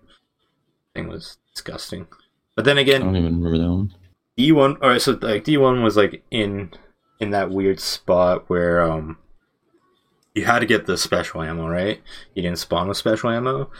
Thing 0.94 1.08
was 1.08 1.38
disgusting. 1.54 2.08
But 2.56 2.66
then 2.66 2.78
again, 2.78 3.02
I 3.02 3.06
don't 3.06 3.16
even 3.16 3.42
remember 3.42 3.58
that 3.58 3.70
one. 3.70 3.94
D 4.36 4.52
one 4.52 4.78
or 4.82 4.98
so 5.00 5.18
like 5.22 5.44
D 5.44 5.58
one 5.58 5.84
was 5.84 5.98
like 5.98 6.24
in 6.32 6.72
in 7.20 7.32
that 7.32 7.50
weird 7.50 7.80
spot 7.80 8.50
where 8.50 8.82
um 8.82 9.18
you 10.38 10.46
had 10.46 10.60
to 10.60 10.66
get 10.68 10.86
the 10.86 10.98
special 10.98 11.42
ammo, 11.42 11.68
right? 11.68 12.02
You 12.36 12.44
didn't 12.44 12.60
spawn 12.60 12.88
with 12.88 12.98
special 12.98 13.32
ammo. 13.32 13.72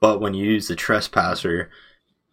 But 0.00 0.20
when 0.20 0.32
you 0.32 0.44
use 0.50 0.68
the 0.68 0.76
trespasser, 0.76 1.70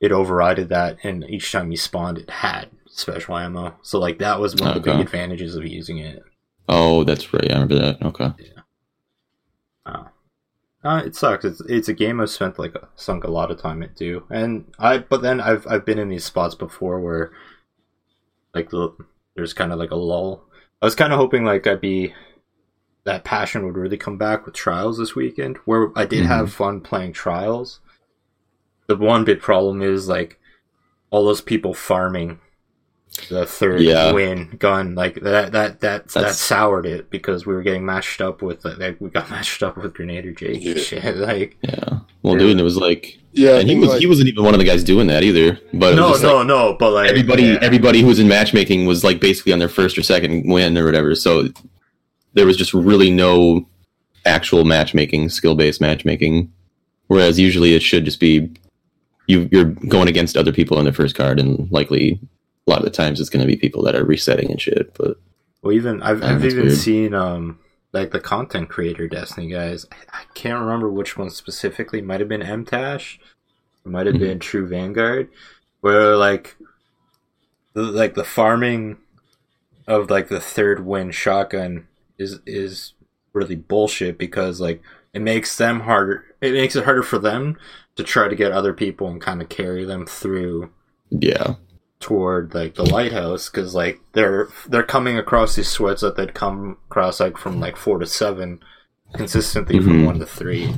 it 0.06 0.12
overrided 0.12 0.70
that 0.70 0.98
and 1.04 1.24
each 1.30 1.52
time 1.52 1.72
you 1.72 1.78
spawned 1.78 2.18
it 2.20 2.30
had 2.30 2.70
special 2.88 3.38
ammo. 3.38 3.76
So 3.82 4.00
like 4.00 4.20
that 4.20 4.40
was 4.40 4.56
one 4.56 4.70
of 4.70 4.76
the 4.76 4.92
big 4.92 5.00
advantages 5.02 5.56
of 5.56 5.66
using 5.66 5.98
it. 5.98 6.24
Oh, 6.70 7.04
that's 7.04 7.34
right. 7.34 7.50
I 7.52 7.54
remember 7.54 7.76
that. 7.76 8.02
Okay. 8.02 8.32
Oh. 9.86 10.08
Uh, 10.84 11.02
it 11.06 11.16
sucks. 11.16 11.44
It's 11.46 11.62
it's 11.62 11.88
a 11.90 11.94
game 11.94 12.20
I've 12.22 12.30
spent 12.30 12.60
like 12.60 12.76
sunk 12.96 13.24
a 13.24 13.32
lot 13.32 13.50
of 13.50 13.60
time 13.60 13.82
into, 13.82 14.24
and 14.30 14.72
I. 14.78 15.00
But 15.00 15.24
then 15.24 15.42
I've 15.42 15.66
I've 15.68 15.84
been 15.86 15.98
in 15.98 16.10
these 16.10 16.26
spots 16.26 16.54
before 16.54 17.00
where, 17.00 17.32
like, 18.54 18.70
the, 18.70 18.96
there's 19.36 19.54
kind 19.54 19.72
of 19.72 19.80
like 19.80 19.90
a 19.92 19.96
lull. 19.96 20.44
I 20.82 20.86
was 20.86 20.94
kind 20.96 21.12
of 21.12 21.18
hoping 21.18 21.44
like 21.44 21.66
I'd 21.66 21.82
be 21.82 22.14
that 23.04 23.24
passion 23.24 23.66
would 23.66 23.78
really 23.78 23.98
come 23.98 24.18
back 24.20 24.46
with 24.46 24.54
Trials 24.54 24.98
this 25.00 25.16
weekend, 25.16 25.58
where 25.66 25.92
I 25.96 26.06
did 26.06 26.24
Mhm. 26.24 26.28
have 26.28 26.54
fun 26.54 26.82
playing 26.82 27.14
Trials. 27.14 27.80
The 28.88 28.96
one 28.96 29.24
big 29.24 29.42
problem 29.42 29.82
is 29.82 30.08
like 30.08 30.40
all 31.10 31.26
those 31.26 31.42
people 31.42 31.74
farming 31.74 32.40
the 33.30 33.46
third 33.46 33.80
Yeah. 33.82 34.12
win 34.12 34.58
gun 34.60 34.94
like 34.94 35.16
that 35.22 35.54
that 35.54 35.80
that 35.80 36.10
that 36.10 36.36
soured 36.36 36.86
it 36.86 37.10
because 37.10 37.46
we 37.46 37.54
were 37.54 37.62
getting 37.64 37.86
mashed 37.86 38.20
up 38.22 38.42
with 38.42 38.66
like 38.66 39.00
we 39.00 39.10
got 39.10 39.30
mashed 39.32 39.64
up 39.64 39.78
with 39.78 39.94
Grenadier 39.94 40.34
Jake 40.34 40.56
and 40.66 40.76
Yeah. 40.76 40.82
shit 40.84 41.18
like 41.18 41.58
Yeah. 41.62 42.00
Well, 42.24 42.34
Yeah. 42.34 42.40
dude, 42.40 42.60
it 42.60 42.64
was 42.64 42.76
like, 42.78 43.18
Yeah, 43.32 43.58
and 43.60 43.70
he 43.70 43.78
was 43.80 43.90
like- 43.90 44.02
he 44.02 44.08
wasn't 44.08 44.28
even 44.30 44.44
one 44.44 44.54
of 44.54 44.60
the 44.60 44.66
guys 44.66 44.84
doing 44.84 45.08
that 45.08 45.24
either. 45.24 45.58
But 45.74 45.96
no 45.96 46.10
just, 46.10 46.24
no 46.24 46.38
like, 46.40 46.48
no 46.48 46.76
but 46.78 46.92
like 46.92 47.10
everybody 47.10 47.44
yeah. 47.44 47.60
everybody 47.62 48.02
who 48.02 48.08
was 48.08 48.20
in 48.20 48.28
matchmaking 48.28 48.86
was 48.86 49.04
like 49.06 49.20
basically 49.22 49.54
on 49.54 49.60
their 49.60 49.70
first 49.70 49.98
or 49.98 50.04
second 50.04 50.52
win 50.52 50.78
or 50.78 50.84
whatever. 50.86 51.16
So 51.16 51.48
there 52.34 52.46
was 52.46 52.58
just 52.58 52.74
really 52.74 53.12
no 53.12 53.66
actual 54.26 54.66
matchmaking, 54.66 55.30
skill 55.30 55.56
based 55.56 55.80
matchmaking. 55.80 56.52
Whereas 57.08 57.40
usually 57.40 57.76
it 57.76 57.82
should 57.82 58.04
just 58.04 58.20
be 58.20 58.50
you 59.28 59.50
you're 59.52 59.66
going 59.66 60.08
against 60.08 60.38
other 60.38 60.52
people 60.52 60.78
on 60.78 60.84
their 60.86 60.94
first 60.94 61.16
card, 61.16 61.40
and 61.40 61.70
likely 61.72 62.20
a 62.68 62.70
lot 62.72 62.80
of 62.80 62.86
the 62.86 62.92
times 62.92 63.20
it's 63.20 63.30
going 63.30 63.46
to 63.46 63.48
be 63.52 63.56
people 63.58 63.84
that 63.84 63.96
are 63.96 64.04
resetting 64.06 64.50
and 64.52 64.62
shit. 64.62 64.94
But 64.96 65.18
well 65.62 65.74
even 65.74 66.02
I've, 66.02 66.22
Yeah, 66.22 66.36
I've 66.36 66.46
even 66.46 66.66
weird. 66.66 66.78
seen 66.78 67.14
um 67.14 67.60
like 67.94 68.12
the 68.12 68.20
content 68.20 68.70
creator 68.70 69.08
Destiny 69.08 69.48
guys 69.48 69.86
I, 69.92 70.20
I 70.20 70.24
can't 70.34 70.60
remember 70.62 70.90
which 70.90 71.18
one 71.18 71.30
specifically 71.30 72.02
might 72.02 72.20
have 72.20 72.30
been 72.30 72.42
MTash 72.42 73.18
it 73.86 73.90
might 73.90 74.06
have 74.08 74.16
Mhm. 74.16 74.20
been 74.20 74.40
True 74.40 74.68
Vanguard 74.68 75.30
where 75.82 76.16
like 76.18 76.56
the, 77.74 77.84
like 77.84 78.16
the 78.16 78.24
farming 78.24 78.98
of 79.88 80.10
like 80.10 80.28
the 80.30 80.40
third 80.40 80.86
win 80.86 81.12
shotgun 81.12 81.88
is 82.18 82.40
is 82.46 82.94
really 83.34 83.56
bullshit 83.56 84.18
because 84.18 84.60
like 84.62 84.82
it 85.14 85.22
makes 85.22 85.58
them 85.58 85.82
harder 85.82 86.26
it 86.42 86.54
makes 86.54 86.76
it 86.76 86.86
harder 86.86 87.04
for 87.04 87.20
them 87.20 87.58
to 87.96 88.04
try 88.04 88.28
to 88.28 88.36
get 88.36 88.52
other 88.52 88.74
people 88.74 89.08
and 89.08 89.22
kind 89.22 89.42
of 89.42 89.50
carry 89.50 89.86
them 89.86 90.06
through 90.06 90.70
yeah, 91.10 91.56
toward 92.00 92.54
like 92.54 92.76
the 92.76 92.84
lighthouse 92.84 93.50
because 93.50 93.74
like 93.76 94.00
they're 94.14 94.50
they're 94.68 94.84
coming 94.84 95.18
across 95.18 95.56
these 95.56 95.70
sweats 95.70 96.02
that 96.02 96.16
they'd 96.18 96.34
come 96.34 96.78
across 96.90 97.20
like 97.20 97.38
from 97.38 97.60
like 97.60 97.78
four 97.78 97.98
to 98.00 98.06
seven 98.06 98.60
consistently 99.14 99.80
from 99.80 100.02
Mhm. 100.02 100.06
one 100.06 100.20
to 100.20 100.26
three 100.26 100.76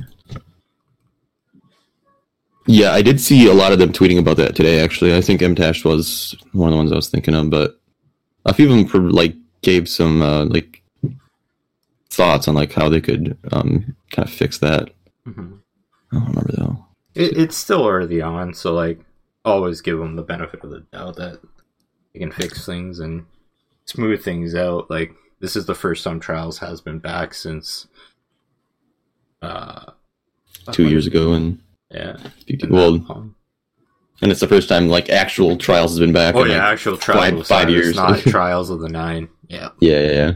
yeah, 2.66 2.92
I 2.92 3.00
did 3.00 3.18
see 3.20 3.48
a 3.48 3.54
lot 3.54 3.72
of 3.72 3.78
them 3.78 3.92
tweeting 3.92 4.18
about 4.18 4.36
that 4.36 4.54
today. 4.54 4.80
Actually, 4.80 5.16
I 5.16 5.22
think 5.22 5.40
MTash 5.40 5.84
was 5.86 6.36
one 6.52 6.68
of 6.68 6.72
the 6.72 6.76
ones 6.76 6.92
I 6.92 6.96
was 6.96 7.08
thinking 7.08 7.34
of, 7.34 7.48
but 7.48 7.80
a 8.44 8.52
few 8.52 8.70
of 8.70 8.92
them 8.92 9.08
like 9.08 9.34
gave 9.62 9.88
some 9.88 10.20
uh, 10.20 10.44
like 10.44 10.82
thoughts 12.10 12.46
on 12.46 12.54
like 12.54 12.72
how 12.74 12.90
they 12.90 13.00
could 13.00 13.38
um, 13.52 13.96
kind 14.12 14.28
of 14.28 14.34
fix 14.34 14.58
that. 14.58 14.90
mm-hmm. 15.26 15.54
I 16.12 16.16
don't 16.18 16.28
remember 16.28 16.52
though. 16.56 16.84
It, 17.18 17.36
it's 17.36 17.56
still 17.56 17.86
early 17.86 18.20
on 18.22 18.54
so 18.54 18.72
like 18.72 19.00
always 19.44 19.80
give 19.80 19.98
them 19.98 20.16
the 20.16 20.22
benefit 20.22 20.62
of 20.64 20.70
the 20.70 20.80
doubt 20.92 21.16
that 21.16 21.40
they 22.12 22.20
can 22.20 22.32
fix 22.32 22.64
things 22.66 22.98
and 23.00 23.24
smooth 23.84 24.22
things 24.22 24.54
out 24.54 24.90
like 24.90 25.12
this 25.40 25.54
is 25.56 25.66
the 25.66 25.74
first 25.74 26.04
time 26.04 26.18
trials 26.20 26.58
has 26.58 26.80
been 26.80 26.98
back 26.98 27.34
since 27.34 27.86
uh 29.42 29.92
Two 30.72 30.88
years 30.88 31.06
ago, 31.06 31.32
and 31.32 31.60
yeah 31.90 32.16
well, 32.68 32.94
Um, 33.08 33.34
and 34.20 34.30
it's 34.30 34.40
the 34.40 34.48
first 34.48 34.68
time 34.68 34.88
like 34.88 35.08
actual 35.08 35.56
trials 35.56 35.92
has 35.92 35.98
been 36.00 36.12
back. 36.12 36.34
oh 36.34 36.44
yeah 36.44 36.54
like, 36.54 36.72
actual 36.74 36.96
trials 36.98 37.48
five- 37.48 37.62
five 37.62 37.70
years. 37.70 37.96
not 37.96 38.18
trials 38.36 38.68
of 38.68 38.80
the 38.80 38.88
nine 38.88 39.28
yeah 39.48 39.70
yeah, 39.80 40.00
yeah, 40.00 40.10
yeah. 40.12 40.32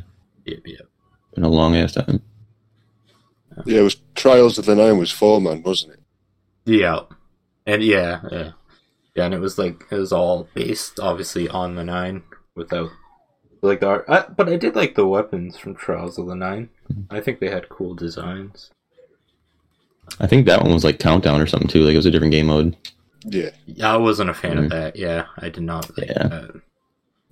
yep 0.46 0.60
yep 0.64 0.88
Been 1.34 1.44
a 1.44 1.48
long 1.48 1.76
ass 1.76 1.92
time. 1.92 2.22
yeah, 3.66 3.80
it 3.80 3.82
was 3.82 3.96
Trials 4.14 4.56
of 4.58 4.64
the 4.66 4.74
Nine 4.74 4.96
was 4.98 5.10
four 5.10 5.40
man, 5.40 5.62
wasn't 5.62 5.94
it? 5.94 6.01
Yeah, 6.64 7.00
and 7.66 7.82
yeah, 7.82 8.20
yeah, 8.30 8.52
yeah, 9.14 9.24
and 9.24 9.34
it 9.34 9.40
was 9.40 9.58
like 9.58 9.84
it 9.90 9.96
was 9.96 10.12
all 10.12 10.48
based 10.54 11.00
obviously 11.00 11.48
on 11.48 11.74
the 11.74 11.84
nine 11.84 12.22
without 12.54 12.90
like 13.62 13.80
the 13.80 13.86
art. 13.88 14.04
I, 14.08 14.22
but 14.22 14.48
I 14.48 14.56
did 14.56 14.76
like 14.76 14.94
the 14.94 15.06
weapons 15.06 15.56
from 15.58 15.74
Trials 15.74 16.18
of 16.18 16.26
the 16.26 16.34
Nine. 16.36 16.68
I 17.10 17.20
think 17.20 17.40
they 17.40 17.48
had 17.50 17.68
cool 17.68 17.94
designs. 17.94 18.70
I 20.20 20.26
think 20.26 20.46
that 20.46 20.62
one 20.62 20.72
was 20.72 20.84
like 20.84 20.98
countdown 20.98 21.40
or 21.40 21.46
something 21.46 21.68
too. 21.68 21.82
Like 21.82 21.94
it 21.94 21.96
was 21.98 22.06
a 22.06 22.10
different 22.10 22.32
game 22.32 22.46
mode. 22.46 22.76
Yeah, 23.24 23.50
Yeah, 23.66 23.94
I 23.94 23.96
wasn't 23.96 24.30
a 24.30 24.34
fan 24.34 24.56
Mhm. 24.56 24.64
of 24.64 24.70
that. 24.70 24.96
Yeah, 24.96 25.26
I 25.38 25.48
did 25.48 25.62
not. 25.62 25.96
Like 25.96 26.08
Yeah. 26.08 26.26
that. 26.28 26.60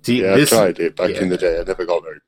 See, 0.03 0.21
yeah, 0.21 0.35
this 0.35 0.51
I 0.53 0.57
tried 0.71 0.79
it 0.79 0.95
back 0.95 1.11
in 1.11 1.29
the 1.29 1.37
day. 1.37 1.59
I 1.59 1.63
never 1.63 1.85
got 1.85 2.03
very. 2.03 2.19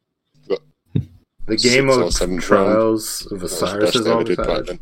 the 1.46 1.58
game 1.58 1.90
six 1.92 2.22
of 2.22 2.40
Trials 2.40 3.26
of 3.32 3.40
the 3.40 3.46
Osiris 3.48 3.84
best 3.86 3.96
is 3.96 4.06
I 4.08 4.10
ever 4.12 4.18
all 4.20 4.24
did 4.24 4.38
back 4.38 4.48
that. 4.48 4.66
then. 4.68 4.80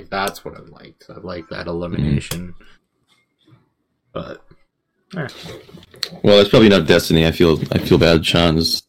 Like 0.00 0.10
that's 0.10 0.44
what 0.44 0.56
I 0.56 0.60
liked. 0.60 1.06
I 1.10 1.18
like 1.20 1.48
that 1.50 1.66
elimination. 1.66 2.54
But 4.12 4.42
Well, 5.14 6.38
it's 6.40 6.48
probably 6.48 6.70
not 6.70 6.86
Destiny. 6.86 7.26
I 7.26 7.32
feel 7.32 7.60
I 7.70 7.78
feel 7.78 7.98
bad. 7.98 8.24
Sean's. 8.24 8.82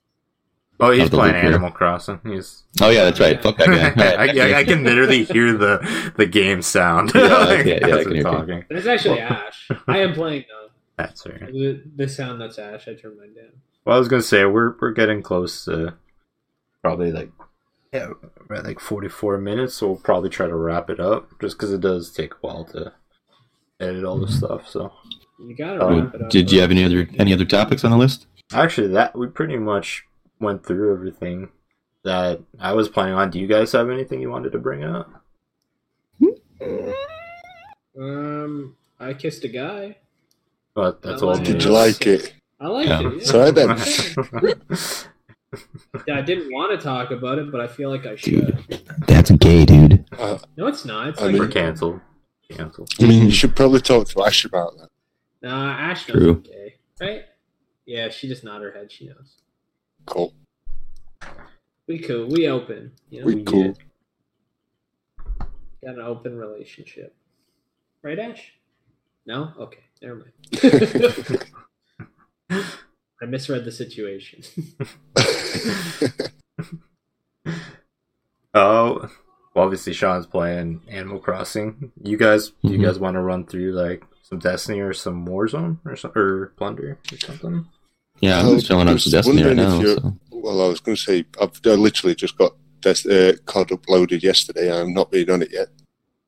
oh, 0.79 0.91
he's 0.91 1.09
playing 1.09 1.33
loop 1.33 1.41
here. 1.41 1.51
Animal 1.51 1.71
Crossing. 1.71 2.21
He's 2.23 2.63
Oh 2.81 2.89
yeah, 2.89 3.03
that's 3.03 3.19
right. 3.19 3.41
Fuck 3.43 3.57
that 3.57 3.95
guy. 3.95 4.13
I, 4.15 4.27
I, 4.27 4.59
I 4.59 4.63
can 4.63 4.85
literally 4.85 5.25
hear 5.25 5.57
the 5.57 6.13
the 6.15 6.25
game 6.25 6.61
sound. 6.61 7.11
Yeah, 7.13 7.21
like, 7.45 7.65
yeah, 7.65 7.79
yeah, 7.81 7.87
I 7.87 7.99
as 7.99 8.03
can 8.03 8.09
we're 8.09 8.13
hear 8.13 8.23
talking. 8.23 8.65
But 8.69 8.77
it's 8.77 8.87
actually 8.87 9.19
Ash. 9.19 9.69
I 9.87 9.97
am 9.97 10.13
playing 10.13 10.45
though. 10.47 10.69
That's 10.95 11.25
right. 11.27 11.51
The, 11.51 11.83
the 11.95 12.07
sound 12.07 12.39
that's 12.39 12.57
Ash, 12.57 12.87
I 12.87 12.93
turned 12.93 13.17
mine 13.17 13.33
down. 13.33 13.51
Well, 13.83 13.97
I 13.97 13.99
was 13.99 14.07
gonna 14.07 14.21
say 14.21 14.45
we're 14.45 14.75
we're 14.79 14.91
getting 14.91 15.21
close 15.21 15.65
to 15.65 15.95
probably 16.81 17.11
like 17.11 17.31
yeah, 17.93 18.07
we're 18.47 18.55
at 18.57 18.63
like 18.65 18.79
forty 18.79 19.09
four 19.09 19.37
minutes. 19.37 19.75
So 19.75 19.87
we'll 19.87 19.95
probably 19.97 20.29
try 20.29 20.47
to 20.47 20.55
wrap 20.55 20.89
it 20.89 20.99
up, 20.99 21.29
just 21.41 21.57
because 21.57 21.71
it 21.73 21.81
does 21.81 22.11
take 22.11 22.33
a 22.33 22.37
while 22.41 22.65
to 22.65 22.93
edit 23.79 24.03
all 24.05 24.19
this 24.19 24.37
stuff. 24.37 24.67
So 24.69 24.91
You 25.39 25.55
gotta 25.55 25.85
wrap 25.85 26.15
it 26.15 26.21
up. 26.23 26.29
Did 26.29 26.51
you 26.51 26.61
have 26.61 26.71
any 26.71 26.83
other 26.83 27.07
any 27.17 27.33
other 27.33 27.45
topics 27.45 27.83
on 27.83 27.91
the 27.91 27.97
list? 27.97 28.27
actually, 28.53 28.87
that 28.89 29.17
we 29.17 29.27
pretty 29.27 29.57
much 29.57 30.05
went 30.39 30.65
through 30.65 30.93
everything 30.93 31.49
that 32.03 32.41
I 32.59 32.73
was 32.73 32.89
planning 32.89 33.13
on. 33.15 33.29
Do 33.29 33.39
you 33.39 33.47
guys 33.47 33.71
have 33.73 33.89
anything 33.89 34.19
you 34.21 34.29
wanted 34.29 34.51
to 34.53 34.59
bring 34.59 34.83
up? 34.83 35.09
Um, 37.99 38.75
I 38.99 39.13
kissed 39.13 39.43
a 39.43 39.47
guy. 39.47 39.97
But 40.73 41.01
that's 41.01 41.21
I 41.21 41.25
all. 41.25 41.37
Did 41.37 41.63
you 41.63 41.69
like 41.71 42.05
it? 42.07 42.33
I 42.59 42.67
liked 42.67 42.89
Yeah. 42.89 43.07
it. 43.07 43.13
Yeah. 43.17 43.25
Sorry 43.25 45.05
then. 45.51 46.17
I 46.17 46.21
didn't 46.21 46.51
want 46.53 46.71
to 46.77 46.83
talk 46.83 47.11
about 47.11 47.37
it, 47.39 47.51
but 47.51 47.61
I 47.61 47.67
feel 47.67 47.89
like 47.89 48.05
I 48.05 48.15
should. 48.15 48.67
Dude. 48.67 48.81
That's 49.07 49.31
gay, 49.31 49.65
dude. 49.65 50.05
Uh, 50.17 50.37
No, 50.57 50.67
it's 50.67 50.85
not. 50.85 51.09
It's 51.09 51.19
I 51.21 51.25
like 51.25 51.33
mean- 51.33 51.41
We're 51.41 51.47
canceled. 51.49 51.99
Canceled. 52.49 52.89
I 52.99 53.05
mean, 53.07 53.25
you 53.25 53.31
should 53.31 53.55
probably 53.55 53.79
talk 53.79 54.07
to 54.09 54.23
Ash 54.25 54.43
about 54.45 54.77
that. 54.77 54.89
Nah, 55.41 55.71
Ash 55.71 56.07
knows 56.07 56.17
True. 56.17 56.31
I'm 56.33 56.41
gay, 56.41 56.75
right? 56.99 57.21
Yeah, 57.85 58.09
she 58.09 58.27
just 58.27 58.43
nod 58.43 58.61
her 58.61 58.71
head. 58.71 58.91
She 58.91 59.07
knows. 59.07 59.37
Cool. 60.05 60.33
We 61.87 61.99
cool. 61.99 62.27
We 62.27 62.47
open. 62.47 62.91
You 63.09 63.21
know? 63.21 63.25
We 63.25 63.43
cool. 63.43 63.73
Got 65.83 65.95
an 65.95 65.99
open 66.01 66.37
relationship. 66.37 67.15
Right, 68.03 68.19
Ash? 68.19 68.53
No? 69.25 69.51
Okay, 69.59 69.79
never 70.01 70.15
mind. 70.15 71.43
I 73.21 73.25
misread 73.25 73.65
the 73.65 73.71
situation. 73.71 74.43
Oh, 78.53 79.09
well, 79.55 79.63
obviously 79.65 79.93
Sean's 79.93 80.27
playing 80.27 80.81
Animal 80.89 81.19
Crossing. 81.19 81.91
You 82.03 82.17
guys, 82.17 82.51
do 82.63 82.71
you 82.73 82.77
guys 82.85 82.99
want 82.99 83.15
to 83.15 83.21
run 83.21 83.45
through 83.45 83.71
like 83.71 84.03
some 84.23 84.39
Destiny 84.39 84.79
or 84.81 84.93
some 84.93 85.25
Warzone 85.25 85.77
or 85.85 85.95
some 85.95 86.11
or 86.15 86.47
Plunder 86.57 86.97
or 87.11 87.17
something? 87.17 87.65
Yeah, 88.19 88.41
I'm 88.41 88.55
just 88.55 88.67
chilling 88.67 88.87
on 88.89 88.97
just 88.97 89.11
Destiny 89.11 89.43
right 89.43 89.55
wondering 89.55 89.67
if 89.69 89.73
now. 89.73 89.81
you're- 89.81 89.95
So. 90.01 90.17
well, 90.31 90.61
I 90.61 90.67
was 90.67 90.79
going 90.81 90.95
to 90.97 91.01
say 91.01 91.25
I've 91.41 91.59
I 91.65 91.69
literally 91.69 92.13
just 92.15 92.37
got 92.37 92.53
this 92.81 93.05
uh, 93.05 93.33
COD 93.45 93.69
uploaded 93.69 94.21
yesterday. 94.21 94.69
I've 94.71 94.87
not 94.89 95.11
been 95.11 95.29
on 95.29 95.41
it 95.43 95.51
yet. 95.53 95.69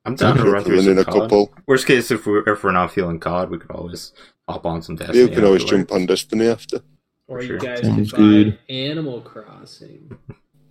I'm 0.06 0.14
down 0.16 0.36
to 0.36 0.44
run 0.50 0.64
through 0.64 0.76
Running 0.78 0.94
some 0.96 0.98
a 0.98 1.04
COD. 1.04 1.20
couple. 1.22 1.54
Worst 1.66 1.86
case, 1.86 2.10
if 2.10 2.26
we're 2.26 2.42
if 2.48 2.64
we're 2.64 2.72
not 2.72 2.92
feeling 2.92 3.20
COD, 3.20 3.50
we 3.50 3.58
could 3.58 3.70
always 3.70 4.12
hop 4.48 4.64
on 4.66 4.80
some 4.82 4.96
Destiny. 4.96 5.18
You 5.20 5.28
can 5.28 5.44
always 5.44 5.62
afterwards. 5.62 5.88
jump 5.88 5.92
on 6.00 6.06
Destiny 6.06 6.46
after, 6.48 6.80
or 7.26 7.38
For 7.40 7.44
you 7.44 7.58
guys 7.58 7.80
Sounds 7.80 8.10
could 8.12 8.18
buy 8.18 8.24
good. 8.26 8.58
Animal 8.68 9.20
Crossing. 9.22 10.16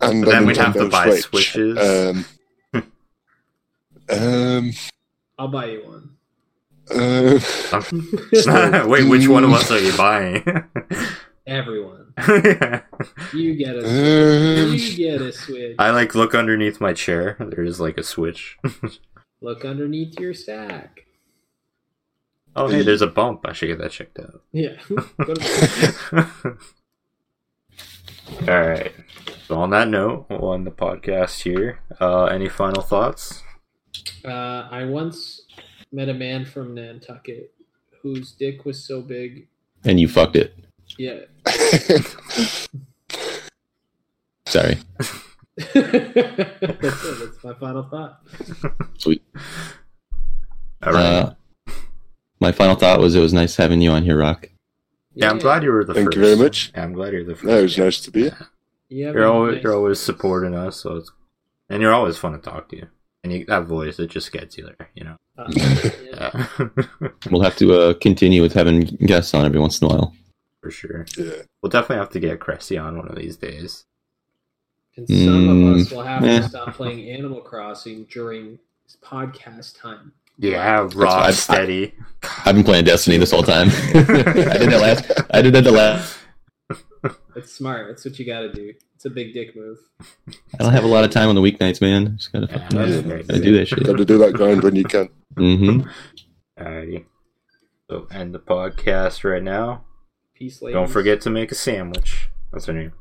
and 0.01 0.23
But 0.25 0.31
then 0.31 0.41
on 0.41 0.45
we'd 0.47 0.57
have 0.57 0.73
to 0.73 0.89
buy 0.89 1.09
Switch. 1.19 1.51
Switches. 1.53 2.25
Um, 2.73 2.83
um, 4.09 4.71
I'll 5.39 5.47
buy 5.47 5.65
you 5.67 5.83
one. 5.85 6.09
uh, 6.91 7.39
Wait, 8.87 9.07
which 9.09 9.27
one 9.27 9.43
of 9.43 9.51
us 9.53 9.71
are 9.71 9.79
you 9.79 9.95
buying? 9.97 10.43
Everyone. 11.47 12.13
You 13.33 13.55
get 13.55 13.75
a 13.75 13.79
um, 13.79 14.73
you 14.75 14.95
get 14.95 15.19
a 15.21 15.31
switch. 15.33 15.75
I 15.79 15.89
like 15.91 16.13
look 16.15 16.33
underneath 16.35 16.79
my 16.79 16.93
chair. 16.93 17.35
There's 17.39 17.79
like 17.79 17.97
a 17.97 18.03
switch. 18.03 18.57
Look 19.41 19.65
underneath 19.65 20.17
your 20.19 20.33
stack. 20.33 21.02
Oh, 22.55 22.67
hey, 22.67 22.83
there's 22.83 23.01
a 23.01 23.07
bump. 23.07 23.41
I 23.45 23.53
should 23.53 23.67
get 23.67 23.79
that 23.79 23.91
checked 23.91 24.19
out. 24.19 24.41
Yeah. 24.51 24.75
All 28.47 28.61
right. 28.67 28.91
So 29.47 29.59
on 29.59 29.69
that 29.71 29.87
note, 29.87 30.25
we'll 30.29 30.53
end 30.53 30.65
the 30.65 30.71
podcast 30.71 31.41
here. 31.41 31.79
Uh, 31.99 32.25
any 32.25 32.49
final 32.49 32.81
thoughts? 32.81 33.43
uh, 34.25 34.67
I 34.71 34.85
once 34.85 35.41
met 35.91 36.09
a 36.09 36.13
man 36.13 36.45
from 36.45 36.73
Nantucket 36.75 37.53
whose 38.01 38.31
dick 38.31 38.65
was 38.65 38.83
so 38.83 39.01
big. 39.01 39.47
And 39.85 39.99
you 39.99 40.07
fucked 40.07 40.35
it. 40.35 40.55
Yeah. 40.97 41.19
Sorry. 44.45 44.77
That's 45.57 45.75
it. 45.75 46.81
That's 46.81 47.43
my 47.43 47.53
final 47.59 47.83
thought. 47.83 48.21
Sweet. 48.97 49.21
All 50.83 50.93
right. 50.93 51.03
Uh, 51.03 51.33
my 52.43 52.51
final 52.51 52.75
thought 52.75 52.99
was 52.99 53.15
it 53.15 53.21
was 53.21 53.33
nice 53.33 53.55
having 53.55 53.81
you 53.81 53.89
on 53.91 54.03
here, 54.03 54.17
Rock. 54.17 54.49
yeah, 55.15 55.29
I'm 55.29 55.39
glad 55.39 55.63
you 55.63 55.71
were 55.71 55.83
the 55.83 55.93
Thank 55.93 56.07
first. 56.07 56.17
you 56.17 56.23
very 56.23 56.35
much. 56.37 56.71
Yeah, 56.75 56.83
I'm 56.83 56.93
glad 56.93 57.13
you're 57.13 57.23
the 57.23 57.35
first. 57.35 57.45
no, 57.45 57.57
it 57.57 57.63
was 57.63 57.77
nice 57.77 57.99
to 58.01 58.11
be 58.11 58.21
here. 58.23 58.37
You 58.89 59.05
have 59.07 59.15
You're 59.15 59.25
always 59.27 59.55
nice- 59.55 59.63
you're 59.63 59.73
always 59.75 59.99
supporting 59.99 60.53
us, 60.53 60.77
so 60.81 60.97
it's 60.97 61.11
and 61.69 61.81
you're 61.81 61.93
always 61.93 62.17
fun 62.17 62.33
to 62.33 62.37
talk 62.39 62.69
to. 62.69 62.83
And 63.23 63.31
you 63.31 63.45
that 63.45 63.63
voice, 63.65 63.99
it 63.99 64.07
just 64.11 64.31
gets 64.33 64.57
you 64.57 64.65
there, 64.65 64.89
you 64.95 65.05
know. 65.05 65.15
uh, 65.37 65.45
yeah. 65.49 66.47
Yeah. 66.59 67.07
We'll 67.31 67.41
have 67.41 67.55
to 67.57 67.73
uh, 67.73 67.93
continue 67.95 68.41
with 68.41 68.53
having 68.53 68.81
guests 68.81 69.33
on 69.33 69.45
every 69.45 69.59
once 69.59 69.81
in 69.81 69.85
a 69.85 69.89
while. 69.89 70.13
For 70.61 70.69
sure. 70.69 71.05
Yeah. 71.17 71.43
We'll 71.61 71.69
definitely 71.69 71.97
have 71.97 72.09
to 72.11 72.19
get 72.19 72.39
Cressy 72.41 72.77
on 72.77 72.97
one 72.97 73.07
of 73.07 73.15
these 73.15 73.37
days. 73.37 73.85
And 74.97 75.07
some 75.07 75.49
of 75.49 75.55
Mm, 75.55 75.81
us 75.81 75.91
will 75.91 76.03
have 76.03 76.23
eh. 76.23 76.41
to 76.41 76.49
stop 76.49 76.75
playing 76.75 77.09
Animal 77.09 77.41
Crossing 77.41 78.03
during 78.11 78.59
podcast 79.01 79.79
time. 79.81 80.11
Yeah, 80.37 80.87
fine. 80.87 80.97
raw 80.97 81.13
I- 81.25 81.31
steady. 81.31 81.93
I've 82.45 82.55
been 82.55 82.63
playing 82.63 82.85
Destiny 82.85 83.17
this 83.17 83.31
whole 83.31 83.43
time. 83.43 83.67
I 83.93 84.57
did 84.57 84.71
that 84.71 84.79
last. 84.81 85.11
I 85.33 85.41
did 85.41 85.53
that 85.55 85.63
the 85.65 85.71
last. 85.71 86.17
It's 87.35 87.51
smart. 87.51 87.87
That's 87.89 88.05
what 88.05 88.17
you 88.17 88.25
got 88.25 88.41
to 88.41 88.53
do. 88.53 88.73
It's 88.95 89.03
a 89.05 89.09
big 89.09 89.33
dick 89.33 89.55
move. 89.57 89.77
I 90.29 90.63
don't 90.63 90.71
have 90.71 90.85
a 90.85 90.87
lot 90.87 91.03
of 91.03 91.11
time 91.11 91.27
on 91.27 91.35
the 91.35 91.41
weeknights, 91.41 91.81
man. 91.81 92.15
Just 92.17 92.31
gotta, 92.31 92.47
Yeah, 92.47 92.57
fucking- 92.59 92.77
that's 92.79 92.91
Yeah. 92.95 93.01
great. 93.01 93.27
gotta 93.27 93.41
do 93.41 93.57
that 93.57 93.67
shit. 93.67 93.79
You 93.79 93.85
got 93.85 93.97
to 93.97 94.05
do 94.05 94.17
that 94.19 94.33
grind 94.33 94.63
when 94.63 94.75
you 94.77 94.85
can. 94.85 95.09
Mm-hmm. 95.35 95.89
Alrighty. 96.63 97.05
So 97.89 98.07
end 98.11 98.33
the 98.33 98.39
podcast 98.39 99.29
right 99.29 99.43
now. 99.43 99.83
Peace, 100.33 100.61
ladies. 100.61 100.75
Don't 100.75 100.87
forget 100.89 101.19
to 101.21 101.29
make 101.29 101.51
a 101.51 101.55
sandwich. 101.55 102.29
That's 102.53 102.69
our 102.69 102.73
new. 102.73 102.91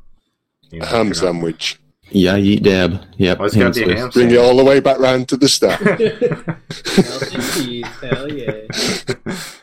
new 0.71 0.81
Ham 0.83 1.13
sandwich. 1.13 1.79
Yeah, 2.09 2.37
yeet 2.37 2.63
dab. 2.63 3.01
Yep. 3.17 3.37
Oh, 3.39 3.43
it's 3.45 3.55
ham 3.55 3.71
gotta 3.71 3.85
be 3.85 3.93
a 3.93 3.97
ham 3.97 4.09
Bring 4.09 4.31
it 4.31 4.37
all 4.37 4.55
the 4.55 4.63
way 4.63 4.79
back 4.79 4.99
round 4.99 5.27
to 5.29 5.37
the 5.37 5.49
start. 5.49 5.79
Hell 8.01 8.31
yeah. 8.31 9.53